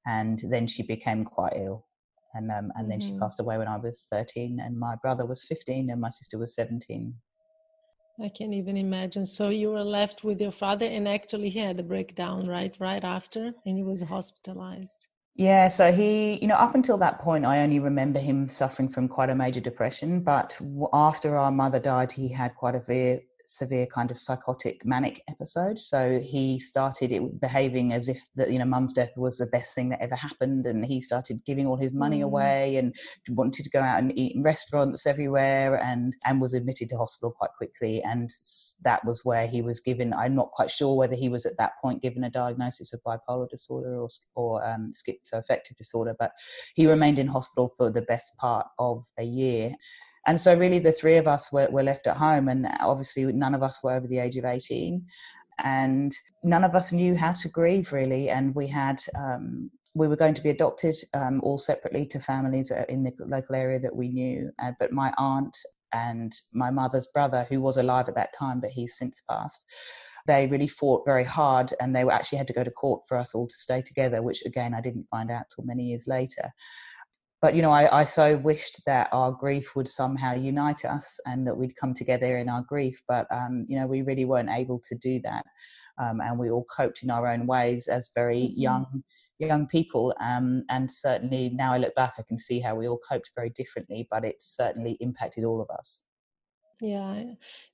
and 0.05 0.42
then 0.51 0.66
she 0.66 0.83
became 0.83 1.25
quite 1.25 1.55
ill 1.57 1.87
and 2.35 2.51
um, 2.51 2.73
and 2.77 2.90
then 2.90 3.01
mm-hmm. 3.01 3.14
she 3.14 3.18
passed 3.18 3.40
away 3.40 3.59
when 3.59 3.68
I 3.68 3.77
was 3.77 4.07
13, 4.11 4.61
and 4.61 4.79
my 4.79 4.95
brother 5.03 5.27
was 5.27 5.45
15, 5.45 5.90
and 5.90 6.01
my 6.01 6.11
sister 6.11 6.38
was 6.38 6.55
17. 6.55 7.14
I 8.23 8.29
can't 8.29 8.53
even 8.53 8.77
imagine. 8.77 9.25
So 9.25 9.49
you 9.49 9.71
were 9.71 9.85
left 9.85 10.23
with 10.23 10.40
your 10.40 10.51
father, 10.51 10.87
and 10.87 11.09
actually 11.09 11.49
he 11.49 11.59
had 11.59 11.81
a 11.81 11.83
breakdown 11.83 12.47
right 12.47 12.75
right 12.79 13.03
after, 13.03 13.53
and 13.66 13.77
he 13.77 13.83
was 13.83 14.03
hospitalized. 14.03 15.07
Yeah, 15.35 15.68
so 15.68 15.90
he, 15.92 16.38
you 16.42 16.47
know, 16.47 16.57
up 16.57 16.75
until 16.75 16.99
that 16.99 17.18
point, 17.18 17.47
I 17.47 17.62
only 17.62 17.79
remember 17.79 18.21
him 18.21 18.51
suffering 18.51 18.90
from 18.90 19.09
quite 19.09 19.31
a 19.31 19.35
major 19.35 19.61
depression. 19.61 20.21
But 20.21 20.59
after 20.92 21.38
our 21.38 21.51
mother 21.51 21.81
died, 21.81 22.12
he 22.12 22.29
had 22.31 22.55
quite 22.55 22.75
a 22.75 22.81
very 22.81 23.27
severe 23.46 23.87
kind 23.87 24.11
of 24.11 24.18
psychotic 24.18 24.85
manic 24.85 25.22
episode. 25.28 25.78
So 25.78 26.20
he 26.20 26.59
started 26.59 27.12
it 27.12 27.40
behaving 27.40 27.92
as 27.92 28.09
if 28.09 28.20
that 28.37 28.50
you 28.50 28.59
know 28.59 28.64
mum's 28.64 28.92
death 28.92 29.11
was 29.16 29.38
the 29.38 29.46
best 29.46 29.74
thing 29.74 29.88
that 29.90 30.00
ever 30.00 30.14
happened, 30.14 30.66
and 30.66 30.85
he 30.85 31.00
started 31.00 31.44
giving 31.44 31.66
all 31.66 31.76
his 31.76 31.92
money 31.92 32.20
mm. 32.20 32.24
away 32.24 32.76
and 32.76 32.94
wanted 33.31 33.64
to 33.64 33.70
go 33.70 33.81
out 33.81 33.98
and 33.98 34.16
eat 34.18 34.37
in 34.37 34.42
restaurants 34.42 35.07
everywhere, 35.07 35.76
and 35.76 36.16
and 36.24 36.40
was 36.40 36.55
admitted 36.55 36.88
to 36.90 36.98
hospital 36.98 37.33
quite 37.33 37.50
quickly. 37.57 38.02
And 38.02 38.31
that 38.83 39.05
was 39.05 39.24
where 39.24 39.46
he 39.46 39.62
was 39.62 39.81
given. 39.81 40.12
I'm 40.14 40.35
not 40.35 40.50
quite 40.52 40.70
sure 40.70 40.96
whether 40.96 41.14
he 41.14 41.28
was 41.28 41.46
at 41.46 41.59
that 41.59 41.72
point 41.81 42.02
given 42.02 42.24
a 42.24 42.31
diagnosis 42.31 42.92
of 42.92 43.00
bipolar 43.02 43.48
disorder 43.48 44.00
or 44.00 44.09
or 44.35 44.64
um, 44.66 44.90
schizoaffective 44.92 45.76
disorder, 45.76 46.14
but 46.18 46.33
he 46.74 46.87
remained 46.87 47.18
in 47.18 47.26
hospital 47.26 47.72
for 47.76 47.90
the 47.90 48.02
best 48.02 48.37
part 48.37 48.66
of 48.78 49.07
a 49.18 49.24
year 49.24 49.74
and 50.26 50.40
so, 50.40 50.54
really, 50.54 50.78
the 50.78 50.92
three 50.92 51.16
of 51.16 51.26
us 51.26 51.50
were, 51.52 51.68
were 51.70 51.82
left 51.82 52.06
at 52.06 52.16
home, 52.16 52.48
and 52.48 52.68
obviously, 52.80 53.24
none 53.24 53.54
of 53.54 53.62
us 53.62 53.82
were 53.82 53.92
over 53.92 54.06
the 54.06 54.18
age 54.18 54.37
of 54.37 54.44
18. 54.44 55.04
And 55.64 56.12
none 56.42 56.64
of 56.64 56.74
us 56.74 56.92
knew 56.92 57.16
how 57.16 57.32
to 57.32 57.48
grieve, 57.48 57.92
really. 57.92 58.30
And 58.30 58.54
we 58.54 58.66
had, 58.66 59.00
um, 59.16 59.70
we 59.94 60.08
were 60.08 60.16
going 60.16 60.35
to 60.35 60.42
be 60.42 60.50
adopted 60.50 60.94
um, 61.14 61.40
all 61.42 61.58
separately 61.58 62.06
to 62.06 62.20
families 62.20 62.70
uh, 62.70 62.85
in 62.88 63.02
the 63.04 63.12
local 63.18 63.54
area 63.54 63.78
that 63.80 63.94
we 63.94 64.08
knew. 64.08 64.50
Uh, 64.62 64.72
but 64.78 64.92
my 64.92 65.12
aunt 65.18 65.56
and 65.92 66.32
my 66.52 66.70
mother's 66.70 67.08
brother, 67.08 67.46
who 67.48 67.61
was 67.61 67.76
alive 67.76 68.08
at 68.08 68.14
that 68.14 68.32
time, 68.37 68.61
but 68.61 68.70
he's 68.70 68.96
since 68.96 69.22
passed, 69.28 69.64
they 70.26 70.46
really 70.46 70.68
fought 70.68 71.04
very 71.04 71.24
hard 71.24 71.74
and 71.80 71.94
they 71.94 72.02
actually 72.08 72.38
had 72.38 72.46
to 72.46 72.52
go 72.52 72.64
to 72.64 72.70
court 72.70 73.02
for 73.08 73.18
us 73.18 73.35
all 73.35 73.46
to 73.46 73.54
stay 73.54 73.82
together, 73.82 74.22
which 74.22 74.44
again 74.46 74.72
I 74.72 74.80
didn't 74.80 75.08
find 75.11 75.30
out 75.30 75.46
till 75.54 75.64
many 75.64 75.85
years 75.85 76.06
later 76.06 76.52
but 77.42 77.57
you 77.57 77.61
know 77.61 77.72
I, 77.72 78.00
I, 78.00 78.05
so 78.05 78.37
wished 78.37 78.81
that 78.87 79.09
our 79.12 79.33
grief 79.33 79.74
would 79.74 79.88
somehow 79.88 80.33
unite 80.33 80.85
us 80.85 81.18
and 81.26 81.46
that 81.46 81.57
we'd 81.57 81.76
come 81.76 81.92
together 81.92 82.38
in 82.38 82.48
our 82.48 82.62
grief. 82.62 83.02
But 83.07 83.26
um, 83.31 83.66
you 83.68 83.78
know 83.78 83.87
we 83.87 84.02
really 84.02 84.24
weren't 84.24 84.48
able 84.48 84.81
to 84.88 84.94
do 84.94 85.20
that 85.24 85.44
um, 86.00 86.20
and 86.20 86.38
we 86.38 86.50
all 86.50 86.64
coped 86.64 87.02
in 87.02 87.11
our 87.11 87.26
own 87.26 87.46
ways 87.46 87.88
as 87.88 88.11
very 88.14 88.44
mm-hmm. 88.44 88.61
young 88.61 89.02
young 89.38 89.66
people. 89.66 90.14
Um, 90.20 90.62
and 90.70 90.88
certainly 90.88 91.50
now 91.50 91.72
i 91.72 91.78
look 91.78 91.94
back 91.96 92.14
i 92.18 92.22
can 92.22 92.38
see 92.38 92.61
how 92.61 92.76
we 92.76 92.87
all 92.87 93.00
coped 93.07 93.33
very 93.35 93.50
differently 93.50 94.07
but 94.09 94.24
it 94.24 94.37
certainly 94.38 94.96
impacted 95.00 95.44
all 95.44 95.61
of 95.61 95.68
us. 95.70 96.02
Yeah 96.81 97.24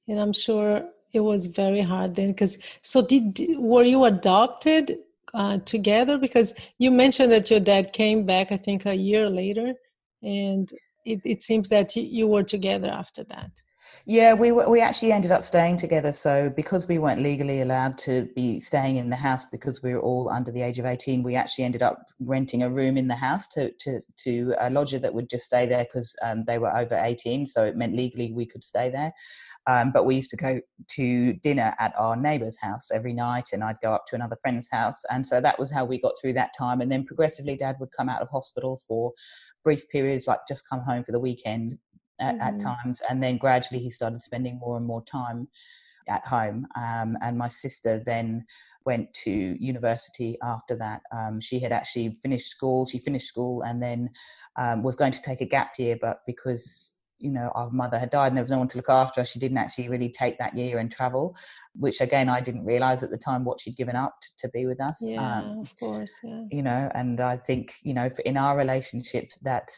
and 0.08 0.18
i'm 0.18 0.32
sure 0.32 0.82
it 1.12 1.20
was 1.20 1.46
very 1.46 1.80
hard 1.80 2.14
then 2.14 2.28
because 2.28 2.58
so 2.82 3.02
did 3.02 3.38
were 3.58 3.82
you 3.82 4.04
adopted 4.04 4.98
uh, 5.34 5.58
together? 5.58 6.18
Because 6.18 6.54
you 6.78 6.90
mentioned 6.90 7.32
that 7.32 7.50
your 7.50 7.60
dad 7.60 7.92
came 7.92 8.24
back, 8.24 8.52
I 8.52 8.56
think, 8.56 8.86
a 8.86 8.94
year 8.94 9.28
later, 9.28 9.74
and 10.22 10.70
it, 11.04 11.20
it 11.24 11.42
seems 11.42 11.68
that 11.68 11.94
you 11.96 12.26
were 12.26 12.42
together 12.42 12.88
after 12.88 13.24
that. 13.24 13.50
Yeah, 14.10 14.32
we 14.32 14.52
we 14.52 14.80
actually 14.80 15.12
ended 15.12 15.32
up 15.32 15.44
staying 15.44 15.76
together. 15.76 16.14
So 16.14 16.48
because 16.48 16.88
we 16.88 16.96
weren't 16.96 17.20
legally 17.20 17.60
allowed 17.60 17.98
to 17.98 18.26
be 18.34 18.58
staying 18.58 18.96
in 18.96 19.10
the 19.10 19.16
house 19.16 19.44
because 19.44 19.82
we 19.82 19.92
were 19.92 20.00
all 20.00 20.30
under 20.30 20.50
the 20.50 20.62
age 20.62 20.78
of 20.78 20.86
eighteen, 20.86 21.22
we 21.22 21.36
actually 21.36 21.64
ended 21.64 21.82
up 21.82 22.06
renting 22.18 22.62
a 22.62 22.70
room 22.70 22.96
in 22.96 23.06
the 23.06 23.14
house 23.14 23.46
to 23.48 23.70
to 23.70 24.00
to 24.24 24.54
a 24.60 24.70
lodger 24.70 24.98
that 24.98 25.12
would 25.12 25.28
just 25.28 25.44
stay 25.44 25.66
there 25.66 25.84
because 25.84 26.16
um, 26.22 26.44
they 26.46 26.56
were 26.56 26.74
over 26.74 26.94
eighteen. 26.94 27.44
So 27.44 27.66
it 27.66 27.76
meant 27.76 27.94
legally 27.94 28.32
we 28.32 28.46
could 28.46 28.64
stay 28.64 28.88
there. 28.88 29.12
Um, 29.66 29.92
but 29.92 30.06
we 30.06 30.16
used 30.16 30.30
to 30.30 30.38
go 30.38 30.58
to 30.92 31.32
dinner 31.34 31.74
at 31.78 31.92
our 31.98 32.16
neighbour's 32.16 32.56
house 32.56 32.90
every 32.90 33.12
night, 33.12 33.50
and 33.52 33.62
I'd 33.62 33.80
go 33.82 33.92
up 33.92 34.06
to 34.06 34.14
another 34.14 34.38
friend's 34.40 34.70
house, 34.70 35.04
and 35.10 35.26
so 35.26 35.38
that 35.42 35.58
was 35.58 35.70
how 35.70 35.84
we 35.84 36.00
got 36.00 36.14
through 36.18 36.32
that 36.32 36.52
time. 36.56 36.80
And 36.80 36.90
then 36.90 37.04
progressively, 37.04 37.56
Dad 37.56 37.76
would 37.78 37.90
come 37.94 38.08
out 38.08 38.22
of 38.22 38.30
hospital 38.30 38.80
for 38.88 39.12
brief 39.64 39.86
periods, 39.90 40.26
like 40.26 40.40
just 40.48 40.66
come 40.66 40.80
home 40.80 41.04
for 41.04 41.12
the 41.12 41.20
weekend, 41.20 41.76
at, 42.20 42.34
mm-hmm. 42.34 42.42
at, 42.42 42.60
times 42.60 43.02
and 43.08 43.22
then 43.22 43.36
gradually 43.36 43.80
he 43.80 43.90
started 43.90 44.20
spending 44.20 44.58
more 44.58 44.76
and 44.76 44.86
more 44.86 45.02
time 45.04 45.48
at 46.08 46.26
home 46.26 46.66
um, 46.76 47.16
and 47.22 47.36
my 47.36 47.48
sister 47.48 48.02
then 48.04 48.44
went 48.84 49.12
to 49.12 49.30
university 49.30 50.38
after 50.42 50.74
that 50.76 51.02
um, 51.12 51.40
she 51.40 51.58
had 51.58 51.72
actually 51.72 52.14
finished 52.22 52.48
school 52.48 52.86
she 52.86 52.98
finished 52.98 53.28
school 53.28 53.62
and 53.62 53.82
then 53.82 54.08
um, 54.56 54.82
was 54.82 54.96
going 54.96 55.12
to 55.12 55.22
take 55.22 55.40
a 55.40 55.46
gap 55.46 55.72
year 55.78 55.96
but 56.00 56.20
because 56.26 56.94
you 57.18 57.30
know 57.30 57.50
our 57.54 57.70
mother 57.70 57.98
had 57.98 58.10
died 58.10 58.28
and 58.28 58.36
there 58.36 58.44
was 58.44 58.50
no 58.50 58.58
one 58.58 58.68
to 58.68 58.78
look 58.78 58.88
after 58.88 59.20
her 59.20 59.24
she 59.24 59.38
didn't 59.38 59.58
actually 59.58 59.88
really 59.88 60.08
take 60.08 60.38
that 60.38 60.56
year 60.56 60.78
and 60.78 60.90
travel 60.90 61.36
which 61.74 62.00
again 62.00 62.28
i 62.28 62.40
didn't 62.40 62.64
realize 62.64 63.02
at 63.02 63.10
the 63.10 63.18
time 63.18 63.44
what 63.44 63.60
she'd 63.60 63.76
given 63.76 63.96
up 63.96 64.14
to, 64.20 64.28
to 64.38 64.48
be 64.50 64.66
with 64.66 64.80
us 64.80 65.06
yeah 65.06 65.40
um, 65.40 65.60
of 65.60 65.78
course 65.78 66.12
yeah 66.22 66.44
you 66.50 66.62
know 66.62 66.90
and 66.94 67.20
i 67.20 67.36
think 67.36 67.74
you 67.82 67.92
know 67.92 68.08
in 68.24 68.36
our 68.36 68.56
relationship 68.56 69.30
that 69.42 69.70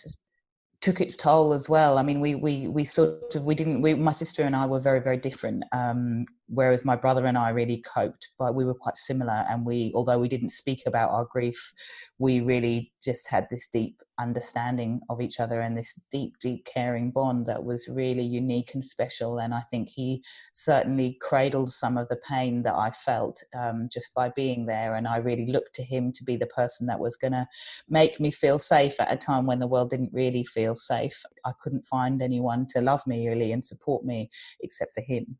took 0.80 1.00
its 1.00 1.16
toll 1.16 1.52
as 1.52 1.68
well. 1.68 1.98
I 1.98 2.02
mean, 2.02 2.20
we 2.20 2.34
we 2.34 2.68
we 2.68 2.84
sort 2.84 3.34
of 3.34 3.44
we 3.44 3.54
didn't. 3.54 3.82
We, 3.82 3.94
my 3.94 4.12
sister 4.12 4.42
and 4.42 4.56
I 4.56 4.66
were 4.66 4.80
very 4.80 5.00
very 5.00 5.16
different. 5.16 5.64
Um, 5.72 6.26
whereas 6.52 6.84
my 6.84 6.96
brother 6.96 7.26
and 7.26 7.38
I 7.38 7.50
really 7.50 7.78
coped, 7.78 8.28
but 8.38 8.54
we 8.54 8.64
were 8.64 8.74
quite 8.74 8.96
similar. 8.96 9.44
And 9.48 9.64
we, 9.64 9.92
although 9.94 10.18
we 10.18 10.28
didn't 10.28 10.50
speak 10.50 10.82
about 10.86 11.10
our 11.10 11.24
grief, 11.24 11.72
we 12.18 12.40
really 12.40 12.92
just 13.02 13.28
had 13.28 13.46
this 13.48 13.68
deep 13.68 14.00
understanding 14.18 15.00
of 15.08 15.20
each 15.20 15.40
other 15.40 15.60
and 15.60 15.76
this 15.76 15.98
deep, 16.10 16.34
deep 16.40 16.66
caring 16.66 17.10
bond 17.10 17.46
that 17.46 17.62
was 17.62 17.88
really 17.88 18.22
unique 18.22 18.74
and 18.74 18.84
special. 18.84 19.38
And 19.38 19.54
I 19.54 19.62
think 19.70 19.88
he 19.88 20.22
certainly 20.52 21.16
cradled 21.22 21.72
some 21.72 21.96
of 21.96 22.08
the 22.08 22.20
pain 22.28 22.62
that 22.64 22.74
I 22.74 22.90
felt 22.90 23.42
um, 23.56 23.88
just 23.90 24.12
by 24.12 24.30
being 24.30 24.66
there. 24.66 24.96
And 24.96 25.06
I 25.06 25.18
really 25.18 25.46
looked 25.46 25.74
to 25.76 25.84
him 25.84 26.12
to 26.12 26.24
be 26.24 26.36
the 26.36 26.46
person 26.46 26.86
that 26.88 27.00
was 27.00 27.16
going 27.16 27.32
to 27.32 27.46
make 27.88 28.20
me 28.20 28.30
feel 28.30 28.58
safe 28.58 28.98
at 28.98 29.12
a 29.12 29.16
time 29.16 29.46
when 29.46 29.60
the 29.60 29.68
world 29.68 29.90
didn't 29.90 30.12
really 30.12 30.44
feel 30.44 30.74
safe. 30.74 31.22
I 31.44 31.52
couldn't 31.62 31.86
find 31.86 32.20
anyone 32.20 32.66
to 32.70 32.80
love 32.80 33.06
me 33.06 33.28
really 33.28 33.52
and 33.52 33.64
support 33.64 34.04
me 34.04 34.30
except 34.60 34.92
for 34.94 35.02
him. 35.02 35.38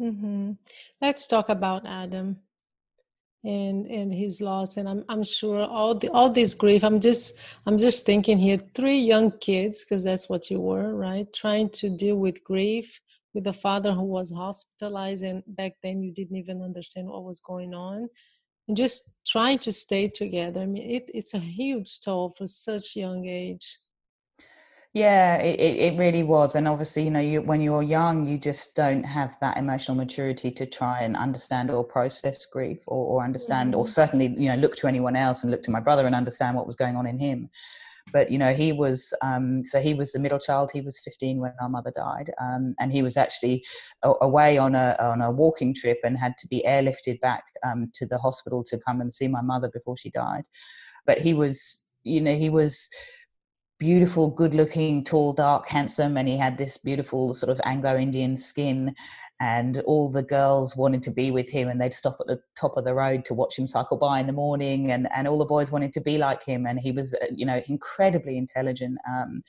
Mm-hmm. 0.00 0.52
Let's 1.00 1.26
talk 1.26 1.48
about 1.48 1.86
Adam 1.86 2.36
and 3.44 3.86
and 3.86 4.12
his 4.12 4.40
loss. 4.40 4.76
And 4.76 4.88
I'm 4.88 5.04
I'm 5.08 5.22
sure 5.22 5.60
all 5.60 5.94
the 5.94 6.08
all 6.08 6.30
this 6.30 6.54
grief. 6.54 6.84
I'm 6.84 7.00
just 7.00 7.38
I'm 7.66 7.78
just 7.78 8.04
thinking 8.04 8.38
here. 8.38 8.58
Three 8.74 8.98
young 8.98 9.30
kids, 9.38 9.84
because 9.84 10.04
that's 10.04 10.28
what 10.28 10.50
you 10.50 10.60
were, 10.60 10.94
right? 10.94 11.32
Trying 11.32 11.70
to 11.70 11.88
deal 11.88 12.16
with 12.16 12.44
grief 12.44 13.00
with 13.34 13.46
a 13.46 13.52
father 13.52 13.92
who 13.92 14.04
was 14.04 14.30
hospitalized, 14.30 15.22
and 15.22 15.42
back 15.46 15.72
then 15.82 16.02
you 16.02 16.10
didn't 16.12 16.36
even 16.36 16.62
understand 16.62 17.06
what 17.06 17.24
was 17.24 17.38
going 17.40 17.74
on, 17.74 18.08
and 18.66 18.76
just 18.76 19.12
trying 19.26 19.58
to 19.60 19.70
stay 19.70 20.08
together. 20.08 20.60
I 20.60 20.66
mean, 20.66 20.90
it, 20.90 21.10
it's 21.12 21.34
a 21.34 21.38
huge 21.38 22.00
toll 22.00 22.34
for 22.36 22.46
such 22.46 22.96
young 22.96 23.26
age. 23.28 23.78
Yeah, 24.96 25.36
it, 25.36 25.58
it 25.60 25.98
really 25.98 26.22
was. 26.22 26.54
And 26.54 26.66
obviously, 26.66 27.02
you 27.02 27.10
know, 27.10 27.20
you, 27.20 27.42
when 27.42 27.60
you're 27.60 27.82
young, 27.82 28.26
you 28.26 28.38
just 28.38 28.74
don't 28.74 29.02
have 29.04 29.38
that 29.40 29.58
emotional 29.58 29.94
maturity 29.94 30.50
to 30.52 30.64
try 30.64 31.02
and 31.02 31.18
understand 31.18 31.70
or 31.70 31.84
process 31.84 32.46
grief 32.46 32.82
or, 32.86 33.04
or 33.04 33.22
understand, 33.22 33.72
mm-hmm. 33.72 33.80
or 33.80 33.86
certainly, 33.86 34.34
you 34.38 34.48
know, 34.48 34.54
look 34.54 34.74
to 34.76 34.86
anyone 34.86 35.14
else 35.14 35.42
and 35.42 35.50
look 35.50 35.62
to 35.64 35.70
my 35.70 35.80
brother 35.80 36.06
and 36.06 36.14
understand 36.14 36.56
what 36.56 36.66
was 36.66 36.76
going 36.76 36.96
on 36.96 37.06
in 37.06 37.18
him. 37.18 37.50
But, 38.10 38.30
you 38.30 38.38
know, 38.38 38.54
he 38.54 38.72
was, 38.72 39.12
um, 39.20 39.62
so 39.64 39.82
he 39.82 39.92
was 39.92 40.12
the 40.12 40.18
middle 40.18 40.38
child. 40.38 40.70
He 40.72 40.80
was 40.80 40.98
15 41.00 41.40
when 41.40 41.52
our 41.60 41.68
mother 41.68 41.92
died. 41.94 42.32
Um, 42.40 42.74
and 42.80 42.90
he 42.90 43.02
was 43.02 43.18
actually 43.18 43.66
away 44.02 44.56
on 44.56 44.74
a, 44.74 44.96
on 44.98 45.20
a 45.20 45.30
walking 45.30 45.74
trip 45.74 45.98
and 46.04 46.16
had 46.16 46.38
to 46.38 46.48
be 46.48 46.64
airlifted 46.66 47.20
back 47.20 47.44
um, 47.66 47.90
to 47.96 48.06
the 48.06 48.16
hospital 48.16 48.64
to 48.64 48.78
come 48.78 49.02
and 49.02 49.12
see 49.12 49.28
my 49.28 49.42
mother 49.42 49.68
before 49.70 49.98
she 49.98 50.08
died. 50.08 50.48
But 51.04 51.18
he 51.18 51.34
was, 51.34 51.86
you 52.02 52.22
know, 52.22 52.34
he 52.34 52.48
was, 52.48 52.88
beautiful, 53.78 54.30
good 54.30 54.54
looking, 54.54 55.04
tall, 55.04 55.32
dark, 55.32 55.68
handsome, 55.68 56.16
and 56.16 56.28
he 56.28 56.36
had 56.36 56.56
this 56.56 56.76
beautiful 56.76 57.34
sort 57.34 57.50
of 57.50 57.60
Anglo 57.64 57.96
Indian 57.96 58.36
skin. 58.36 58.94
And 59.38 59.80
all 59.80 60.08
the 60.08 60.22
girls 60.22 60.78
wanted 60.78 61.02
to 61.02 61.10
be 61.10 61.30
with 61.30 61.50
him, 61.50 61.68
and 61.68 61.78
they'd 61.78 61.92
stop 61.92 62.16
at 62.20 62.26
the 62.26 62.40
top 62.58 62.78
of 62.78 62.84
the 62.84 62.94
road 62.94 63.24
to 63.26 63.34
watch 63.34 63.58
him 63.58 63.66
cycle 63.66 63.98
by 63.98 64.18
in 64.18 64.26
the 64.26 64.32
morning. 64.32 64.92
And, 64.92 65.08
and 65.14 65.28
all 65.28 65.38
the 65.38 65.44
boys 65.44 65.70
wanted 65.70 65.92
to 65.92 66.00
be 66.00 66.16
like 66.16 66.42
him. 66.42 66.66
And 66.66 66.80
he 66.80 66.90
was, 66.90 67.12
uh, 67.14 67.26
you 67.34 67.44
know, 67.44 67.62
incredibly 67.68 68.38
intelligent. 68.38 68.98
Um, 69.06 69.42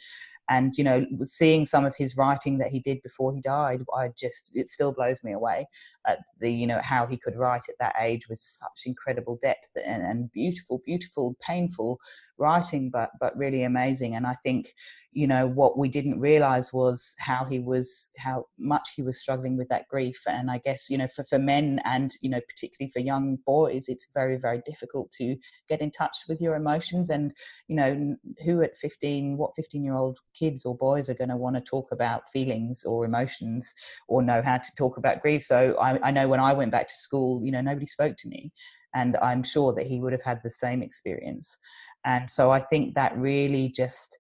and 0.50 0.78
you 0.78 0.84
know 0.84 1.06
seeing 1.24 1.66
some 1.66 1.86
of 1.86 1.96
his 1.96 2.16
writing 2.16 2.58
that 2.58 2.70
he 2.70 2.80
did 2.80 3.02
before 3.02 3.34
he 3.34 3.42
died 3.42 3.84
i 3.96 4.10
just 4.18 4.52
it 4.54 4.68
still 4.68 4.92
blows 4.92 5.24
me 5.24 5.34
away 5.34 5.68
at 6.06 6.20
the 6.40 6.52
you 6.52 6.66
know 6.66 6.80
how 6.82 7.06
he 7.06 7.18
could 7.18 7.36
write 7.36 7.64
at 7.70 7.76
that 7.80 7.96
age 8.00 8.28
with 8.30 8.40
such 8.40 8.84
incredible 8.86 9.38
depth 9.42 9.70
and, 9.86 10.04
and 10.04 10.32
beautiful 10.32 10.82
beautiful 10.86 11.36
painful 11.42 12.00
writing 12.40 12.90
but 12.90 13.12
but 13.20 13.36
really 13.38 13.64
amazing. 13.64 14.16
And 14.16 14.26
i 14.26 14.34
think 14.34 14.74
you 15.12 15.26
know 15.26 15.48
what 15.48 15.78
we 15.78 15.90
didn't 15.90 16.20
realize 16.20 16.72
was 16.72 17.16
how 17.18 17.44
he 17.44 17.60
was 17.60 18.12
how 18.18 18.46
much 18.60 18.90
he 18.96 19.02
was 19.02 19.20
struggling 19.20 19.58
with 19.58 19.70
that 19.70 19.88
grief. 19.88 20.22
And 20.28 20.52
i 20.52 20.60
guess 20.60 20.90
you 20.90 20.98
know 20.98 21.08
for, 21.08 21.24
for 21.24 21.40
men 21.40 21.82
and 21.86 22.12
you 22.22 22.30
know 22.30 22.42
particularly 22.48 22.92
for 22.92 23.00
young 23.00 23.38
boys 23.46 23.88
it's 23.88 24.08
very 24.14 24.38
very 24.38 24.62
difficult 24.66 25.12
to 25.12 25.36
get 25.68 25.82
in 25.82 25.92
touch 25.92 26.18
with 26.30 26.42
your 26.42 26.56
emotions. 26.56 27.10
And 27.10 27.34
you 27.68 27.76
know 27.76 28.16
who 28.46 28.62
at 28.62 28.78
15 28.78 29.38
what 29.38 29.56
15 29.56 29.84
year 29.84 29.96
old 29.96 30.20
kids 30.34 30.66
or 30.66 30.76
boys 30.76 31.10
are 31.10 31.16
going 31.16 31.30
to 31.30 31.38
want 31.38 31.56
to 31.56 31.62
talk 31.62 31.92
about 31.92 32.30
feelings 32.30 32.84
or 32.86 33.06
emotions 33.06 33.74
or 34.08 34.22
know 34.22 34.42
how 34.42 34.58
to 34.58 34.76
talk 34.78 34.98
about 34.98 35.22
grief? 35.22 35.44
So 35.44 35.76
I, 35.80 36.08
I 36.08 36.12
know 36.12 36.28
when 36.28 36.40
i 36.40 36.54
went 36.54 36.72
back 36.72 36.88
to 36.88 36.96
school 36.96 37.42
you 37.44 37.52
know 37.52 37.62
nobody 37.62 37.86
spoke 37.86 38.16
to 38.18 38.28
me 38.28 38.52
and 38.96 39.18
i'm 39.18 39.44
sure 39.44 39.74
that 39.74 39.86
he 39.86 40.00
would 40.00 40.14
have 40.14 40.24
had 40.24 40.40
the 40.44 40.50
same 40.50 40.82
experience 40.82 41.58
and 42.06 42.30
so 42.30 42.52
i 42.52 42.60
think 42.60 42.94
that 42.94 43.18
really 43.18 43.70
just 43.70 44.18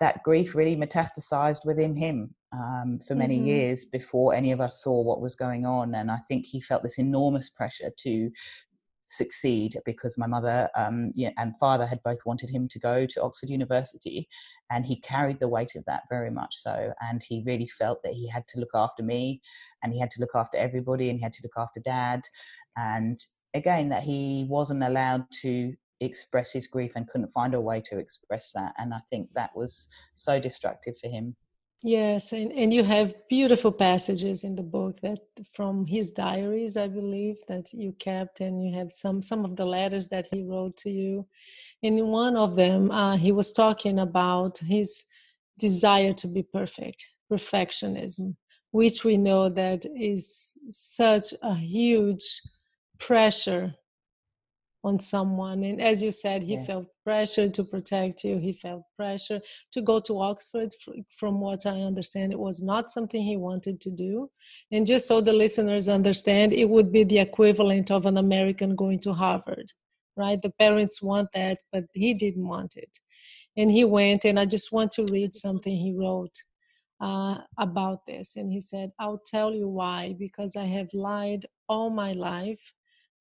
that 0.00 0.22
grief 0.22 0.54
really 0.54 0.76
metastasized 0.76 1.64
within 1.66 1.94
him 1.94 2.34
um, 2.52 2.98
for 3.06 3.14
many 3.14 3.36
mm-hmm. 3.36 3.46
years 3.46 3.84
before 3.84 4.34
any 4.34 4.50
of 4.50 4.60
us 4.60 4.82
saw 4.82 5.00
what 5.02 5.20
was 5.20 5.36
going 5.36 5.66
on. 5.66 5.94
And 5.94 6.10
I 6.10 6.18
think 6.26 6.46
he 6.46 6.60
felt 6.60 6.82
this 6.82 6.98
enormous 6.98 7.50
pressure 7.50 7.90
to 7.98 8.30
succeed 9.06 9.76
because 9.84 10.16
my 10.16 10.26
mother 10.26 10.68
um, 10.76 11.10
and 11.36 11.56
father 11.58 11.84
had 11.84 12.02
both 12.02 12.20
wanted 12.24 12.48
him 12.48 12.68
to 12.68 12.78
go 12.78 13.06
to 13.06 13.22
Oxford 13.22 13.50
University, 13.50 14.28
and 14.70 14.86
he 14.86 15.00
carried 15.00 15.40
the 15.40 15.48
weight 15.48 15.74
of 15.76 15.84
that 15.86 16.02
very 16.08 16.30
much 16.30 16.54
so. 16.56 16.92
And 17.00 17.22
he 17.22 17.42
really 17.44 17.66
felt 17.66 18.02
that 18.04 18.12
he 18.12 18.28
had 18.28 18.46
to 18.48 18.60
look 18.60 18.70
after 18.74 19.02
me, 19.02 19.40
and 19.82 19.92
he 19.92 20.00
had 20.00 20.10
to 20.12 20.20
look 20.20 20.34
after 20.34 20.56
everybody, 20.56 21.10
and 21.10 21.18
he 21.18 21.22
had 21.22 21.32
to 21.34 21.42
look 21.42 21.58
after 21.58 21.80
dad. 21.80 22.22
And 22.76 23.18
again, 23.54 23.88
that 23.90 24.02
he 24.02 24.46
wasn't 24.48 24.82
allowed 24.82 25.24
to 25.42 25.74
express 26.00 26.52
his 26.52 26.66
grief 26.66 26.92
and 26.96 27.08
couldn't 27.08 27.28
find 27.28 27.54
a 27.54 27.60
way 27.60 27.80
to 27.82 27.98
express 27.98 28.52
that. 28.52 28.74
And 28.78 28.94
I 28.94 29.00
think 29.10 29.28
that 29.34 29.54
was 29.54 29.88
so 30.14 30.40
destructive 30.40 30.98
for 30.98 31.08
him. 31.08 31.36
Yes, 31.82 32.32
and, 32.32 32.52
and 32.52 32.74
you 32.74 32.84
have 32.84 33.14
beautiful 33.28 33.72
passages 33.72 34.44
in 34.44 34.54
the 34.54 34.62
book 34.62 35.00
that 35.00 35.18
from 35.54 35.86
his 35.86 36.10
diaries, 36.10 36.76
I 36.76 36.88
believe, 36.88 37.38
that 37.48 37.72
you 37.72 37.92
kept, 37.92 38.40
and 38.40 38.62
you 38.62 38.74
have 38.74 38.92
some 38.92 39.22
some 39.22 39.46
of 39.46 39.56
the 39.56 39.64
letters 39.64 40.08
that 40.08 40.26
he 40.30 40.42
wrote 40.42 40.76
to 40.78 40.90
you. 40.90 41.26
And 41.82 41.98
in 41.98 42.08
one 42.08 42.36
of 42.36 42.54
them, 42.54 42.90
uh, 42.90 43.16
he 43.16 43.32
was 43.32 43.50
talking 43.52 43.98
about 43.98 44.58
his 44.58 45.04
desire 45.58 46.12
to 46.12 46.28
be 46.28 46.42
perfect, 46.42 47.06
perfectionism, 47.32 48.36
which 48.72 49.02
we 49.02 49.16
know 49.16 49.48
that 49.48 49.86
is 49.86 50.58
such 50.68 51.32
a 51.42 51.54
huge 51.54 52.42
pressure 53.00 53.74
on 54.82 54.98
someone 54.98 55.62
and 55.62 55.80
as 55.80 56.02
you 56.02 56.10
said 56.10 56.42
he 56.42 56.54
yeah. 56.54 56.64
felt 56.64 56.86
pressure 57.04 57.50
to 57.50 57.62
protect 57.62 58.24
you 58.24 58.38
he 58.38 58.52
felt 58.52 58.82
pressure 58.96 59.40
to 59.70 59.82
go 59.82 60.00
to 60.00 60.18
oxford 60.20 60.70
from 61.18 61.38
what 61.40 61.66
i 61.66 61.80
understand 61.82 62.32
it 62.32 62.38
was 62.38 62.62
not 62.62 62.90
something 62.90 63.22
he 63.22 63.36
wanted 63.36 63.80
to 63.80 63.90
do. 63.90 64.30
And 64.72 64.86
just 64.86 65.06
so 65.06 65.20
the 65.20 65.34
listeners 65.34 65.88
understand 65.88 66.52
it 66.52 66.68
would 66.68 66.90
be 66.90 67.04
the 67.04 67.18
equivalent 67.18 67.90
of 67.90 68.06
an 68.06 68.16
american 68.16 68.74
going 68.74 69.00
to 69.00 69.12
harvard 69.12 69.72
right? 70.16 70.40
The 70.42 70.50
parents 70.50 71.02
want 71.02 71.28
that 71.32 71.58
but 71.72 71.84
he 71.94 72.14
didn't 72.14 72.46
want 72.46 72.74
it. 72.76 72.98
And 73.56 73.70
he 73.70 73.84
went 73.84 74.24
and 74.24 74.38
i 74.40 74.46
just 74.46 74.72
want 74.72 74.92
to 74.92 75.04
read 75.06 75.34
something 75.34 75.76
he 75.76 75.94
wrote 75.94 76.36
uh, 77.00 77.38
about 77.58 78.06
this. 78.06 78.36
And 78.36 78.50
he 78.50 78.60
said 78.60 78.92
i'll 78.98 79.22
tell 79.26 79.52
you 79.52 79.68
why 79.68 80.14
because 80.18 80.56
i 80.56 80.64
have 80.64 80.88
lied 80.94 81.44
all 81.68 81.90
my 81.90 82.12
life 82.12 82.72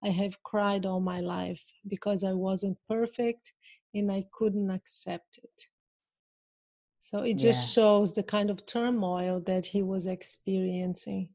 I 0.03 0.09
have 0.09 0.41
cried 0.43 0.85
all 0.85 0.99
my 0.99 1.19
life 1.19 1.63
because 1.87 2.23
I 2.23 2.33
wasn't 2.33 2.77
perfect 2.87 3.53
and 3.93 4.11
I 4.11 4.23
couldn't 4.31 4.71
accept 4.71 5.39
it. 5.43 5.67
So 7.01 7.19
it 7.19 7.37
just 7.37 7.73
yeah. 7.73 7.73
shows 7.73 8.13
the 8.13 8.23
kind 8.23 8.49
of 8.49 8.65
turmoil 8.65 9.41
that 9.41 9.65
he 9.67 9.81
was 9.81 10.05
experiencing. 10.05 11.29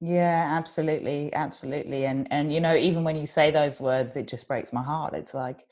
Yeah, 0.00 0.48
absolutely, 0.50 1.32
absolutely. 1.32 2.06
And 2.06 2.26
and 2.32 2.52
you 2.52 2.60
know, 2.60 2.74
even 2.74 3.04
when 3.04 3.16
you 3.16 3.26
say 3.26 3.50
those 3.50 3.80
words, 3.80 4.16
it 4.16 4.26
just 4.28 4.48
breaks 4.48 4.72
my 4.72 4.82
heart. 4.82 5.14
It's 5.14 5.34
like, 5.34 5.64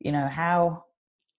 you 0.00 0.12
know, 0.12 0.26
how 0.26 0.84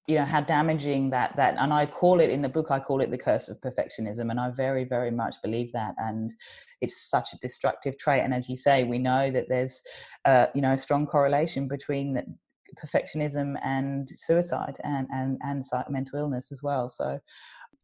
you 0.07 0.15
know 0.15 0.25
how 0.25 0.39
damaging 0.39 1.09
that 1.09 1.35
that 1.35 1.55
and 1.59 1.73
i 1.73 1.85
call 1.85 2.21
it 2.21 2.29
in 2.29 2.41
the 2.41 2.49
book 2.49 2.71
i 2.71 2.79
call 2.79 3.01
it 3.01 3.11
the 3.11 3.17
curse 3.17 3.49
of 3.49 3.59
perfectionism 3.59 4.31
and 4.31 4.39
i 4.39 4.49
very 4.49 4.85
very 4.85 5.11
much 5.11 5.35
believe 5.43 5.71
that 5.73 5.93
and 5.97 6.33
it's 6.81 7.09
such 7.09 7.33
a 7.33 7.37
destructive 7.37 7.97
trait. 7.97 8.23
And 8.23 8.33
as 8.33 8.49
you 8.49 8.55
say 8.55 8.83
we 8.83 8.97
know 8.97 9.31
that 9.31 9.49
there's 9.49 9.81
uh, 10.25 10.47
you 10.53 10.61
know 10.61 10.73
a 10.73 10.77
strong 10.77 11.05
correlation 11.05 11.67
between 11.67 12.21
perfectionism 12.83 13.55
and 13.63 14.07
suicide 14.09 14.77
and 14.83 15.07
and 15.11 15.39
and 15.43 15.63
mental 15.89 16.19
illness 16.19 16.51
as 16.51 16.61
well. 16.61 16.89
So 16.89 17.19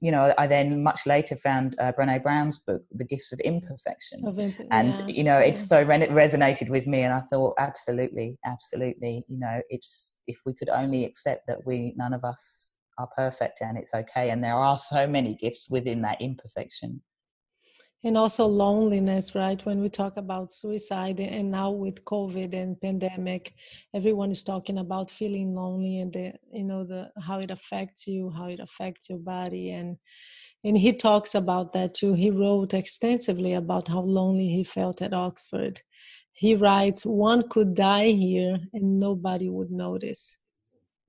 you 0.04 0.12
know, 0.12 0.34
I 0.38 0.48
then 0.48 0.84
much 0.84 1.06
later 1.06 1.38
found 1.38 1.78
uh, 1.80 1.94
Brene 1.98 2.22
Brown's 2.22 2.60
book, 2.60 2.82
The 2.92 3.06
Gifts 3.06 3.32
of 3.32 3.40
Imperfection. 3.40 4.28
Of 4.28 4.38
imp- 4.38 4.68
and, 4.70 4.98
yeah. 4.98 5.06
you 5.08 5.24
know, 5.24 5.38
it 5.38 5.58
so 5.58 5.82
re- 5.82 6.08
resonated 6.08 6.70
with 6.70 6.88
me. 6.88 7.04
And 7.04 7.14
I 7.14 7.22
thought, 7.22 7.54
absolutely, 7.58 8.38
absolutely. 8.46 9.24
You 9.30 9.40
know, 9.40 9.62
it's 9.70 10.20
if 10.28 10.42
we 10.46 10.56
could 10.56 10.68
only 10.68 11.06
accept 11.06 11.48
that 11.48 11.66
we, 11.66 11.94
none 11.96 12.14
of 12.14 12.26
us 12.26 12.76
are 12.98 13.08
perfect 13.16 13.62
and 13.62 13.78
it's 13.78 13.94
okay. 13.94 14.32
And 14.32 14.44
there 14.44 14.56
are 14.56 14.78
so 14.78 15.08
many 15.08 15.36
gifts 15.36 15.70
within 15.70 16.02
that 16.02 16.22
imperfection 16.22 17.02
and 18.04 18.18
also 18.18 18.46
loneliness 18.46 19.34
right? 19.36 19.64
When 19.66 19.82
we 19.82 19.90
talk 19.90 20.18
about 20.18 20.52
suicide 20.52 21.20
and 21.20 21.52
now 21.52 21.72
with 21.72 22.04
covid 22.06 22.54
and 22.54 22.80
pandemic 22.80 23.54
everyone 23.94 24.32
is 24.32 24.44
talking 24.44 24.78
about 24.80 25.10
feeling 25.12 25.56
lonely 25.56 26.00
and 26.00 26.12
the 26.14 26.34
you 26.52 26.64
know 26.64 26.84
the 26.84 27.10
how 27.22 27.40
it 27.40 27.52
affects 27.52 28.08
you 28.08 28.30
how 28.30 28.48
it 28.48 28.60
affects 28.60 29.10
your 29.10 29.20
body. 29.20 29.72
And 29.72 29.98
and 30.66 30.78
he 30.78 30.94
talks 30.94 31.36
about 31.36 31.74
that 31.74 31.94
too. 31.94 32.14
He 32.14 32.32
wrote 32.32 32.74
extensively 32.74 33.54
about 33.54 33.88
how 33.90 34.00
lonely 34.02 34.48
he 34.48 34.64
felt 34.64 35.02
at 35.02 35.14
oxford. 35.14 35.82
He 36.34 36.56
writes 36.56 37.06
one 37.06 37.48
could 37.50 37.74
die 37.76 38.10
here 38.10 38.58
and 38.74 39.00
nobody 39.00 39.50
would 39.50 39.72
notice. 39.72 40.38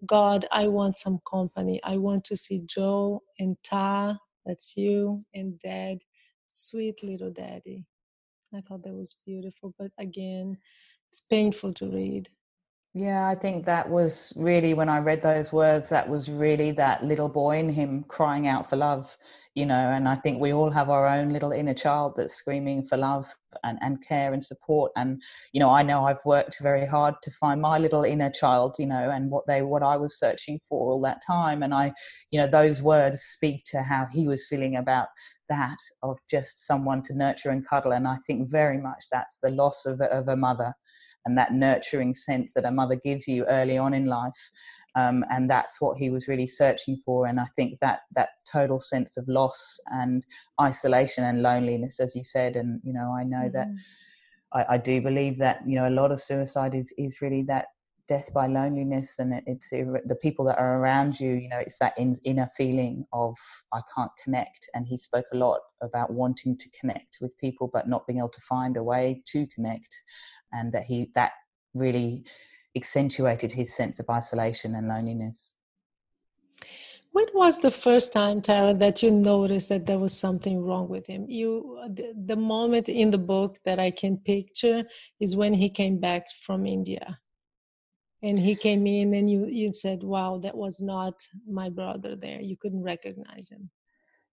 God 0.07 0.47
i 0.53 0.69
want 0.69 0.99
some 0.99 1.19
company. 1.31 1.81
I 1.83 1.97
want 1.99 2.25
to 2.25 2.37
see 2.37 2.61
joe 2.67 3.23
and 3.39 3.57
ta 3.65 4.19
that's 4.47 4.77
you 4.77 5.25
and 5.35 5.59
dad 5.59 5.99
sweet 6.55 7.03
little 7.03 7.31
daddy. 7.33 7.87
I 8.55 8.63
thought 8.63 8.85
that 8.85 8.95
was 8.95 9.17
beautiful, 9.27 9.75
but 9.79 9.93
again, 9.99 10.59
it's 11.11 11.23
painful 11.23 11.75
to 11.75 11.89
read. 11.89 12.31
Yeah, 12.97 13.27
I 13.27 13.35
think 13.35 13.65
that 13.65 13.91
was 13.91 14.33
really 14.37 14.73
when 14.73 14.89
I 14.89 14.99
read 15.01 15.21
those 15.21 15.53
words, 15.53 15.89
that 15.89 16.09
was 16.09 16.31
really 16.31 16.71
that 16.73 17.03
little 17.03 17.29
boy 17.29 17.59
in 17.59 17.69
him 17.69 18.05
crying 18.07 18.47
out 18.47 18.71
for 18.71 18.77
love, 18.77 19.17
you 19.57 19.67
know. 19.67 19.75
And 19.75 20.09
I 20.09 20.15
think 20.15 20.41
we 20.41 20.53
all 20.53 20.71
have 20.71 20.91
our 20.91 21.05
own 21.09 21.31
little 21.33 21.51
inner 21.51 21.75
child 21.75 22.15
that's 22.17 22.35
screaming 22.35 22.85
for 22.85 22.97
love 22.97 23.27
and, 23.65 23.79
and 23.83 24.01
care 24.07 24.33
and 24.33 24.41
support. 24.41 24.93
And, 24.95 25.21
you 25.53 25.59
know, 25.59 25.71
I 25.71 25.83
know 25.83 26.05
I've 26.05 26.25
worked 26.25 26.61
very 26.61 26.87
hard 26.87 27.17
to 27.23 27.33
find 27.33 27.61
my 27.61 27.79
little 27.79 28.05
inner 28.05 28.31
child, 28.31 28.77
you 28.79 28.87
know, 28.87 29.11
and 29.11 29.29
what 29.29 29.45
they, 29.49 29.63
what 29.63 29.83
I 29.83 29.97
was 29.97 30.17
searching 30.17 30.61
for 30.61 30.93
all 30.93 31.01
that 31.03 31.21
time. 31.27 31.65
And 31.65 31.75
I, 31.75 31.93
you 32.31 32.39
know, 32.39 32.47
those 32.47 32.81
words 32.81 33.23
speak 33.23 33.65
to 33.73 33.83
how 33.83 34.07
he 34.07 34.29
was 34.29 34.47
feeling 34.47 34.77
about 34.77 35.09
that 35.49 35.79
of 36.05 36.19
just 36.31 36.65
someone 36.65 37.03
to 37.03 37.13
nurture 37.15 37.51
and 37.51 37.67
cuddle. 37.67 37.93
And 37.93 38.07
I 38.07 38.19
think 38.25 38.49
very 38.49 38.79
much 38.79 39.07
that's 39.11 39.41
the 39.41 39.51
loss 39.51 39.85
of, 39.85 40.01
of 40.01 40.29
a 40.29 40.37
mother 40.37 40.75
and 41.25 41.37
that 41.39 41.53
nurturing 41.53 42.15
sense 42.15 42.55
that 42.55 42.65
a 42.65 42.71
mother 42.71 42.97
gives 42.97 43.27
you 43.27 43.45
early 43.47 43.79
on 43.79 43.95
in 43.95 44.07
life. 44.07 44.51
Um, 44.97 45.25
and 45.31 45.51
that's 45.51 45.81
what 45.81 45.97
he 45.97 46.11
was 46.11 46.29
really 46.29 46.47
searching 46.47 46.97
for. 47.05 47.27
And 47.27 47.41
I 47.41 47.47
think 47.57 47.81
that 47.81 48.01
that 48.15 48.31
total 48.51 48.79
sense 48.79 49.17
of 49.17 49.27
loss 49.27 49.81
and 49.87 50.25
isolation 50.61 51.25
and 51.25 51.43
loneliness, 51.43 51.99
as 51.99 52.15
you 52.15 52.23
said, 52.23 52.57
and 52.57 52.81
you 52.85 52.93
know, 52.93 53.13
I 53.13 53.25
know 53.25 53.49
mm-hmm. 53.49 53.57
that 53.57 53.69
I, 54.53 54.75
I, 54.75 54.79
do 54.79 55.01
believe 55.01 55.37
that 55.39 55.63
you 55.67 55.75
know 55.75 55.89
a 55.89 55.91
lot 55.91 56.13
of 56.13 56.21
suicide 56.21 56.77
is 56.77 56.95
is 56.97 57.21
really 57.21 57.43
that 57.49 57.67
death 58.07 58.33
by 58.33 58.47
loneliness, 58.47 59.19
and 59.19 59.35
it, 59.35 59.45
it's 59.47 59.71
the 59.71 60.19
people 60.21 60.45
that 60.45 60.59
are 60.59 60.79
around 60.79 61.19
you. 61.19 61.33
You 61.33 61.49
know, 61.49 61.59
it's 61.59 61.79
that 61.79 61.99
in, 61.99 62.15
inner 62.25 62.49
feeling 62.57 63.05
of 63.13 63.37
I 63.73 63.81
can't 63.95 64.11
connect. 64.23 64.69
And 64.75 64.87
he 64.87 64.97
spoke 64.97 65.27
a 65.33 65.37
lot 65.37 65.61
about 65.83 66.13
wanting 66.13 66.57
to 66.57 66.71
connect 66.79 67.19
with 67.21 67.37
people, 67.39 67.71
but 67.73 67.89
not 67.89 68.07
being 68.07 68.19
able 68.19 68.29
to 68.29 68.41
find 68.41 68.77
a 68.77 68.83
way 68.83 69.23
to 69.29 69.47
connect 69.49 69.95
and 70.53 70.73
that 70.73 70.85
he 70.85 71.11
that 71.15 71.33
really 71.75 72.25
accentuated 72.77 73.53
his 73.53 73.75
sense 73.75 74.01
of 74.01 74.11
isolation 74.11 74.75
and 74.75 74.89
loneliness. 74.89 75.55
When 77.13 77.27
was 77.33 77.61
the 77.61 77.71
first 77.71 78.13
time, 78.13 78.43
Tara, 78.43 78.75
that 78.75 79.01
you 79.01 79.13
noticed 79.13 79.69
that 79.69 79.87
there 79.87 80.01
was 80.01 80.19
something 80.19 80.61
wrong 80.61 80.89
with 80.89 81.07
him? 81.07 81.27
You, 81.29 81.79
the, 81.89 82.13
the 82.27 82.35
moment 82.35 82.89
in 82.89 83.13
the 83.13 83.19
book 83.19 83.61
that 83.65 83.79
I 83.79 83.93
can 83.93 84.17
picture 84.17 84.83
is 85.21 85.37
when 85.37 85.55
he 85.55 85.69
came 85.69 86.01
back 86.01 86.29
from 86.45 86.67
India, 86.67 87.21
and 88.21 88.37
he 88.37 88.57
came 88.57 88.85
in, 88.89 89.15
and 89.15 89.31
you 89.31 89.47
you 89.47 89.73
said, 89.73 90.03
"Wow, 90.03 90.39
that 90.39 90.57
was 90.57 90.81
not 90.81 91.15
my 91.47 91.69
brother 91.69 92.17
there." 92.17 92.41
You 92.41 92.57
couldn't 92.57 92.83
recognize 92.83 93.49
him. 93.49 93.71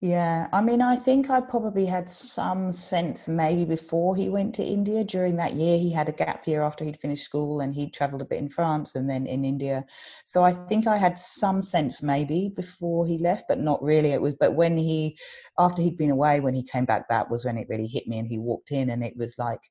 Yeah, 0.04 0.48
I 0.52 0.62
mean, 0.62 0.82
I 0.82 0.96
think 0.96 1.30
I 1.30 1.42
probably 1.42 1.86
had 1.86 2.10
some 2.10 2.72
sense 2.72 3.28
maybe 3.28 3.66
before 3.66 4.16
he 4.16 4.30
went 4.30 4.56
to 4.56 4.64
India. 4.64 5.04
During 5.04 5.36
that 5.36 5.54
year, 5.54 5.78
he 5.78 5.92
had 5.92 6.10
a 6.10 6.12
gap 6.12 6.48
year 6.48 6.64
after 6.64 6.84
he'd 6.84 7.00
finished 7.00 7.24
school 7.24 7.62
and 7.62 7.72
he'd 7.76 7.94
traveled 7.94 8.24
a 8.24 8.26
bit 8.26 8.40
in 8.40 8.50
France 8.50 8.96
and 8.96 9.08
then 9.08 9.28
in 9.28 9.46
India. 9.46 9.86
So 10.26 10.44
I 10.44 10.54
think 10.54 10.88
I 10.88 10.98
had 10.98 11.20
some 11.20 11.62
sense 11.62 12.02
maybe 12.02 12.52
before 12.56 13.06
he 13.06 13.20
left, 13.20 13.46
but 13.48 13.60
not 13.60 13.84
really. 13.84 14.10
It 14.10 14.24
was, 14.24 14.34
but 14.34 14.56
when 14.56 14.76
he, 14.76 15.20
after 15.60 15.84
he'd 15.84 15.98
been 15.98 16.10
away, 16.10 16.40
when 16.40 16.56
he 16.56 16.64
came 16.64 16.86
back, 16.86 17.08
that 17.10 17.30
was 17.30 17.46
when 17.46 17.60
it 17.60 17.70
really 17.70 17.88
hit 17.88 18.08
me 18.08 18.18
and 18.18 18.28
he 18.28 18.40
walked 18.40 18.72
in 18.72 18.90
and 18.90 19.04
it 19.04 19.16
was 19.16 19.36
like, 19.38 19.62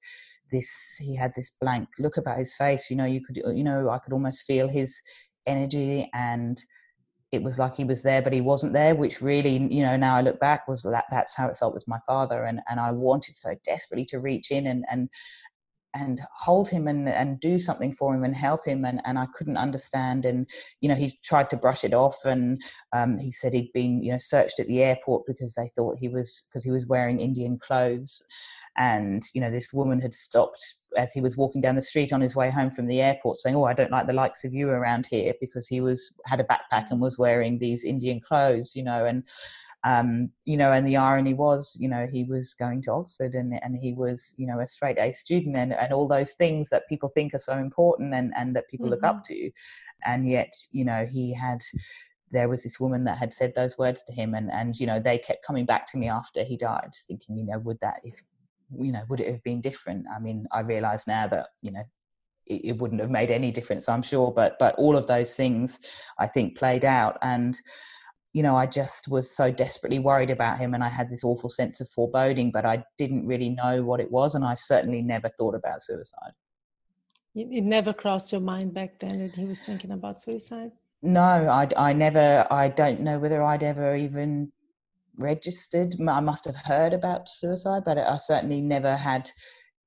this 0.52 0.96
he 0.98 1.14
had 1.14 1.32
this 1.34 1.50
blank 1.60 1.88
look 2.00 2.16
about 2.16 2.36
his 2.36 2.56
face 2.56 2.90
you 2.90 2.96
know 2.96 3.04
you 3.04 3.20
could 3.24 3.36
you 3.54 3.62
know 3.62 3.88
i 3.88 3.98
could 3.98 4.12
almost 4.12 4.42
feel 4.42 4.66
his 4.66 5.00
energy 5.46 6.10
and 6.12 6.64
it 7.32 7.42
was 7.42 7.58
like 7.58 7.74
he 7.74 7.84
was 7.84 8.02
there 8.02 8.22
but 8.22 8.32
he 8.32 8.40
wasn't 8.40 8.72
there 8.72 8.94
which 8.94 9.22
really 9.22 9.56
you 9.56 9.82
know 9.82 9.96
now 9.96 10.16
i 10.16 10.20
look 10.20 10.40
back 10.40 10.66
was 10.66 10.82
that 10.82 11.04
that's 11.10 11.36
how 11.36 11.48
it 11.48 11.56
felt 11.56 11.74
with 11.74 11.86
my 11.86 11.98
father. 12.06 12.44
And 12.44 12.60
and 12.68 12.80
i 12.80 12.90
wanted 12.90 13.36
so 13.36 13.54
desperately 13.64 14.04
to 14.06 14.20
reach 14.20 14.50
in 14.50 14.66
and 14.66 14.84
and 14.90 15.08
and 15.94 16.20
hold 16.36 16.68
him 16.68 16.86
and 16.86 17.08
and 17.08 17.40
do 17.40 17.58
something 17.58 17.92
for 17.92 18.14
him 18.14 18.22
and 18.24 18.34
help 18.34 18.66
him. 18.66 18.84
And 18.84 19.00
and 19.04 19.18
I 19.18 19.26
couldn't 19.34 19.56
understand. 19.56 20.24
And 20.24 20.48
you 20.80 20.88
know 20.88 20.94
he 20.94 21.18
tried 21.24 21.50
to 21.50 21.56
brush 21.56 21.84
it 21.84 21.94
off 21.94 22.24
and 22.24 22.60
um, 22.92 23.18
he 23.18 23.32
said 23.32 23.52
he'd 23.52 23.72
been 23.72 24.02
you 24.02 24.12
know 24.12 24.18
searched 24.18 24.60
at 24.60 24.66
the 24.66 24.82
airport 24.82 25.26
because 25.26 25.54
they 25.54 25.68
thought 25.74 25.98
he 25.98 26.08
was 26.08 26.46
because 26.48 26.64
he 26.64 26.70
was 26.70 26.86
wearing 26.86 27.20
Indian 27.20 27.58
clothes 27.58 28.22
and 28.78 29.22
you 29.34 29.40
know 29.40 29.50
this 29.50 29.72
woman 29.72 30.00
had 30.00 30.14
stopped 30.14 30.74
as 30.96 31.12
he 31.12 31.20
was 31.20 31.36
walking 31.36 31.60
down 31.60 31.74
the 31.74 31.82
street 31.82 32.12
on 32.12 32.20
his 32.20 32.36
way 32.36 32.50
home 32.50 32.70
from 32.70 32.86
the 32.86 33.00
airport 33.00 33.36
saying 33.36 33.56
oh 33.56 33.64
i 33.64 33.74
don't 33.74 33.90
like 33.90 34.06
the 34.06 34.12
likes 34.12 34.44
of 34.44 34.54
you 34.54 34.70
around 34.70 35.06
here 35.06 35.34
because 35.40 35.66
he 35.66 35.80
was 35.80 36.14
had 36.24 36.40
a 36.40 36.44
backpack 36.44 36.90
and 36.90 37.00
was 37.00 37.18
wearing 37.18 37.58
these 37.58 37.84
indian 37.84 38.20
clothes 38.20 38.74
you 38.74 38.82
know 38.82 39.04
and 39.04 39.24
um, 39.84 40.30
you 40.44 40.56
know, 40.56 40.72
and 40.72 40.86
the 40.86 40.96
irony 40.96 41.32
was, 41.32 41.76
you 41.80 41.88
know, 41.88 42.06
he 42.10 42.24
was 42.24 42.54
going 42.54 42.82
to 42.82 42.92
Oxford 42.92 43.34
and, 43.34 43.58
and 43.62 43.76
he 43.76 43.94
was, 43.94 44.34
you 44.36 44.46
know, 44.46 44.60
a 44.60 44.66
straight 44.66 44.98
A 44.98 45.12
student 45.12 45.56
and, 45.56 45.72
and 45.72 45.92
all 45.92 46.06
those 46.06 46.34
things 46.34 46.68
that 46.68 46.88
people 46.88 47.08
think 47.08 47.32
are 47.32 47.38
so 47.38 47.56
important 47.56 48.12
and, 48.12 48.32
and 48.36 48.54
that 48.54 48.68
people 48.68 48.86
mm-hmm. 48.86 48.94
look 48.94 49.04
up 49.04 49.22
mm-hmm. 49.24 49.34
to. 49.34 49.50
And 50.04 50.28
yet, 50.28 50.52
you 50.70 50.84
know, 50.84 51.06
he 51.06 51.32
had, 51.32 51.62
there 52.30 52.48
was 52.48 52.62
this 52.62 52.78
woman 52.78 53.04
that 53.04 53.16
had 53.16 53.32
said 53.32 53.54
those 53.54 53.78
words 53.78 54.02
to 54.02 54.12
him 54.12 54.34
and, 54.34 54.50
and, 54.52 54.78
you 54.78 54.86
know, 54.86 55.00
they 55.00 55.16
kept 55.16 55.46
coming 55.46 55.64
back 55.64 55.86
to 55.86 55.98
me 55.98 56.08
after 56.10 56.44
he 56.44 56.58
died 56.58 56.90
thinking, 57.06 57.38
you 57.38 57.46
know, 57.46 57.58
would 57.60 57.80
that, 57.80 58.00
if 58.04 58.20
you 58.78 58.92
know, 58.92 59.02
would 59.08 59.20
it 59.20 59.28
have 59.28 59.42
been 59.42 59.60
different? 59.60 60.06
I 60.14 60.18
mean, 60.18 60.46
I 60.52 60.60
realize 60.60 61.06
now 61.06 61.26
that, 61.28 61.48
you 61.62 61.72
know, 61.72 61.82
it, 62.46 62.64
it 62.64 62.78
wouldn't 62.78 63.00
have 63.00 63.10
made 63.10 63.30
any 63.30 63.50
difference, 63.50 63.88
I'm 63.88 64.02
sure, 64.02 64.32
but, 64.32 64.56
but 64.58 64.74
all 64.76 64.96
of 64.96 65.06
those 65.06 65.34
things 65.34 65.80
I 66.18 66.26
think 66.26 66.56
played 66.56 66.84
out. 66.84 67.18
And, 67.22 67.58
you 68.32 68.42
know, 68.42 68.56
I 68.56 68.66
just 68.66 69.08
was 69.08 69.34
so 69.34 69.50
desperately 69.50 69.98
worried 69.98 70.30
about 70.30 70.58
him 70.58 70.74
and 70.74 70.84
I 70.84 70.88
had 70.88 71.08
this 71.08 71.24
awful 71.24 71.48
sense 71.48 71.80
of 71.80 71.88
foreboding, 71.88 72.50
but 72.52 72.64
I 72.64 72.84
didn't 72.98 73.26
really 73.26 73.48
know 73.50 73.82
what 73.82 74.00
it 74.00 74.10
was. 74.10 74.34
And 74.34 74.44
I 74.44 74.54
certainly 74.54 75.02
never 75.02 75.28
thought 75.28 75.54
about 75.54 75.82
suicide. 75.82 76.32
It 77.34 77.64
never 77.64 77.92
crossed 77.92 78.32
your 78.32 78.40
mind 78.40 78.74
back 78.74 78.98
then 78.98 79.20
that 79.20 79.36
he 79.36 79.44
was 79.44 79.62
thinking 79.62 79.92
about 79.92 80.20
suicide? 80.20 80.72
No, 81.02 81.22
I, 81.22 81.68
I 81.76 81.92
never, 81.92 82.46
I 82.50 82.68
don't 82.68 83.00
know 83.00 83.18
whether 83.18 83.42
I'd 83.42 83.62
ever 83.62 83.94
even 83.94 84.52
registered. 85.20 85.94
I 86.00 86.20
must 86.20 86.44
have 86.44 86.56
heard 86.56 86.92
about 86.92 87.28
suicide, 87.28 87.82
but 87.84 87.98
I 87.98 88.16
certainly 88.16 88.60
never 88.60 88.96
had. 88.96 89.30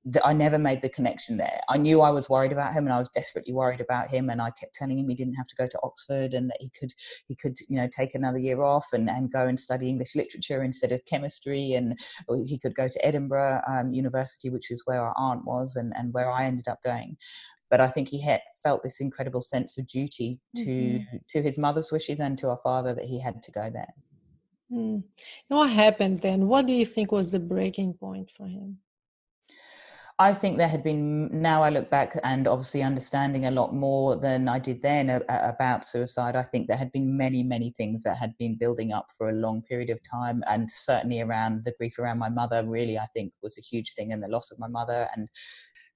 The, 0.06 0.22
I 0.22 0.34
never 0.34 0.58
made 0.58 0.82
the 0.82 0.90
connection 0.90 1.38
there. 1.38 1.60
I 1.70 1.78
knew 1.78 2.02
I 2.02 2.10
was 2.10 2.28
worried 2.28 2.52
about 2.52 2.74
him, 2.74 2.84
and 2.84 2.92
I 2.92 2.98
was 2.98 3.08
desperately 3.08 3.54
worried 3.54 3.80
about 3.80 4.08
him. 4.08 4.28
And 4.28 4.42
I 4.42 4.50
kept 4.50 4.74
telling 4.74 4.98
him 4.98 5.08
he 5.08 5.14
didn't 5.14 5.36
have 5.36 5.46
to 5.46 5.56
go 5.56 5.66
to 5.66 5.80
Oxford, 5.82 6.34
and 6.34 6.50
that 6.50 6.58
he 6.60 6.70
could 6.78 6.92
he 7.26 7.34
could 7.34 7.56
you 7.68 7.78
know 7.78 7.88
take 7.88 8.14
another 8.14 8.38
year 8.38 8.62
off 8.62 8.86
and 8.92 9.08
and 9.08 9.32
go 9.32 9.46
and 9.46 9.58
study 9.58 9.88
English 9.88 10.14
literature 10.14 10.62
instead 10.62 10.92
of 10.92 11.04
chemistry, 11.06 11.72
and 11.72 11.98
he 12.44 12.58
could 12.58 12.74
go 12.74 12.86
to 12.86 13.04
Edinburgh 13.04 13.62
um, 13.66 13.94
University, 13.94 14.50
which 14.50 14.70
is 14.70 14.82
where 14.84 15.00
our 15.00 15.14
aunt 15.16 15.44
was, 15.46 15.76
and 15.76 15.94
and 15.96 16.12
where 16.12 16.30
I 16.30 16.44
ended 16.44 16.68
up 16.68 16.82
going 16.84 17.16
but 17.74 17.80
I 17.80 17.88
think 17.88 18.08
he 18.08 18.20
had 18.20 18.40
felt 18.62 18.84
this 18.84 19.00
incredible 19.00 19.40
sense 19.40 19.78
of 19.78 19.88
duty 19.88 20.38
to 20.56 20.64
mm-hmm. 20.64 21.16
to 21.30 21.42
his 21.42 21.58
mother's 21.58 21.90
wishes 21.90 22.20
and 22.20 22.38
to 22.38 22.50
our 22.50 22.60
father 22.62 22.94
that 22.94 23.04
he 23.04 23.20
had 23.20 23.42
to 23.42 23.50
go 23.50 23.68
there. 23.68 23.92
Mm. 24.74 25.04
What 25.48 25.70
happened 25.70 26.20
then? 26.20 26.48
What 26.48 26.66
do 26.66 26.72
you 26.72 26.84
think 26.84 27.12
was 27.12 27.30
the 27.30 27.38
breaking 27.38 27.94
point 27.94 28.30
for 28.36 28.48
him? 28.48 28.78
I 30.18 30.32
think 30.32 30.58
there 30.58 30.68
had 30.68 30.84
been, 30.84 31.42
now 31.42 31.64
I 31.64 31.70
look 31.70 31.90
back 31.90 32.16
and 32.22 32.46
obviously 32.46 32.84
understanding 32.84 33.46
a 33.46 33.50
lot 33.50 33.74
more 33.74 34.14
than 34.14 34.48
I 34.48 34.60
did 34.60 34.80
then 34.80 35.10
about 35.28 35.84
suicide. 35.84 36.36
I 36.36 36.44
think 36.44 36.68
there 36.68 36.76
had 36.76 36.92
been 36.92 37.16
many, 37.16 37.42
many 37.42 37.72
things 37.76 38.04
that 38.04 38.16
had 38.16 38.32
been 38.38 38.56
building 38.56 38.92
up 38.92 39.08
for 39.18 39.28
a 39.28 39.34
long 39.34 39.62
period 39.62 39.90
of 39.90 39.98
time. 40.08 40.44
And 40.46 40.70
certainly 40.70 41.20
around 41.20 41.64
the 41.64 41.74
grief 41.78 41.98
around 41.98 42.18
my 42.18 42.28
mother, 42.28 42.64
really, 42.64 42.96
I 42.96 43.06
think 43.06 43.32
was 43.42 43.58
a 43.58 43.60
huge 43.60 43.94
thing 43.94 44.12
and 44.12 44.22
the 44.22 44.28
loss 44.28 44.52
of 44.52 44.58
my 44.60 44.68
mother. 44.68 45.08
And 45.16 45.28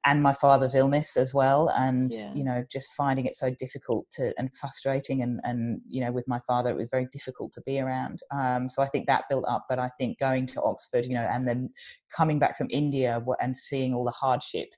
and 0.05 0.23
my 0.23 0.33
father's 0.33 0.75
illness 0.75 1.17
as 1.17 1.35
well 1.35 1.69
and 1.77 2.13
Yeah. 2.13 2.33
you 2.35 2.45
know 2.45 2.65
just 2.71 2.91
finding 2.97 3.27
it 3.27 3.35
so 3.35 3.51
difficult 3.51 4.07
to 4.13 4.33
and 4.39 4.55
frustrating 4.55 5.23
and 5.23 5.41
and 5.45 5.81
you 5.89 6.01
know 6.01 6.13
with 6.13 6.29
my 6.29 6.41
father 6.47 6.71
it 6.71 6.77
was 6.77 6.89
very 6.91 7.09
difficult 7.13 7.53
to 7.55 7.61
be 7.63 7.81
around 7.81 8.21
um, 8.31 8.69
so 8.69 8.83
i 8.83 8.87
think 8.87 9.07
that 9.07 9.25
built 9.29 9.45
up 9.49 9.67
but 9.69 9.79
i 9.79 9.91
think 9.99 10.19
going 10.19 10.47
to 10.47 10.63
oxford 10.63 11.05
you 11.05 11.15
know 11.15 11.29
and 11.31 11.49
then 11.49 11.71
coming 12.15 12.39
back 12.39 12.57
from 12.57 12.69
india 12.71 13.23
and 13.41 13.57
seeing 13.57 13.93
all 13.95 14.05
the 14.05 14.11
hardship 14.13 14.69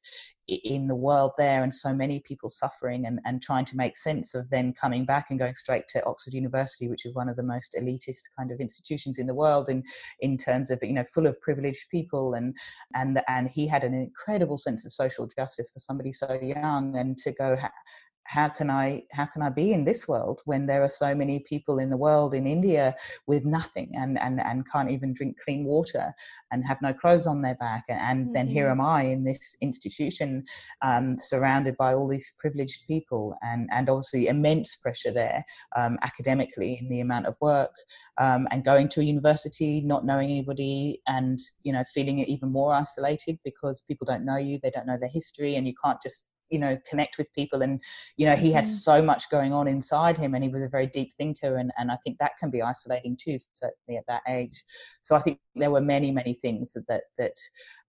in 0.55 0.86
the 0.88 0.94
world 0.94 1.32
there 1.38 1.62
and 1.62 1.72
so 1.72 1.92
many 1.92 2.20
people 2.20 2.48
suffering 2.48 3.07
and, 3.07 3.20
and 3.24 3.42
trying 3.42 3.64
to 3.64 3.76
make 3.76 3.96
sense 3.96 4.34
of 4.34 4.48
then 4.51 4.72
coming 4.72 5.05
back 5.05 5.26
and 5.30 5.38
going 5.38 5.55
straight 5.55 5.86
to 5.88 6.05
oxford 6.05 6.34
university 6.34 6.88
which 6.88 7.07
is 7.07 7.14
one 7.14 7.28
of 7.28 7.36
the 7.36 7.42
most 7.42 7.74
elitist 7.78 8.22
kind 8.36 8.51
of 8.51 8.61
institutions 8.61 9.18
in 9.18 9.26
the 9.26 9.34
world 9.34 9.68
in 9.68 9.82
in 10.20 10.36
terms 10.36 10.70
of 10.70 10.78
you 10.82 10.92
know 10.92 11.05
full 11.05 11.26
of 11.26 11.40
privileged 11.40 11.88
people 11.90 12.34
and 12.34 12.57
and 12.94 13.20
and 13.28 13.48
he 13.48 13.66
had 13.66 13.84
an 13.84 13.94
incredible 13.94 14.59
sense 14.59 14.84
of 14.84 14.92
social 14.92 15.26
justice 15.26 15.70
for 15.70 15.78
somebody 15.78 16.12
so 16.12 16.38
young 16.42 16.96
and 16.96 17.16
to 17.18 17.32
go 17.32 17.57
"Ha- 17.57 17.72
how 18.30 18.48
can 18.48 18.70
i 18.70 19.02
how 19.10 19.26
can 19.26 19.42
i 19.42 19.48
be 19.48 19.72
in 19.72 19.84
this 19.84 20.06
world 20.06 20.40
when 20.44 20.66
there 20.66 20.82
are 20.82 20.94
so 21.04 21.14
many 21.14 21.40
people 21.40 21.78
in 21.78 21.90
the 21.90 21.96
world 22.06 22.32
in 22.32 22.46
india 22.46 22.94
with 23.26 23.44
nothing 23.44 23.90
and 23.94 24.18
and 24.20 24.40
and 24.40 24.70
can't 24.70 24.90
even 24.90 25.12
drink 25.12 25.36
clean 25.44 25.64
water 25.64 26.06
and 26.50 26.64
have 26.64 26.80
no 26.80 26.92
clothes 26.92 27.26
on 27.26 27.42
their 27.42 27.56
back 27.56 27.84
and, 27.88 28.00
and 28.00 28.34
then 28.34 28.46
here 28.46 28.66
Mhm. 28.66 28.72
am 28.72 28.80
i 28.80 29.02
in 29.14 29.24
this 29.24 29.56
institution 29.60 30.44
um, 30.82 31.18
surrounded 31.18 31.76
by 31.76 31.90
all 31.94 32.08
these 32.08 32.32
privileged 32.42 32.86
people 32.86 33.24
and 33.42 33.68
and 33.72 33.88
obviously 33.88 34.28
immense 34.28 34.76
pressure 34.76 35.14
there 35.22 35.44
um, 35.76 35.98
academically 36.02 36.78
in 36.80 36.88
the 36.88 37.00
amount 37.00 37.26
of 37.26 37.34
work 37.40 37.74
um, 38.18 38.46
and 38.50 38.64
going 38.64 38.88
to 38.90 39.00
a 39.00 39.04
university, 39.04 39.80
not 39.80 40.04
knowing 40.04 40.30
anybody, 40.30 41.00
and 41.06 41.38
you 41.62 41.72
know 41.72 41.84
feeling 41.92 42.18
even 42.20 42.50
more 42.50 42.74
isolated 42.74 43.38
because 43.44 43.80
people 43.88 44.06
don't 44.06 44.24
know 44.24 44.36
you, 44.36 44.58
they 44.62 44.70
don't 44.70 44.86
know 44.86 44.98
their 44.98 45.08
history, 45.08 45.56
and 45.56 45.66
you 45.66 45.74
can't 45.82 46.00
just 46.02 46.26
you 46.51 46.59
know 46.59 46.78
connect 46.88 47.18
with 47.18 47.32
people. 47.32 47.62
And 47.62 47.82
you 48.16 48.26
know 48.26 48.36
he 48.36 48.53
had 48.53 48.64
Mhm. 48.64 48.68
so 48.68 49.03
much 49.03 49.30
going 49.30 49.53
on 49.53 49.68
inside 49.68 50.18
him, 50.18 50.34
and 50.34 50.44
he 50.44 50.51
was 50.51 50.62
a 50.62 50.68
very 50.68 50.86
deep 50.86 51.12
thinker, 51.14 51.57
and 51.57 51.72
and 51.78 51.90
I 51.90 51.96
think 52.05 52.18
that 52.18 52.38
can 52.38 52.51
be 52.51 52.62
isolating 52.62 53.16
too, 53.16 53.36
certainly 53.53 53.98
at 53.98 54.07
that 54.07 54.22
age. 54.28 54.64
So 55.03 55.16
I 55.16 55.20
think 55.20 55.38
there 55.55 55.70
were 55.70 55.80
many 55.80 56.11
many 56.11 56.34
things 56.34 56.72
that 56.72 56.86
that, 56.88 57.05
that 57.18 57.36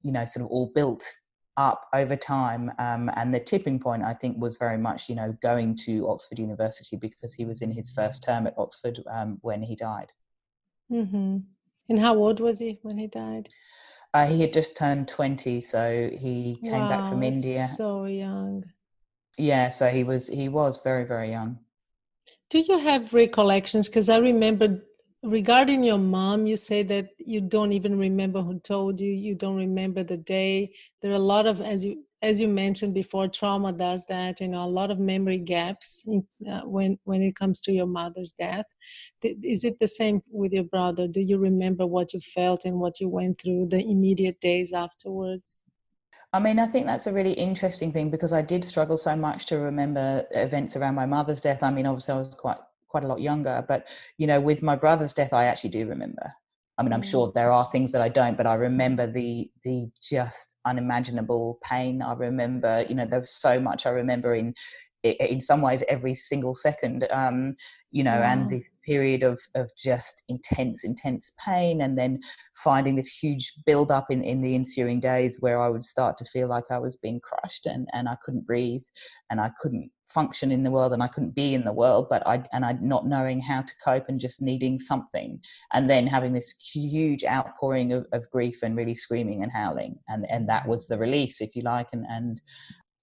you 0.01 0.11
know 0.11 0.25
sort 0.25 0.45
of 0.45 0.51
all 0.51 0.71
built 0.73 1.03
up 1.57 1.85
over 1.93 2.15
time 2.15 2.71
um, 2.79 3.11
and 3.15 3.33
the 3.33 3.39
tipping 3.39 3.77
point 3.77 4.01
i 4.01 4.13
think 4.13 4.37
was 4.39 4.57
very 4.57 4.77
much 4.77 5.09
you 5.09 5.15
know 5.15 5.35
going 5.41 5.75
to 5.75 6.07
oxford 6.09 6.39
university 6.39 6.95
because 6.95 7.33
he 7.33 7.43
was 7.43 7.61
in 7.61 7.69
his 7.69 7.91
first 7.91 8.23
term 8.23 8.47
at 8.47 8.53
oxford 8.57 8.97
um, 9.11 9.37
when 9.41 9.61
he 9.61 9.75
died 9.75 10.11
mm-hmm. 10.89 11.37
And 11.89 11.99
how 11.99 12.15
old 12.15 12.39
was 12.39 12.59
he 12.59 12.79
when 12.83 12.97
he 12.97 13.07
died? 13.07 13.49
Uh, 14.13 14.25
he 14.27 14.41
had 14.41 14.53
just 14.53 14.75
turned 14.75 15.07
20 15.07 15.61
so 15.61 16.09
he 16.13 16.57
came 16.63 16.87
back 16.87 17.05
from 17.05 17.23
india 17.23 17.67
So 17.67 18.05
young. 18.05 18.65
yeah 19.37 19.69
so 19.69 19.87
he 19.89 20.03
was 20.03 20.27
he 20.27 20.49
was 20.49 20.79
very 20.83 21.05
very 21.05 21.31
young 21.31 21.59
Do 22.49 22.59
you 22.59 22.77
have 22.79 23.13
recollections? 23.13 23.87
Because 23.87 24.09
I 24.09 24.17
remember 24.17 24.83
regarding 25.23 25.83
your 25.83 25.97
mom, 25.97 26.45
you 26.47 26.57
say 26.57 26.83
that 26.83 27.09
you 27.17 27.41
don't 27.41 27.71
even 27.71 27.97
remember 27.97 28.41
who 28.41 28.59
told 28.59 28.99
you. 28.99 29.11
You 29.11 29.35
don't 29.35 29.55
remember 29.55 30.03
the 30.03 30.17
day. 30.17 30.73
There 31.01 31.11
are 31.11 31.15
a 31.15 31.29
lot 31.35 31.47
of, 31.47 31.61
as 31.61 31.85
you 31.85 32.03
as 32.21 32.39
you 32.39 32.47
mentioned 32.47 32.93
before, 32.93 33.27
trauma 33.27 33.71
does 33.71 34.05
that. 34.05 34.41
You 34.41 34.47
know, 34.49 34.63
a 34.63 34.69
lot 34.79 34.91
of 34.91 34.99
memory 34.99 35.37
gaps 35.37 36.03
in, 36.05 36.25
uh, 36.49 36.61
when 36.61 36.99
when 37.03 37.21
it 37.21 37.35
comes 37.35 37.61
to 37.61 37.71
your 37.71 37.87
mother's 37.87 38.31
death. 38.31 38.67
Th- 39.21 39.37
Is 39.43 39.63
it 39.63 39.79
the 39.79 39.87
same 39.87 40.21
with 40.29 40.53
your 40.53 40.63
brother? 40.65 41.07
Do 41.07 41.21
you 41.21 41.37
remember 41.37 41.87
what 41.87 42.13
you 42.13 42.19
felt 42.19 42.65
and 42.65 42.79
what 42.79 42.99
you 42.99 43.09
went 43.09 43.41
through 43.41 43.67
the 43.69 43.79
immediate 43.79 44.39
days 44.39 44.71
afterwards? 44.73 45.61
I 46.33 46.39
mean, 46.39 46.59
I 46.59 46.67
think 46.67 46.85
that's 46.85 47.07
a 47.07 47.13
really 47.13 47.33
interesting 47.33 47.91
thing 47.91 48.09
because 48.09 48.31
I 48.31 48.41
did 48.41 48.63
struggle 48.63 48.97
so 48.97 49.15
much 49.15 49.47
to 49.47 49.57
remember 49.57 50.25
events 50.31 50.77
around 50.77 50.95
my 50.95 51.05
mother's 51.05 51.41
death. 51.41 51.61
I 51.61 51.71
mean, 51.71 51.85
obviously, 51.85 52.13
I 52.13 52.17
was 52.17 52.35
quite 52.35 52.57
quite 52.87 53.03
a 53.03 53.07
lot 53.07 53.21
younger, 53.21 53.65
but 53.67 53.87
you 54.17 54.27
know, 54.27 54.39
with 54.39 54.61
my 54.61 54.75
brother's 54.75 55.13
death, 55.13 55.33
I 55.33 55.45
actually 55.45 55.71
do 55.71 55.87
remember. 55.87 56.31
I 56.81 56.83
mean, 56.83 56.93
I'm 56.93 57.01
Mm. 57.03 57.11
sure 57.11 57.31
there 57.35 57.51
are 57.51 57.69
things 57.71 57.91
that 57.91 58.01
I 58.01 58.09
don't, 58.09 58.35
but 58.35 58.47
I 58.47 58.55
remember 58.55 59.05
the 59.05 59.51
the 59.63 59.87
just 60.01 60.57
unimaginable 60.65 61.59
pain. 61.63 62.01
I 62.01 62.13
remember, 62.13 62.83
you 62.89 62.95
know, 62.95 63.05
there 63.05 63.19
was 63.19 63.29
so 63.39 63.59
much 63.59 63.85
I 63.85 63.91
remember 63.91 64.33
in 64.33 64.55
in 65.03 65.41
some 65.41 65.61
ways 65.61 65.83
every 65.87 66.15
single 66.15 66.55
second. 66.55 67.07
Um, 67.11 67.55
you 67.91 68.03
know, 68.03 68.23
and 68.23 68.49
this 68.49 68.71
period 68.83 69.21
of 69.21 69.39
of 69.53 69.69
just 69.77 70.23
intense, 70.27 70.83
intense 70.83 71.33
pain, 71.45 71.81
and 71.81 71.99
then 71.99 72.19
finding 72.55 72.95
this 72.95 73.15
huge 73.21 73.53
build 73.67 73.91
up 73.91 74.07
in, 74.09 74.23
in 74.23 74.41
the 74.41 74.55
ensuing 74.55 74.99
days 74.99 75.37
where 75.39 75.61
I 75.61 75.69
would 75.69 75.83
start 75.83 76.17
to 76.17 76.25
feel 76.25 76.47
like 76.47 76.71
I 76.71 76.79
was 76.79 76.97
being 76.97 77.19
crushed 77.19 77.67
and, 77.67 77.87
and 77.93 78.09
I 78.09 78.15
couldn't 78.23 78.47
breathe 78.47 78.85
and 79.29 79.39
I 79.39 79.51
couldn't 79.59 79.91
function 80.11 80.51
in 80.51 80.63
the 80.63 80.71
world 80.71 80.93
and 80.93 81.01
I 81.03 81.07
couldn't 81.07 81.35
be 81.35 81.53
in 81.53 81.63
the 81.63 81.73
world, 81.73 82.07
but 82.09 82.25
I 82.27 82.43
and 82.53 82.65
I 82.65 82.73
not 82.81 83.07
knowing 83.07 83.39
how 83.39 83.61
to 83.61 83.73
cope 83.83 84.09
and 84.09 84.19
just 84.19 84.41
needing 84.41 84.79
something 84.79 85.39
and 85.73 85.89
then 85.89 86.07
having 86.07 86.33
this 86.33 86.53
huge 86.73 87.23
outpouring 87.23 87.93
of, 87.93 88.05
of 88.11 88.29
grief 88.31 88.63
and 88.63 88.75
really 88.75 88.95
screaming 88.95 89.43
and 89.43 89.51
howling. 89.51 89.99
And 90.07 90.29
and 90.29 90.47
that 90.49 90.67
was 90.67 90.87
the 90.87 90.97
release, 90.97 91.41
if 91.41 91.55
you 91.55 91.63
like, 91.63 91.89
and 91.93 92.05
and 92.09 92.41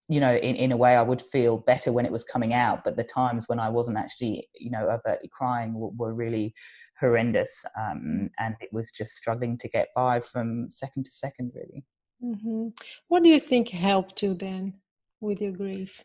you 0.08 0.20
know, 0.20 0.34
in, 0.36 0.56
in 0.56 0.72
a 0.72 0.76
way 0.76 0.96
I 0.96 1.02
would 1.02 1.20
feel 1.20 1.58
better 1.58 1.92
when 1.92 2.06
it 2.06 2.12
was 2.12 2.24
coming 2.24 2.54
out, 2.54 2.82
but 2.82 2.96
the 2.96 3.04
times 3.04 3.46
when 3.46 3.60
I 3.60 3.68
wasn't 3.68 3.98
actually, 3.98 4.48
you 4.54 4.70
know, 4.70 4.88
overtly 4.88 5.28
crying 5.30 5.74
were, 5.74 5.90
were 5.90 6.14
really 6.14 6.54
horrendous. 6.98 7.62
Um, 7.78 8.30
and 8.38 8.56
it 8.60 8.72
was 8.72 8.90
just 8.90 9.12
struggling 9.12 9.58
to 9.58 9.68
get 9.68 9.88
by 9.94 10.20
from 10.20 10.70
second 10.70 11.04
to 11.04 11.10
second, 11.10 11.52
really. 11.54 11.84
hmm 12.22 12.68
What 13.08 13.22
do 13.22 13.28
you 13.28 13.38
think 13.38 13.68
helped 13.68 14.22
you 14.22 14.32
then 14.32 14.74
with 15.20 15.42
your 15.42 15.52
grief? 15.52 16.04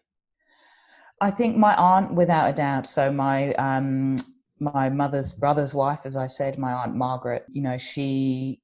I 1.24 1.32
think 1.32 1.56
my 1.56 1.74
aunt, 1.76 2.14
without 2.14 2.50
a 2.50 2.54
doubt. 2.54 2.86
So 2.86 3.10
my 3.10 3.54
um, 3.54 4.18
my 4.60 4.90
mother's 4.90 5.32
brother's 5.32 5.74
wife, 5.74 6.06
as 6.06 6.18
I 6.18 6.28
said, 6.28 6.60
my 6.60 6.74
aunt 6.74 6.96
Margaret. 6.96 7.46
You 7.50 7.62
know, 7.62 7.78
she 7.78 8.60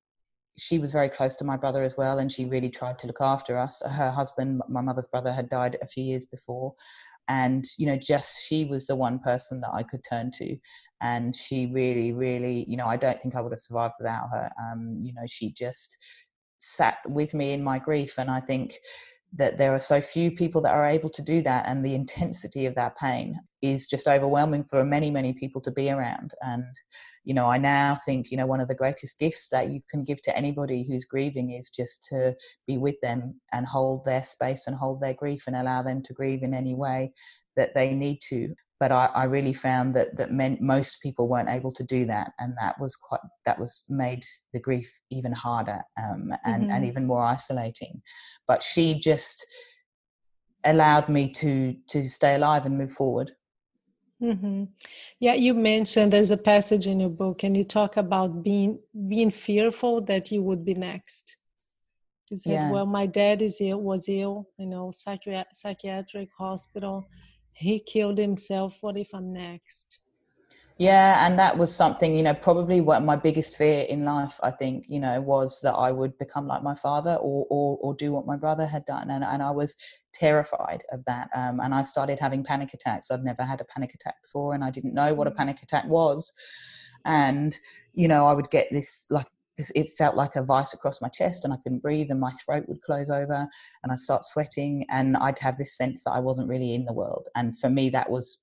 she 0.58 0.78
was 0.78 0.92
very 0.92 1.08
close 1.08 1.38
to 1.38 1.46
my 1.46 1.56
brother 1.56 1.84
as 1.84 1.96
well, 1.96 2.20
and 2.20 2.30
she 2.30 2.44
really 2.44 2.70
tried 2.70 3.00
to 3.00 3.08
look 3.08 3.22
after 3.22 3.58
us. 3.58 3.82
Her 3.82 4.12
husband, 4.12 4.62
my 4.68 4.82
mother's 4.82 5.08
brother, 5.08 5.32
had 5.32 5.50
died 5.50 5.78
a 5.82 5.88
few 5.88 6.04
years 6.04 6.26
before, 6.26 6.76
and 7.30 7.64
you 7.78 7.86
know, 7.86 7.96
just 7.96 8.46
she 8.46 8.66
was 8.66 8.88
the 8.88 8.96
one 8.98 9.20
person 9.20 9.62
that 9.62 9.72
I 9.74 9.84
could 9.84 10.04
turn 10.04 10.30
to, 10.32 10.58
and 11.00 11.34
she 11.34 11.68
really, 11.68 12.12
really, 12.12 12.66
you 12.68 12.76
know, 12.76 12.88
I 12.88 12.98
don't 12.98 13.22
think 13.22 13.36
I 13.36 13.42
would 13.42 13.54
have 13.54 13.62
survived 13.62 13.94
without 14.00 14.28
her. 14.34 14.52
Um, 14.62 15.00
you 15.02 15.14
know, 15.14 15.26
she 15.28 15.54
just 15.54 15.98
sat 16.60 16.98
with 17.08 17.34
me 17.34 17.54
in 17.54 17.64
my 17.64 17.80
grief, 17.80 18.16
and 18.18 18.30
I 18.30 18.42
think 18.42 18.74
that 19.34 19.58
there 19.58 19.74
are 19.74 19.80
so 19.80 20.02
few 20.02 20.32
people 20.32 20.62
that 20.62 20.74
are 20.74 20.86
able 20.86 21.10
to 21.10 21.22
do 21.22 21.42
that 21.44 21.66
and 21.68 21.86
the 21.86 21.96
intensity 21.96 22.66
of 22.66 22.76
that 22.76 22.98
pain 22.98 23.40
is 23.62 23.88
just 23.88 24.08
overwhelming 24.08 24.64
for 24.64 24.84
many 24.84 25.12
many 25.12 25.34
people 25.34 25.62
to 25.62 25.72
be 25.72 25.90
around. 25.90 26.34
And 26.42 26.66
you 27.30 27.36
know 27.36 27.46
i 27.46 27.58
now 27.58 27.96
think 28.06 28.32
you 28.32 28.38
know 28.38 28.48
one 28.48 28.60
of 28.60 28.68
the 28.68 28.82
greatest 28.82 29.20
gifts 29.20 29.50
that 29.50 29.70
you 29.70 29.82
can 29.90 30.04
give 30.04 30.20
to 30.24 30.36
anybody 30.36 30.84
who's 30.84 31.06
grieving 31.06 31.52
is 31.52 31.70
just 31.70 32.04
to 32.10 32.36
be 32.66 32.78
with 32.78 32.96
them 33.02 33.40
and 33.54 33.68
hold 33.68 34.04
their 34.04 34.24
space 34.24 34.66
and 34.66 34.76
hold 34.76 35.00
their 35.00 35.14
grief 35.14 35.44
and 35.46 35.56
allow 35.56 35.84
them 35.84 36.02
to 36.02 36.14
grieve 36.14 36.42
in 36.42 36.54
any 36.56 36.74
way 36.74 37.12
that 37.56 37.76
they 37.76 37.94
need 37.94 38.20
to 38.22 38.56
but 38.80 38.92
I, 38.92 39.08
I 39.08 39.24
really 39.26 39.54
found 39.54 39.94
that 39.94 40.16
that 40.18 40.32
meant 40.32 40.62
most 40.62 41.02
people 41.02 41.28
weren't 41.28 41.50
able 41.50 41.72
to 41.74 41.84
do 41.84 42.06
that, 42.06 42.32
and 42.40 42.54
that 42.62 42.80
was 42.80 42.96
quite 42.96 43.22
that 43.46 43.60
was 43.60 43.86
made 43.90 44.24
the 44.54 44.60
grief 44.60 44.90
even 45.10 45.32
harder 45.34 45.82
um, 46.02 46.32
and 46.46 46.64
Mhm. 46.64 46.72
and 46.72 46.86
even 46.86 47.06
more 47.06 47.24
isolating. 47.24 48.02
But 48.48 48.64
she 48.64 49.00
just 49.00 49.46
allowed 50.66 51.10
me 51.10 51.30
to 51.32 51.76
to 51.90 52.04
stay 52.04 52.36
alive 52.36 52.66
and 52.66 52.78
move 52.78 52.92
forward. 52.92 53.32
hmm 54.20 54.64
Yeah, 55.20 55.34
you 55.36 55.54
mentioned 55.54 56.12
there's 56.12 56.32
a 56.32 56.38
passage 56.38 56.88
in 56.88 57.00
your 57.00 57.10
book, 57.10 57.44
and 57.44 57.56
you 57.58 57.64
talk 57.64 57.98
about 57.98 58.44
being 58.44 58.80
being 59.08 59.32
fearful 59.32 60.02
that 60.02 60.32
you 60.32 60.42
would 60.44 60.64
be 60.66 60.74
next. 60.74 61.38
You 62.30 62.38
said, 62.38 62.54
Yeah. 62.54 62.72
"Well, 62.72 62.86
my 62.86 63.06
dad 63.08 63.42
is 63.42 63.60
ill, 63.62 63.82
was 63.82 64.08
ill, 64.10 64.50
you 64.58 64.66
know, 64.68 64.92
psychiatric 64.92 66.30
hospital. 66.38 67.08
He 67.60 67.80
killed 67.80 68.18
himself. 68.18 68.78
What 68.82 68.98
if 68.98 69.14
I'm 69.14 69.32
next?" 69.34 70.00
Yeah, 70.78 71.26
and 71.28 71.38
that 71.38 71.58
was 71.58 71.76
something, 71.76 72.16
you 72.16 72.24
know, 72.24 72.34
probably 72.34 72.80
what 72.80 73.04
my 73.04 73.18
biggest 73.18 73.58
fear 73.58 73.82
in 73.82 74.06
life, 74.06 74.40
I 74.42 74.52
think, 74.52 74.86
you 74.88 75.02
know, 75.02 75.20
was 75.20 75.60
that 75.62 75.74
I 75.74 75.92
would 75.92 76.18
become 76.18 76.48
like 76.48 76.64
my 76.64 76.74
father 76.74 77.16
or 77.16 77.46
or, 77.50 77.78
or 77.82 77.94
do 77.96 78.14
what 78.14 78.26
my 78.26 78.38
brother 78.38 78.66
had 78.66 78.86
done. 78.86 79.12
And, 79.12 79.24
and 79.26 79.44
I 79.44 79.52
was 79.52 79.76
terrified 80.14 80.84
of 80.94 81.04
that. 81.06 81.28
Um, 81.36 81.60
and 81.60 81.74
I 81.76 81.84
started 81.84 82.18
having 82.18 82.46
panic 82.46 82.74
attacks. 82.74 83.12
I'd 83.12 83.26
never 83.26 83.44
had 83.44 83.60
a 83.60 83.66
panic 83.66 83.94
attack 83.94 84.16
before, 84.24 84.54
and 84.54 84.64
I 84.64 84.72
didn't 84.72 84.94
know 84.94 85.14
what 85.14 85.28
a 85.28 85.32
Mhm. 85.32 85.36
panic 85.38 85.62
attack 85.62 85.86
was. 85.86 86.32
And, 87.06 87.58
you 87.94 88.08
know, 88.08 88.26
I 88.28 88.34
would 88.34 88.50
get 88.50 88.68
this 88.72 89.06
like 89.10 89.28
this, 89.60 89.72
it 89.76 89.90
felt 89.90 90.16
like 90.16 90.36
a 90.36 90.44
vice 90.44 90.74
across 90.74 91.02
my 91.02 91.10
chest 91.10 91.44
and 91.44 91.54
I 91.54 91.58
couldn't 91.58 91.84
breathe 91.84 92.10
and 92.10 92.20
my 92.20 92.32
throat 92.44 92.66
would 92.68 92.82
close 92.82 93.10
over 93.10 93.48
and 93.84 93.92
I'd 93.92 94.00
start 94.00 94.26
sweating 94.26 94.86
and 94.90 95.16
I'd 95.18 95.38
have 95.40 95.58
this 95.58 95.78
sense 95.78 96.06
that 96.06 96.12
I 96.12 96.20
wasn't 96.20 96.50
really 96.50 96.74
in 96.74 96.86
the 96.86 96.94
world. 96.94 97.28
And 97.36 97.58
for 97.60 97.70
me, 97.70 97.90
that 97.92 98.10
was 98.10 98.42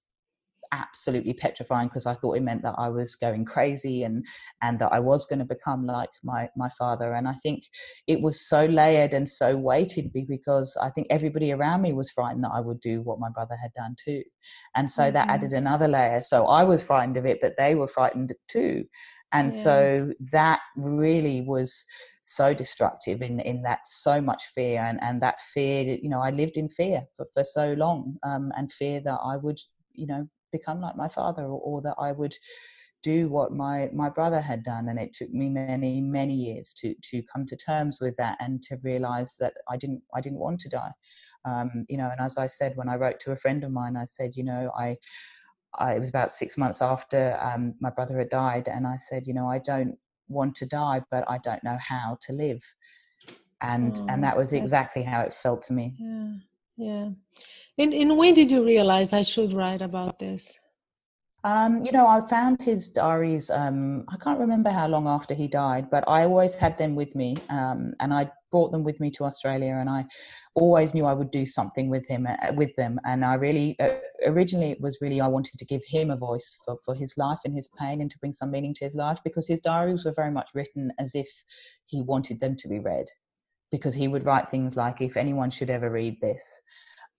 absolutely 0.72 1.32
petrifying 1.32 1.88
because 1.88 2.06
I 2.06 2.14
thought 2.14 2.36
it 2.36 2.42
meant 2.42 2.62
that 2.62 2.74
I 2.76 2.88
was 2.88 3.14
going 3.14 3.44
crazy 3.44 4.02
and 4.02 4.26
and 4.62 4.78
that 4.78 4.92
I 4.92 4.98
was 4.98 5.26
going 5.26 5.38
to 5.38 5.44
become 5.44 5.86
like 5.86 6.10
my 6.22 6.48
my 6.56 6.68
father. 6.70 7.14
And 7.14 7.28
I 7.28 7.32
think 7.34 7.64
it 8.06 8.20
was 8.20 8.48
so 8.48 8.66
layered 8.66 9.14
and 9.14 9.28
so 9.28 9.56
weighted 9.56 10.12
because 10.12 10.76
I 10.80 10.90
think 10.90 11.06
everybody 11.10 11.52
around 11.52 11.82
me 11.82 11.92
was 11.92 12.10
frightened 12.10 12.44
that 12.44 12.52
I 12.52 12.60
would 12.60 12.80
do 12.80 13.02
what 13.02 13.20
my 13.20 13.30
brother 13.30 13.56
had 13.60 13.72
done 13.74 13.96
too, 14.02 14.22
and 14.74 14.90
so 14.90 15.04
mm-hmm. 15.04 15.14
that 15.14 15.28
added 15.28 15.52
another 15.52 15.88
layer. 15.88 16.22
So 16.22 16.46
I 16.46 16.64
was 16.64 16.84
frightened 16.84 17.16
of 17.16 17.26
it, 17.26 17.38
but 17.40 17.56
they 17.56 17.74
were 17.74 17.88
frightened 17.88 18.34
too 18.48 18.84
and 19.32 19.52
yeah. 19.52 19.60
so 19.60 20.12
that 20.32 20.60
really 20.76 21.40
was 21.40 21.84
so 22.22 22.54
destructive 22.54 23.22
in 23.22 23.40
in 23.40 23.62
that 23.62 23.86
so 23.86 24.20
much 24.20 24.44
fear 24.54 24.80
and 24.82 24.98
and 25.02 25.20
that 25.20 25.38
fear 25.40 25.98
you 26.02 26.08
know 26.08 26.20
i 26.20 26.30
lived 26.30 26.56
in 26.56 26.68
fear 26.68 27.02
for, 27.16 27.26
for 27.34 27.44
so 27.44 27.72
long 27.74 28.16
um, 28.24 28.52
and 28.56 28.72
fear 28.72 29.00
that 29.00 29.18
i 29.24 29.36
would 29.36 29.58
you 29.92 30.06
know 30.06 30.26
become 30.52 30.80
like 30.80 30.96
my 30.96 31.08
father 31.08 31.42
or, 31.42 31.60
or 31.60 31.82
that 31.82 31.96
i 31.98 32.12
would 32.12 32.34
do 33.02 33.28
what 33.28 33.52
my 33.52 33.88
my 33.92 34.08
brother 34.08 34.40
had 34.40 34.62
done 34.62 34.88
and 34.88 34.98
it 34.98 35.12
took 35.12 35.30
me 35.30 35.48
many 35.48 36.00
many 36.00 36.34
years 36.34 36.72
to 36.72 36.94
to 37.02 37.22
come 37.32 37.44
to 37.46 37.56
terms 37.56 37.98
with 38.00 38.16
that 38.16 38.36
and 38.40 38.62
to 38.62 38.76
realize 38.82 39.36
that 39.38 39.54
i 39.68 39.76
didn't 39.76 40.02
i 40.14 40.20
didn't 40.20 40.38
want 40.38 40.58
to 40.58 40.68
die 40.68 40.90
um, 41.44 41.84
you 41.88 41.96
know 41.96 42.10
and 42.10 42.20
as 42.20 42.36
i 42.38 42.46
said 42.46 42.72
when 42.76 42.88
i 42.88 42.96
wrote 42.96 43.20
to 43.20 43.32
a 43.32 43.36
friend 43.36 43.64
of 43.64 43.70
mine 43.70 43.96
i 43.96 44.04
said 44.04 44.34
you 44.34 44.44
know 44.44 44.72
i 44.76 44.96
I, 45.78 45.94
it 45.94 46.00
was 46.00 46.08
about 46.08 46.32
six 46.32 46.56
months 46.56 46.82
after 46.82 47.38
um, 47.40 47.74
my 47.80 47.90
brother 47.90 48.18
had 48.18 48.28
died, 48.28 48.68
and 48.68 48.86
I 48.86 48.96
said, 48.96 49.26
you 49.26 49.34
know, 49.34 49.48
I 49.48 49.58
don't 49.58 49.96
want 50.28 50.54
to 50.56 50.66
die, 50.66 51.02
but 51.10 51.24
I 51.28 51.38
don't 51.38 51.62
know 51.62 51.78
how 51.80 52.18
to 52.22 52.32
live, 52.32 52.62
and 53.60 53.96
oh, 53.96 54.06
and 54.08 54.22
that 54.24 54.36
was 54.36 54.52
exactly 54.52 55.02
how 55.02 55.20
it 55.20 55.34
felt 55.34 55.62
to 55.64 55.72
me. 55.72 55.94
Yeah, 55.98 56.32
yeah. 56.76 57.08
And 57.78 57.92
and 57.94 58.16
when 58.16 58.34
did 58.34 58.50
you 58.50 58.64
realize 58.64 59.12
I 59.12 59.22
should 59.22 59.52
write 59.52 59.82
about 59.82 60.18
this? 60.18 60.58
Um, 61.44 61.84
you 61.84 61.92
know, 61.92 62.08
I 62.08 62.20
found 62.28 62.60
his 62.60 62.88
diaries. 62.88 63.50
Um, 63.50 64.04
I 64.08 64.16
can't 64.16 64.40
remember 64.40 64.70
how 64.70 64.88
long 64.88 65.06
after 65.06 65.32
he 65.32 65.46
died, 65.46 65.88
but 65.90 66.02
I 66.08 66.24
always 66.24 66.54
had 66.56 66.76
them 66.76 66.96
with 66.96 67.14
me, 67.14 67.36
um, 67.50 67.94
and 68.00 68.12
I 68.12 68.30
brought 68.50 68.72
them 68.72 68.82
with 68.82 68.98
me 68.98 69.10
to 69.12 69.24
Australia. 69.24 69.76
And 69.80 69.88
I 69.88 70.06
always 70.54 70.92
knew 70.92 71.04
I 71.04 71.12
would 71.12 71.30
do 71.30 71.46
something 71.46 71.88
with 71.88 72.04
him, 72.08 72.26
uh, 72.26 72.52
with 72.54 72.74
them. 72.74 72.98
And 73.04 73.24
I 73.24 73.34
really, 73.34 73.78
uh, 73.78 73.94
originally, 74.26 74.70
it 74.70 74.80
was 74.80 74.98
really 75.00 75.20
I 75.20 75.28
wanted 75.28 75.58
to 75.58 75.64
give 75.64 75.82
him 75.86 76.10
a 76.10 76.16
voice 76.16 76.58
for 76.64 76.76
for 76.84 76.94
his 76.94 77.16
life 77.16 77.40
and 77.44 77.54
his 77.54 77.68
pain, 77.78 78.00
and 78.00 78.10
to 78.10 78.18
bring 78.18 78.32
some 78.32 78.50
meaning 78.50 78.74
to 78.74 78.84
his 78.84 78.94
life 78.94 79.20
because 79.24 79.48
his 79.48 79.60
diaries 79.60 80.04
were 80.04 80.12
very 80.12 80.30
much 80.30 80.50
written 80.54 80.92
as 80.98 81.14
if 81.14 81.28
he 81.86 82.02
wanted 82.02 82.40
them 82.40 82.56
to 82.56 82.68
be 82.68 82.78
read, 82.78 83.06
because 83.70 83.94
he 83.94 84.08
would 84.08 84.24
write 84.24 84.50
things 84.50 84.76
like, 84.76 85.00
"If 85.00 85.16
anyone 85.16 85.50
should 85.50 85.70
ever 85.70 85.90
read 85.90 86.20
this." 86.20 86.62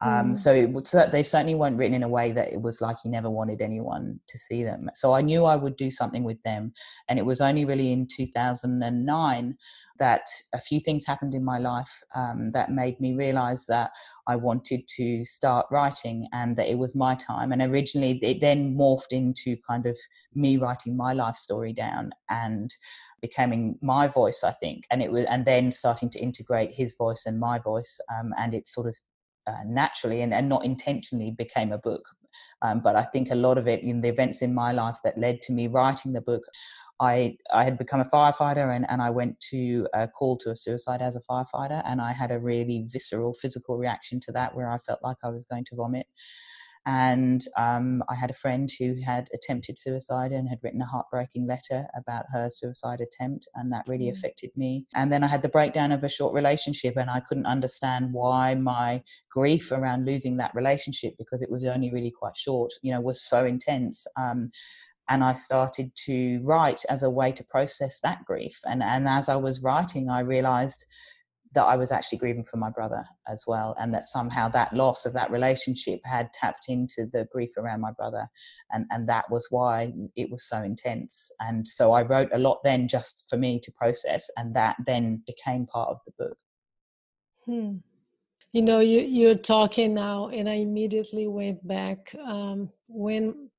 Um, 0.01 0.33
mm. 0.33 0.37
So 0.37 0.53
it 0.53 0.69
would, 0.69 0.87
they 1.11 1.23
certainly 1.23 1.55
weren't 1.55 1.77
written 1.77 1.95
in 1.95 2.03
a 2.03 2.07
way 2.07 2.31
that 2.31 2.53
it 2.53 2.61
was 2.61 2.81
like 2.81 2.97
he 3.01 3.09
never 3.09 3.29
wanted 3.29 3.61
anyone 3.61 4.19
to 4.27 4.37
see 4.37 4.63
them. 4.63 4.89
So 4.93 5.13
I 5.13 5.21
knew 5.21 5.45
I 5.45 5.55
would 5.55 5.75
do 5.75 5.89
something 5.89 6.23
with 6.23 6.41
them. 6.43 6.73
And 7.09 7.17
it 7.17 7.25
was 7.25 7.41
only 7.41 7.65
really 7.65 7.91
in 7.91 8.07
2009 8.07 9.57
that 9.99 10.25
a 10.53 10.61
few 10.61 10.79
things 10.79 11.05
happened 11.05 11.33
in 11.33 11.43
my 11.43 11.57
life 11.57 12.03
um, 12.15 12.51
that 12.51 12.71
made 12.71 12.99
me 12.99 13.15
realize 13.15 13.65
that 13.65 13.89
I 14.27 14.35
wanted 14.35 14.87
to 14.97 15.25
start 15.25 15.65
writing 15.71 16.27
and 16.31 16.55
that 16.57 16.69
it 16.69 16.77
was 16.77 16.93
my 16.93 17.15
time. 17.15 17.51
And 17.51 17.61
originally 17.61 18.19
it 18.21 18.39
then 18.39 18.75
morphed 18.75 19.11
into 19.11 19.57
kind 19.67 19.87
of 19.87 19.97
me 20.35 20.57
writing 20.57 20.95
my 20.95 21.13
life 21.13 21.35
story 21.35 21.73
down 21.73 22.11
and 22.29 22.69
becoming 23.19 23.79
my 23.81 24.07
voice 24.07 24.43
i 24.43 24.51
think 24.51 24.83
and 24.91 25.01
it 25.01 25.11
was 25.11 25.25
and 25.25 25.43
then 25.43 25.71
starting 25.71 26.07
to 26.07 26.19
integrate 26.19 26.71
his 26.71 26.93
voice 26.95 27.23
and 27.25 27.39
my 27.39 27.57
voice 27.57 27.99
um, 28.15 28.31
and 28.37 28.53
it 28.53 28.67
sort 28.67 28.85
of 28.85 28.95
uh, 29.47 29.63
naturally 29.65 30.21
and, 30.21 30.33
and 30.33 30.49
not 30.49 30.65
intentionally 30.65 31.31
became 31.31 31.71
a 31.71 31.77
book. 31.77 32.03
Um, 32.61 32.81
but 32.81 32.95
I 32.95 33.03
think 33.03 33.31
a 33.31 33.35
lot 33.35 33.57
of 33.57 33.67
it 33.67 33.81
in 33.81 34.01
the 34.01 34.09
events 34.09 34.41
in 34.41 34.53
my 34.53 34.71
life 34.71 34.97
that 35.03 35.17
led 35.17 35.41
to 35.43 35.53
me 35.53 35.67
writing 35.67 36.13
the 36.13 36.21
book. 36.21 36.43
I, 36.99 37.37
I 37.53 37.63
had 37.63 37.77
become 37.77 37.99
a 37.99 38.05
firefighter 38.05 38.75
and, 38.75 38.85
and 38.89 39.01
I 39.01 39.11
went 39.11 39.39
to 39.51 39.87
a 39.93 40.07
call 40.07 40.35
to 40.39 40.49
a 40.49 40.55
suicide 40.55 41.01
as 41.01 41.15
a 41.15 41.21
firefighter 41.21 41.83
and 41.85 42.01
I 42.01 42.11
had 42.11 42.31
a 42.31 42.39
really 42.39 42.87
visceral 42.87 43.33
physical 43.33 43.77
reaction 43.77 44.19
to 44.21 44.31
that 44.31 44.55
where 44.55 44.71
I 44.71 44.79
felt 44.79 44.99
like 45.03 45.17
I 45.23 45.29
was 45.29 45.45
going 45.45 45.65
to 45.65 45.75
vomit. 45.75 46.07
And 46.89 47.43
um, 47.57 48.01
I 48.09 48.15
had 48.15 48.31
a 48.31 48.41
friend 48.41 48.69
who 48.79 48.95
had 49.05 49.27
attempted 49.33 49.77
suicide 49.77 50.31
and 50.31 50.47
had 50.47 50.59
written 50.63 50.81
a 50.81 50.85
heartbreaking 50.85 51.45
letter 51.45 51.85
about 51.97 52.23
her 52.31 52.49
suicide 52.49 53.01
attempt, 53.01 53.45
and 53.55 53.73
that 53.73 53.89
really 53.89 54.05
mm. 54.05 54.13
affected 54.13 54.51
me. 54.55 54.85
And 54.95 55.11
then 55.11 55.21
I 55.21 55.27
had 55.27 55.41
the 55.41 55.49
breakdown 55.49 55.91
of 55.91 56.05
a 56.05 56.09
short 56.09 56.33
relationship, 56.33 56.95
and 56.95 57.09
I 57.09 57.19
couldn't 57.19 57.45
understand 57.45 58.13
why 58.13 58.55
my 58.55 59.03
grief 59.29 59.73
around 59.73 60.05
losing 60.05 60.38
that 60.38 60.55
relationship, 60.55 61.15
because 61.17 61.41
it 61.41 61.51
was 61.51 61.65
only 61.65 61.91
really 61.91 62.13
quite 62.17 62.38
short, 62.38 62.71
you 62.81 62.93
know, 62.93 63.01
was 63.01 63.21
so 63.21 63.45
intense. 63.45 64.07
Um, 64.15 64.51
and 65.09 65.25
I 65.25 65.33
started 65.33 65.91
to 66.05 66.39
write 66.43 66.83
as 66.89 67.03
a 67.03 67.09
way 67.09 67.33
to 67.33 67.43
process 67.43 67.99
that 68.01 68.23
grief. 68.23 68.59
And, 68.63 68.81
and 68.81 69.09
as 69.09 69.27
I 69.27 69.35
was 69.35 69.61
writing, 69.61 70.09
I 70.09 70.21
realized 70.21 70.85
that 71.57 71.65
I 71.65 71.75
was 71.75 71.91
actually 71.91 72.19
grieving 72.19 72.43
for 72.43 72.57
my 72.57 72.69
brother 72.69 73.03
as 73.27 73.45
well, 73.47 73.75
and 73.79 73.91
that 73.91 74.05
somehow 74.05 74.47
that 74.49 74.73
loss 74.73 75.07
of 75.07 75.13
that 75.13 75.31
relationship 75.31 76.01
had 76.05 76.31
tapped 76.31 76.65
into 76.69 77.07
the 77.11 77.27
grief 77.31 77.57
around 77.57 77.81
my 77.81 77.91
brother, 77.91 78.27
and 78.71 78.85
and 78.91 79.09
that 79.09 79.25
was 79.31 79.47
why 79.49 79.91
it 80.15 80.29
was 80.29 80.47
so 80.47 80.61
intense. 80.61 81.31
And 81.39 81.67
so 81.67 81.93
I 81.93 82.03
wrote 82.03 82.29
a 82.31 82.37
lot 82.37 82.59
then 82.63 82.87
just 82.87 83.25
for 83.27 83.37
me 83.37 83.59
to 83.61 83.71
process, 83.71 84.29
and 84.37 84.55
that 84.55 84.75
then 84.85 85.23
became 85.25 85.65
part 85.65 85.89
of 85.89 85.97
the 86.05 86.13
book. 86.19 86.37
Hmm. 87.45 87.77
You 88.51 88.61
know, 88.61 88.79
you 88.79 88.99
you're 88.99 89.33
talking 89.55 89.95
now, 89.95 90.27
and 90.27 90.47
I 90.47 90.57
immediately 90.67 91.25
went 91.27 91.67
back 91.67 92.13
um, 92.23 92.69
when 92.87 93.49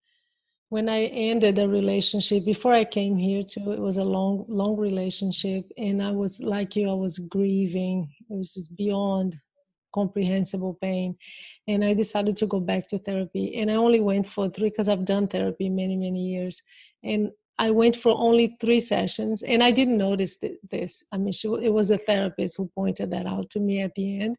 when 0.71 0.89
I 0.89 1.05
ended 1.05 1.59
a 1.59 1.69
relationship 1.69 2.45
before 2.45 2.75
I 2.75 2.85
came 2.85 3.17
here 3.17 3.43
too, 3.43 3.73
it 3.73 3.79
was 3.79 3.97
a 3.97 4.05
long, 4.05 4.45
long 4.49 4.77
relationship, 4.77 5.71
and 5.79 6.03
I 6.03 6.11
was 6.11 6.41
like 6.41 6.77
you, 6.77 6.91
I 6.91 6.95
was 6.95 7.19
grieving. 7.19 8.09
It 8.29 8.35
was 8.37 8.55
just 8.55 8.77
beyond 8.77 9.37
comprehensible 9.95 10.79
pain, 10.83 11.17
and 11.67 11.83
I 11.85 11.95
decided 11.95 12.37
to 12.37 12.47
go 12.47 12.61
back 12.61 12.87
to 12.89 12.99
therapy. 12.99 13.57
And 13.57 13.71
I 13.71 13.75
only 13.75 14.01
went 14.01 14.27
for 14.27 14.51
three 14.51 14.69
because 14.69 14.89
I've 14.89 15.07
done 15.07 15.27
therapy 15.29 15.71
many, 15.71 15.97
many 15.97 16.21
years, 16.21 16.63
and 17.03 17.31
I 17.59 17.71
went 17.71 17.97
for 17.97 18.15
only 18.17 18.57
three 18.61 18.81
sessions, 18.81 19.43
and 19.43 19.63
I 19.63 19.71
didn't 19.71 19.99
notice 19.99 20.37
this. 20.71 21.03
I 21.13 21.17
mean, 21.17 21.33
she, 21.33 21.49
it 21.49 21.73
was 21.73 21.91
a 21.91 21.99
therapist 21.99 22.57
who 22.59 22.71
pointed 22.75 23.11
that 23.13 23.27
out 23.27 23.49
to 23.51 23.61
me 23.61 23.81
at 23.81 23.95
the 23.95 24.21
end. 24.21 24.37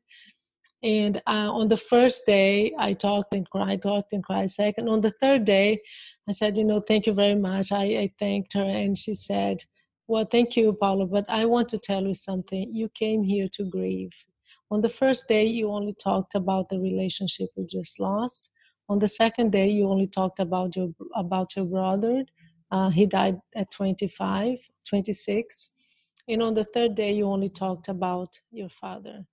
And 0.81 1.17
uh, 1.27 1.51
on 1.51 1.67
the 1.67 1.77
first 1.77 2.25
day, 2.25 2.73
I 2.79 2.93
talked 2.93 3.33
and 3.33 3.49
cried, 3.49 3.81
talked 3.81 4.13
and 4.13 4.23
cried. 4.23 4.49
Second, 4.49 4.87
on 4.87 5.01
the 5.01 5.11
third 5.11 5.43
day, 5.43 5.81
I 6.29 6.31
said, 6.31 6.59
you 6.59 6.63
know, 6.63 6.79
thank 6.79 7.07
you 7.07 7.13
very 7.13 7.33
much. 7.33 7.71
I, 7.71 7.85
I 8.03 8.11
thanked 8.19 8.53
her, 8.53 8.61
and 8.61 8.95
she 8.95 9.15
said, 9.15 9.63
well, 10.07 10.25
thank 10.25 10.55
you, 10.55 10.73
Paola, 10.73 11.07
but 11.07 11.25
I 11.27 11.45
want 11.45 11.69
to 11.69 11.79
tell 11.79 12.03
you 12.03 12.13
something. 12.13 12.71
You 12.71 12.87
came 12.89 13.23
here 13.23 13.47
to 13.53 13.63
grieve. 13.63 14.13
On 14.69 14.79
the 14.81 14.89
first 14.89 15.27
day, 15.27 15.45
you 15.47 15.71
only 15.71 15.95
talked 15.95 16.35
about 16.35 16.69
the 16.69 16.79
relationship 16.79 17.49
you 17.57 17.65
just 17.67 17.99
lost. 17.99 18.51
On 18.89 18.99
the 18.99 19.07
second 19.07 19.51
day, 19.51 19.69
you 19.69 19.87
only 19.87 20.05
talked 20.05 20.39
about 20.39 20.75
your 20.75 20.89
about 21.15 21.55
your 21.55 21.65
brother. 21.65 22.23
Uh, 22.69 22.89
he 22.89 23.07
died 23.07 23.39
at 23.55 23.71
25, 23.71 24.59
26. 24.87 25.71
And 26.27 26.43
on 26.43 26.53
the 26.53 26.63
third 26.63 26.93
day, 26.93 27.11
you 27.13 27.25
only 27.25 27.49
talked 27.49 27.87
about 27.89 28.39
your 28.51 28.69
father. 28.69 29.25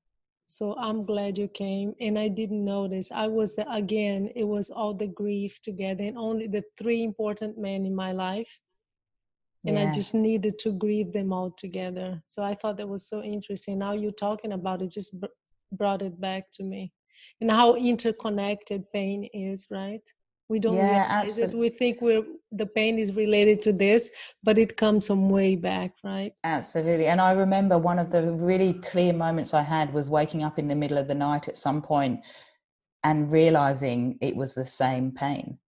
So 0.46 0.76
I'm 0.78 1.04
glad 1.04 1.38
you 1.38 1.48
came. 1.48 1.94
And 2.00 2.18
I 2.18 2.28
didn't 2.28 2.64
notice. 2.64 3.10
I 3.12 3.26
was 3.26 3.56
the, 3.56 3.70
again, 3.70 4.30
it 4.34 4.44
was 4.44 4.70
all 4.70 4.94
the 4.94 5.08
grief 5.08 5.60
together 5.60 6.04
and 6.04 6.16
only 6.16 6.46
the 6.46 6.62
three 6.78 7.02
important 7.02 7.58
men 7.58 7.84
in 7.84 7.94
my 7.94 8.12
life. 8.12 8.60
And 9.64 9.76
yeah. 9.76 9.88
I 9.88 9.92
just 9.92 10.14
needed 10.14 10.58
to 10.60 10.72
grieve 10.72 11.12
them 11.12 11.32
all 11.32 11.50
together. 11.50 12.22
So 12.28 12.42
I 12.42 12.54
thought 12.54 12.76
that 12.76 12.88
was 12.88 13.08
so 13.08 13.22
interesting. 13.22 13.78
Now 13.78 13.92
you 13.92 14.12
talking 14.12 14.52
about 14.52 14.82
it 14.82 14.92
just 14.92 15.14
brought 15.72 16.02
it 16.02 16.20
back 16.20 16.44
to 16.52 16.62
me. 16.62 16.92
And 17.40 17.50
how 17.50 17.74
interconnected 17.74 18.84
pain 18.92 19.28
is, 19.34 19.66
right? 19.70 20.02
We 20.48 20.58
don't 20.58 20.76
yeah, 20.76 20.90
realize 20.90 21.28
absolutely. 21.28 21.58
it 21.58 21.60
we 21.60 21.68
think 21.68 22.00
we're 22.00 22.24
the 22.52 22.66
pain 22.66 22.98
is 22.98 23.12
related 23.14 23.60
to 23.62 23.72
this 23.72 24.10
but 24.42 24.58
it 24.58 24.76
comes 24.76 25.06
from 25.06 25.28
way 25.28 25.56
back 25.56 25.92
right 26.04 26.32
absolutely 26.44 27.06
and 27.06 27.20
i 27.20 27.32
remember 27.32 27.76
one 27.76 27.98
of 27.98 28.10
the 28.10 28.22
really 28.22 28.74
clear 28.74 29.12
moments 29.12 29.54
i 29.54 29.62
had 29.62 29.92
was 29.92 30.08
waking 30.08 30.42
up 30.42 30.58
in 30.58 30.68
the 30.68 30.74
middle 30.74 30.98
of 30.98 31.08
the 31.08 31.14
night 31.14 31.48
at 31.48 31.56
some 31.56 31.82
point 31.82 32.20
and 33.02 33.32
realizing 33.32 34.18
it 34.20 34.34
was 34.34 34.54
the 34.54 34.66
same 34.66 35.10
pain 35.10 35.58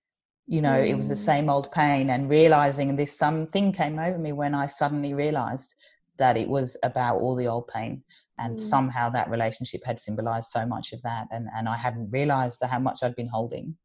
you 0.47 0.63
know 0.63 0.79
mm. 0.81 0.89
it 0.89 0.95
was 0.95 1.09
the 1.09 1.15
mm. 1.15 1.31
same 1.31 1.51
old 1.51 1.71
pain 1.73 2.11
and 2.11 2.31
realizing 2.31 2.95
this 2.95 3.17
something 3.17 3.73
came 3.73 3.99
over 3.99 4.19
me 4.19 4.33
when 4.33 4.55
i 4.55 4.67
suddenly 4.67 5.15
realized 5.15 5.75
that 6.17 6.37
it 6.37 6.49
was 6.49 6.77
about 6.83 7.21
all 7.21 7.37
the 7.37 7.47
old 7.47 7.67
pain 7.69 8.03
and 8.39 8.57
mm. 8.57 8.61
somehow 8.61 9.11
that 9.11 9.29
relationship 9.31 9.83
had 9.85 9.99
symbolized 9.99 10.51
so 10.51 10.65
much 10.65 10.93
of 10.93 11.03
that 11.03 11.27
and 11.33 11.49
and 11.57 11.69
i 11.69 11.77
hadn't 11.77 12.11
realized 12.11 12.63
how 12.63 12.79
much 12.79 13.03
i'd 13.03 13.17
been 13.17 13.29
holding 13.29 13.77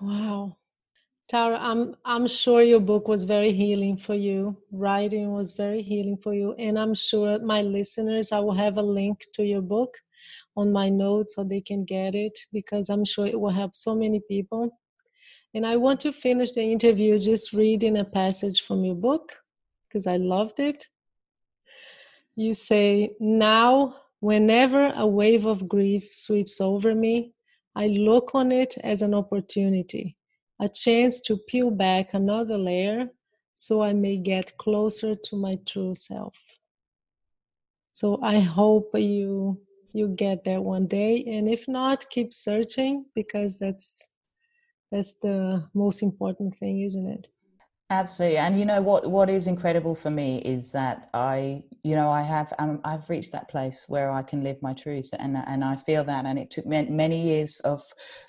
Wow. 0.00 0.56
Tara, 1.28 1.58
I'm 1.60 1.96
I'm 2.04 2.26
sure 2.26 2.62
your 2.62 2.80
book 2.80 3.06
was 3.06 3.24
very 3.24 3.52
healing 3.52 3.96
for 3.96 4.14
you. 4.14 4.56
Writing 4.72 5.32
was 5.32 5.52
very 5.52 5.82
healing 5.82 6.16
for 6.16 6.34
you. 6.34 6.54
And 6.54 6.78
I'm 6.78 6.94
sure 6.94 7.38
my 7.38 7.62
listeners, 7.62 8.32
I 8.32 8.40
will 8.40 8.54
have 8.54 8.78
a 8.78 8.82
link 8.82 9.26
to 9.34 9.44
your 9.44 9.62
book 9.62 9.96
on 10.56 10.72
my 10.72 10.88
notes 10.88 11.36
so 11.36 11.44
they 11.44 11.60
can 11.60 11.84
get 11.84 12.14
it 12.14 12.38
because 12.52 12.88
I'm 12.90 13.04
sure 13.04 13.26
it 13.26 13.40
will 13.40 13.50
help 13.50 13.76
so 13.76 13.94
many 13.94 14.20
people. 14.28 14.80
And 15.54 15.66
I 15.66 15.76
want 15.76 16.00
to 16.00 16.12
finish 16.12 16.52
the 16.52 16.62
interview 16.62 17.18
just 17.18 17.52
reading 17.52 17.98
a 17.98 18.04
passage 18.04 18.62
from 18.62 18.84
your 18.84 18.96
book 18.96 19.32
because 19.88 20.06
I 20.06 20.16
loved 20.16 20.60
it. 20.60 20.88
You 22.36 22.54
say, 22.54 23.10
Now, 23.20 23.96
whenever 24.20 24.92
a 24.96 25.06
wave 25.06 25.46
of 25.46 25.68
grief 25.68 26.12
sweeps 26.12 26.60
over 26.60 26.94
me, 26.94 27.34
I 27.74 27.86
look 27.86 28.34
on 28.34 28.52
it 28.52 28.76
as 28.82 29.02
an 29.02 29.14
opportunity, 29.14 30.16
a 30.60 30.68
chance 30.68 31.20
to 31.20 31.36
peel 31.36 31.70
back 31.70 32.14
another 32.14 32.58
layer 32.58 33.10
so 33.54 33.82
I 33.82 33.92
may 33.92 34.16
get 34.16 34.56
closer 34.56 35.14
to 35.14 35.36
my 35.36 35.58
true 35.66 35.94
self. 35.94 36.36
So 37.92 38.18
I 38.22 38.40
hope 38.40 38.90
you 38.94 39.60
you 39.92 40.08
get 40.08 40.44
there 40.44 40.60
one 40.60 40.86
day 40.86 41.24
and 41.26 41.48
if 41.48 41.66
not 41.66 42.08
keep 42.10 42.32
searching 42.32 43.04
because 43.14 43.58
that's 43.58 44.08
that's 44.90 45.14
the 45.14 45.68
most 45.74 46.02
important 46.02 46.54
thing 46.54 46.82
isn't 46.82 47.06
it 47.06 47.28
absolutely 47.90 48.38
and 48.38 48.58
you 48.58 48.64
know 48.64 48.80
what 48.80 49.10
what 49.10 49.28
is 49.28 49.48
incredible 49.48 49.96
for 49.96 50.10
me 50.10 50.38
is 50.38 50.70
that 50.70 51.10
i 51.12 51.60
you 51.82 51.96
know 51.96 52.08
i 52.08 52.22
have 52.22 52.52
um, 52.60 52.80
i've 52.84 53.08
reached 53.10 53.32
that 53.32 53.48
place 53.48 53.84
where 53.88 54.12
i 54.12 54.22
can 54.22 54.42
live 54.42 54.56
my 54.62 54.72
truth 54.72 55.08
and 55.18 55.36
and 55.36 55.64
i 55.64 55.74
feel 55.74 56.04
that 56.04 56.24
and 56.24 56.38
it 56.38 56.50
took 56.50 56.64
many 56.66 57.20
years 57.20 57.58
of 57.64 57.82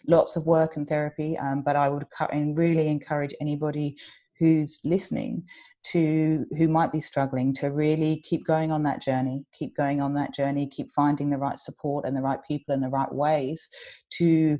lots 0.08 0.36
of 0.36 0.48
work 0.48 0.78
and 0.78 0.90
therapy 0.90 1.38
um, 1.38 1.62
but 1.62 1.76
i 1.76 1.88
would 1.88 2.06
really 2.56 2.88
encourage 2.88 3.36
anybody 3.40 3.96
who's 4.40 4.82
listening 4.84 5.44
to 5.84 6.44
who 6.58 6.68
might 6.68 6.92
be 6.92 7.00
struggling 7.00 7.54
to 7.54 7.68
really 7.68 8.20
keep 8.22 8.44
going 8.44 8.72
on 8.72 8.82
that 8.82 9.00
journey 9.00 9.46
keep 9.54 9.78
going 9.78 10.02
on 10.02 10.16
that 10.16 10.34
journey 10.34 10.66
keep 10.66 10.92
finding 10.92 11.30
the 11.30 11.38
right 11.38 11.60
support 11.60 12.06
and 12.06 12.18
the 12.18 12.22
right 12.22 12.40
people 12.48 12.74
and 12.74 12.84
the 12.84 12.90
right 12.90 13.14
ways 13.14 13.70
to 14.10 14.58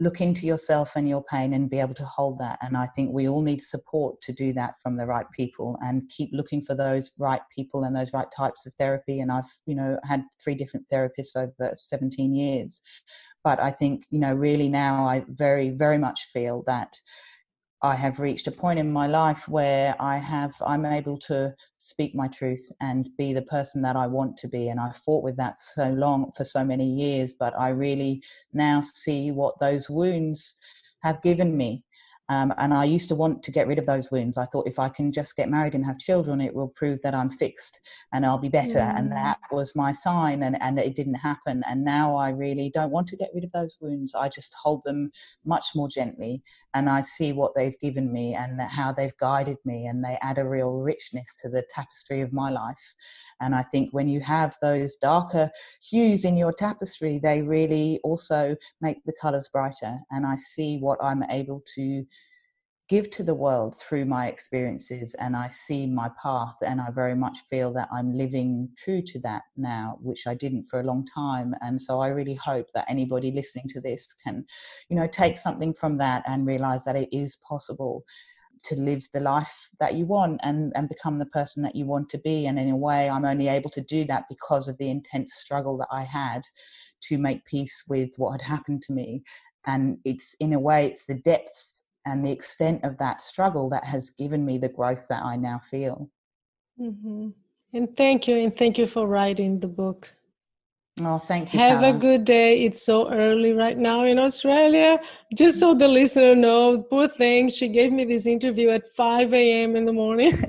look 0.00 0.20
into 0.20 0.46
yourself 0.46 0.92
and 0.94 1.08
your 1.08 1.24
pain 1.24 1.52
and 1.52 1.70
be 1.70 1.80
able 1.80 1.94
to 1.94 2.04
hold 2.04 2.38
that. 2.38 2.58
And 2.62 2.76
i 2.76 2.86
think 2.86 3.12
we 3.12 3.28
all 3.28 3.42
need 3.42 3.60
support 3.60 4.20
to 4.22 4.32
do 4.32 4.52
that 4.52 4.74
from 4.82 4.96
the 4.96 5.06
right 5.06 5.26
people 5.34 5.78
and 5.82 6.08
keep 6.08 6.30
looking 6.32 6.62
for 6.62 6.74
those 6.74 7.10
right 7.18 7.42
people 7.54 7.84
and 7.84 7.94
those 7.94 8.12
right 8.12 8.28
types 8.36 8.66
of 8.66 8.74
therapy. 8.74 9.20
And 9.20 9.32
i've 9.32 9.50
you 9.66 9.74
know 9.74 9.98
had 10.04 10.22
three 10.42 10.54
different 10.54 10.86
therapists 10.92 11.36
over 11.36 11.72
17 11.74 12.34
years. 12.34 12.80
But 13.44 13.60
i 13.60 13.70
think 13.70 14.04
you 14.10 14.18
know 14.18 14.34
really 14.34 14.68
now 14.68 15.06
i 15.06 15.24
very 15.28 15.70
very 15.70 15.98
much 15.98 16.28
feel 16.32 16.62
that 16.66 17.00
I 17.82 17.94
have 17.94 18.18
reached 18.18 18.48
a 18.48 18.52
point 18.52 18.80
in 18.80 18.92
my 18.92 19.06
life 19.06 19.48
where 19.48 19.94
I 20.00 20.16
have 20.18 20.52
I'm 20.66 20.84
able 20.84 21.16
to 21.20 21.54
speak 21.78 22.12
my 22.12 22.26
truth 22.26 22.72
and 22.80 23.08
be 23.16 23.32
the 23.32 23.42
person 23.42 23.82
that 23.82 23.94
I 23.94 24.06
want 24.08 24.36
to 24.38 24.48
be. 24.48 24.68
And 24.68 24.80
I 24.80 24.90
fought 24.90 25.22
with 25.22 25.36
that 25.36 25.62
so 25.62 25.90
long 25.90 26.32
for 26.36 26.44
so 26.44 26.64
many 26.64 26.86
years 26.86 27.34
but 27.34 27.54
I 27.58 27.68
really 27.68 28.22
now 28.52 28.80
see 28.80 29.30
what 29.30 29.60
those 29.60 29.88
wounds 29.88 30.56
have 31.02 31.22
given 31.22 31.56
me 31.56 31.84
um, 32.28 32.52
and 32.58 32.74
I 32.74 32.84
used 32.84 33.08
to 33.08 33.14
want 33.14 33.42
to 33.42 33.50
get 33.50 33.66
rid 33.66 33.78
of 33.78 33.86
those 33.86 34.10
wounds. 34.10 34.36
I 34.36 34.46
thought 34.46 34.68
if 34.68 34.78
I 34.78 34.88
can 34.88 35.12
just 35.12 35.36
get 35.36 35.48
married 35.48 35.74
and 35.74 35.84
have 35.84 35.98
children, 35.98 36.40
it 36.40 36.54
will 36.54 36.68
prove 36.68 37.00
that 37.02 37.14
I'm 37.14 37.30
fixed 37.30 37.80
and 38.12 38.26
I'll 38.26 38.38
be 38.38 38.48
better. 38.48 38.80
Mm. 38.80 38.98
And 38.98 39.12
that 39.12 39.38
was 39.50 39.74
my 39.76 39.92
sign, 39.92 40.42
and, 40.42 40.60
and 40.60 40.78
it 40.78 40.94
didn't 40.94 41.14
happen. 41.14 41.62
And 41.68 41.84
now 41.84 42.16
I 42.16 42.30
really 42.30 42.70
don't 42.74 42.90
want 42.90 43.06
to 43.08 43.16
get 43.16 43.30
rid 43.34 43.44
of 43.44 43.52
those 43.52 43.76
wounds. 43.80 44.14
I 44.14 44.28
just 44.28 44.54
hold 44.62 44.82
them 44.84 45.10
much 45.44 45.66
more 45.74 45.88
gently 45.88 46.42
and 46.74 46.88
I 46.88 47.00
see 47.00 47.32
what 47.32 47.54
they've 47.54 47.78
given 47.80 48.12
me 48.12 48.34
and 48.34 48.60
how 48.60 48.92
they've 48.92 49.16
guided 49.18 49.56
me, 49.64 49.86
and 49.86 50.04
they 50.04 50.18
add 50.22 50.38
a 50.38 50.44
real 50.44 50.72
richness 50.72 51.34
to 51.36 51.48
the 51.48 51.64
tapestry 51.74 52.20
of 52.20 52.32
my 52.32 52.50
life. 52.50 52.94
And 53.40 53.54
I 53.54 53.62
think 53.62 53.90
when 53.92 54.08
you 54.08 54.20
have 54.20 54.56
those 54.62 54.96
darker 54.96 55.50
hues 55.90 56.24
in 56.24 56.36
your 56.36 56.52
tapestry, 56.52 57.18
they 57.18 57.42
really 57.42 58.00
also 58.04 58.56
make 58.80 58.98
the 59.04 59.14
colors 59.20 59.48
brighter. 59.52 59.98
And 60.10 60.26
I 60.26 60.36
see 60.36 60.78
what 60.78 60.98
I'm 61.02 61.22
able 61.30 61.62
to 61.74 62.04
give 62.88 63.10
to 63.10 63.22
the 63.22 63.34
world 63.34 63.76
through 63.76 64.06
my 64.06 64.28
experiences 64.28 65.14
and 65.18 65.36
I 65.36 65.48
see 65.48 65.86
my 65.86 66.10
path 66.20 66.56
and 66.62 66.80
I 66.80 66.90
very 66.90 67.14
much 67.14 67.40
feel 67.50 67.70
that 67.74 67.88
I'm 67.92 68.14
living 68.14 68.70
true 68.78 69.02
to 69.02 69.18
that 69.20 69.42
now 69.56 69.98
which 70.00 70.26
I 70.26 70.34
didn't 70.34 70.64
for 70.64 70.80
a 70.80 70.84
long 70.84 71.04
time. 71.04 71.54
And 71.60 71.80
so 71.80 72.00
I 72.00 72.08
really 72.08 72.34
hope 72.34 72.66
that 72.74 72.86
anybody 72.88 73.30
listening 73.30 73.66
to 73.68 73.80
this 73.80 74.14
can 74.14 74.44
you 74.88 74.96
know 74.96 75.06
take 75.06 75.36
something 75.36 75.74
from 75.74 75.98
that 75.98 76.22
and 76.26 76.46
realize 76.46 76.84
that 76.84 76.96
it 76.96 77.10
is 77.12 77.36
possible 77.36 78.04
to 78.64 78.74
live 78.74 79.06
the 79.12 79.20
life 79.20 79.70
that 79.80 79.94
you 79.94 80.06
want 80.06 80.40
and 80.42 80.72
and 80.74 80.88
become 80.88 81.18
the 81.18 81.26
person 81.26 81.62
that 81.64 81.76
you 81.76 81.84
want 81.84 82.08
to 82.08 82.18
be. 82.18 82.46
And 82.46 82.58
in 82.58 82.70
a 82.70 82.76
way 82.76 83.10
I'm 83.10 83.26
only 83.26 83.48
able 83.48 83.70
to 83.70 83.82
do 83.82 84.04
that 84.06 84.24
because 84.30 84.66
of 84.66 84.78
the 84.78 84.88
intense 84.88 85.34
struggle 85.34 85.76
that 85.78 85.88
I 85.92 86.04
had 86.04 86.40
to 87.02 87.18
make 87.18 87.44
peace 87.44 87.84
with 87.86 88.10
what 88.16 88.32
had 88.32 88.42
happened 88.42 88.80
to 88.82 88.94
me. 88.94 89.22
And 89.66 89.98
it's 90.06 90.32
in 90.40 90.54
a 90.54 90.58
way 90.58 90.86
it's 90.86 91.04
the 91.04 91.14
depths 91.14 91.82
and 92.08 92.24
the 92.24 92.32
extent 92.32 92.84
of 92.84 92.96
that 92.98 93.20
struggle 93.20 93.68
that 93.68 93.84
has 93.84 94.10
given 94.10 94.44
me 94.44 94.58
the 94.58 94.68
growth 94.68 95.06
that 95.08 95.22
I 95.22 95.36
now 95.36 95.58
feel. 95.58 96.10
Mm-hmm. 96.80 97.28
And 97.74 97.96
thank 97.96 98.26
you, 98.26 98.36
and 98.38 98.56
thank 98.56 98.78
you 98.78 98.86
for 98.86 99.06
writing 99.06 99.60
the 99.60 99.68
book. 99.68 100.14
Oh, 101.00 101.18
thank 101.18 101.52
you. 101.52 101.60
Have 101.60 101.82
a 101.82 101.92
good 101.92 102.24
day. 102.24 102.64
It's 102.64 102.82
so 102.82 103.12
early 103.12 103.52
right 103.52 103.76
now 103.76 104.02
in 104.04 104.18
Australia. 104.18 104.98
Just 105.34 105.60
so 105.60 105.74
the 105.74 105.86
listener 105.86 106.34
know, 106.34 106.80
poor 106.82 107.06
thing, 107.08 107.50
she 107.50 107.68
gave 107.68 107.92
me 107.92 108.04
this 108.04 108.26
interview 108.26 108.70
at 108.70 108.88
5 108.96 109.32
a.m. 109.34 109.76
in 109.76 109.84
the 109.84 109.92
morning. 109.92 110.32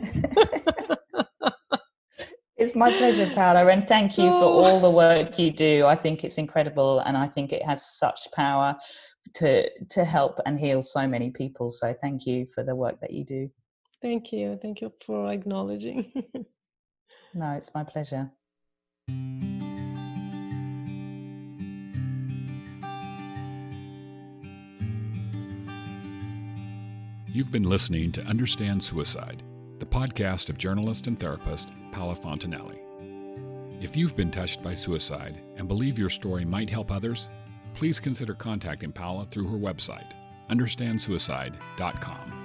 it's 2.58 2.74
my 2.74 2.92
pleasure, 2.92 3.30
Paola, 3.36 3.68
and 3.68 3.88
thank 3.88 4.14
so... 4.14 4.24
you 4.24 4.30
for 4.32 4.46
all 4.46 4.80
the 4.80 4.90
work 4.90 5.38
you 5.38 5.52
do. 5.52 5.86
I 5.86 5.96
think 5.96 6.24
it's 6.24 6.38
incredible, 6.38 7.00
and 7.02 7.18
I 7.18 7.28
think 7.28 7.52
it 7.52 7.64
has 7.64 7.86
such 7.86 8.32
power 8.34 8.76
to 9.36 9.70
to 9.90 10.06
help 10.06 10.40
and 10.46 10.60
heal 10.60 10.84
so 10.84 11.08
many 11.08 11.30
people. 11.30 11.70
So 11.70 11.94
thank 12.02 12.26
you 12.26 12.46
for 12.54 12.64
the 12.64 12.76
work 12.76 13.00
that 13.02 13.12
you 13.12 13.24
do. 13.24 13.50
Thank 14.02 14.32
you. 14.32 14.58
Thank 14.62 14.82
you 14.82 14.92
for 15.06 15.32
acknowledging. 15.32 16.12
No 17.34 17.52
it's 17.52 17.72
my 17.76 17.84
pleasure. 17.84 18.32
You've 27.32 27.52
been 27.52 27.70
listening 27.70 28.12
to 28.14 28.24
Understand 28.24 28.84
Suicide, 28.84 29.44
the 29.78 29.86
podcast 29.86 30.50
of 30.50 30.58
journalist 30.58 31.06
and 31.06 31.20
therapist 31.20 31.72
Paola 31.92 32.16
Fontanelli. 32.16 32.80
If 33.82 33.96
you've 33.96 34.16
been 34.16 34.32
touched 34.32 34.64
by 34.64 34.74
suicide 34.74 35.42
and 35.56 35.68
believe 35.68 36.00
your 36.00 36.10
story 36.10 36.44
might 36.44 36.70
help 36.70 36.92
others, 36.92 37.30
please 37.74 38.00
consider 38.00 38.34
contacting 38.34 38.92
Paola 38.92 39.26
through 39.26 39.48
her 39.48 39.58
website, 39.58 40.12
understandsuicide.com. 40.50 42.39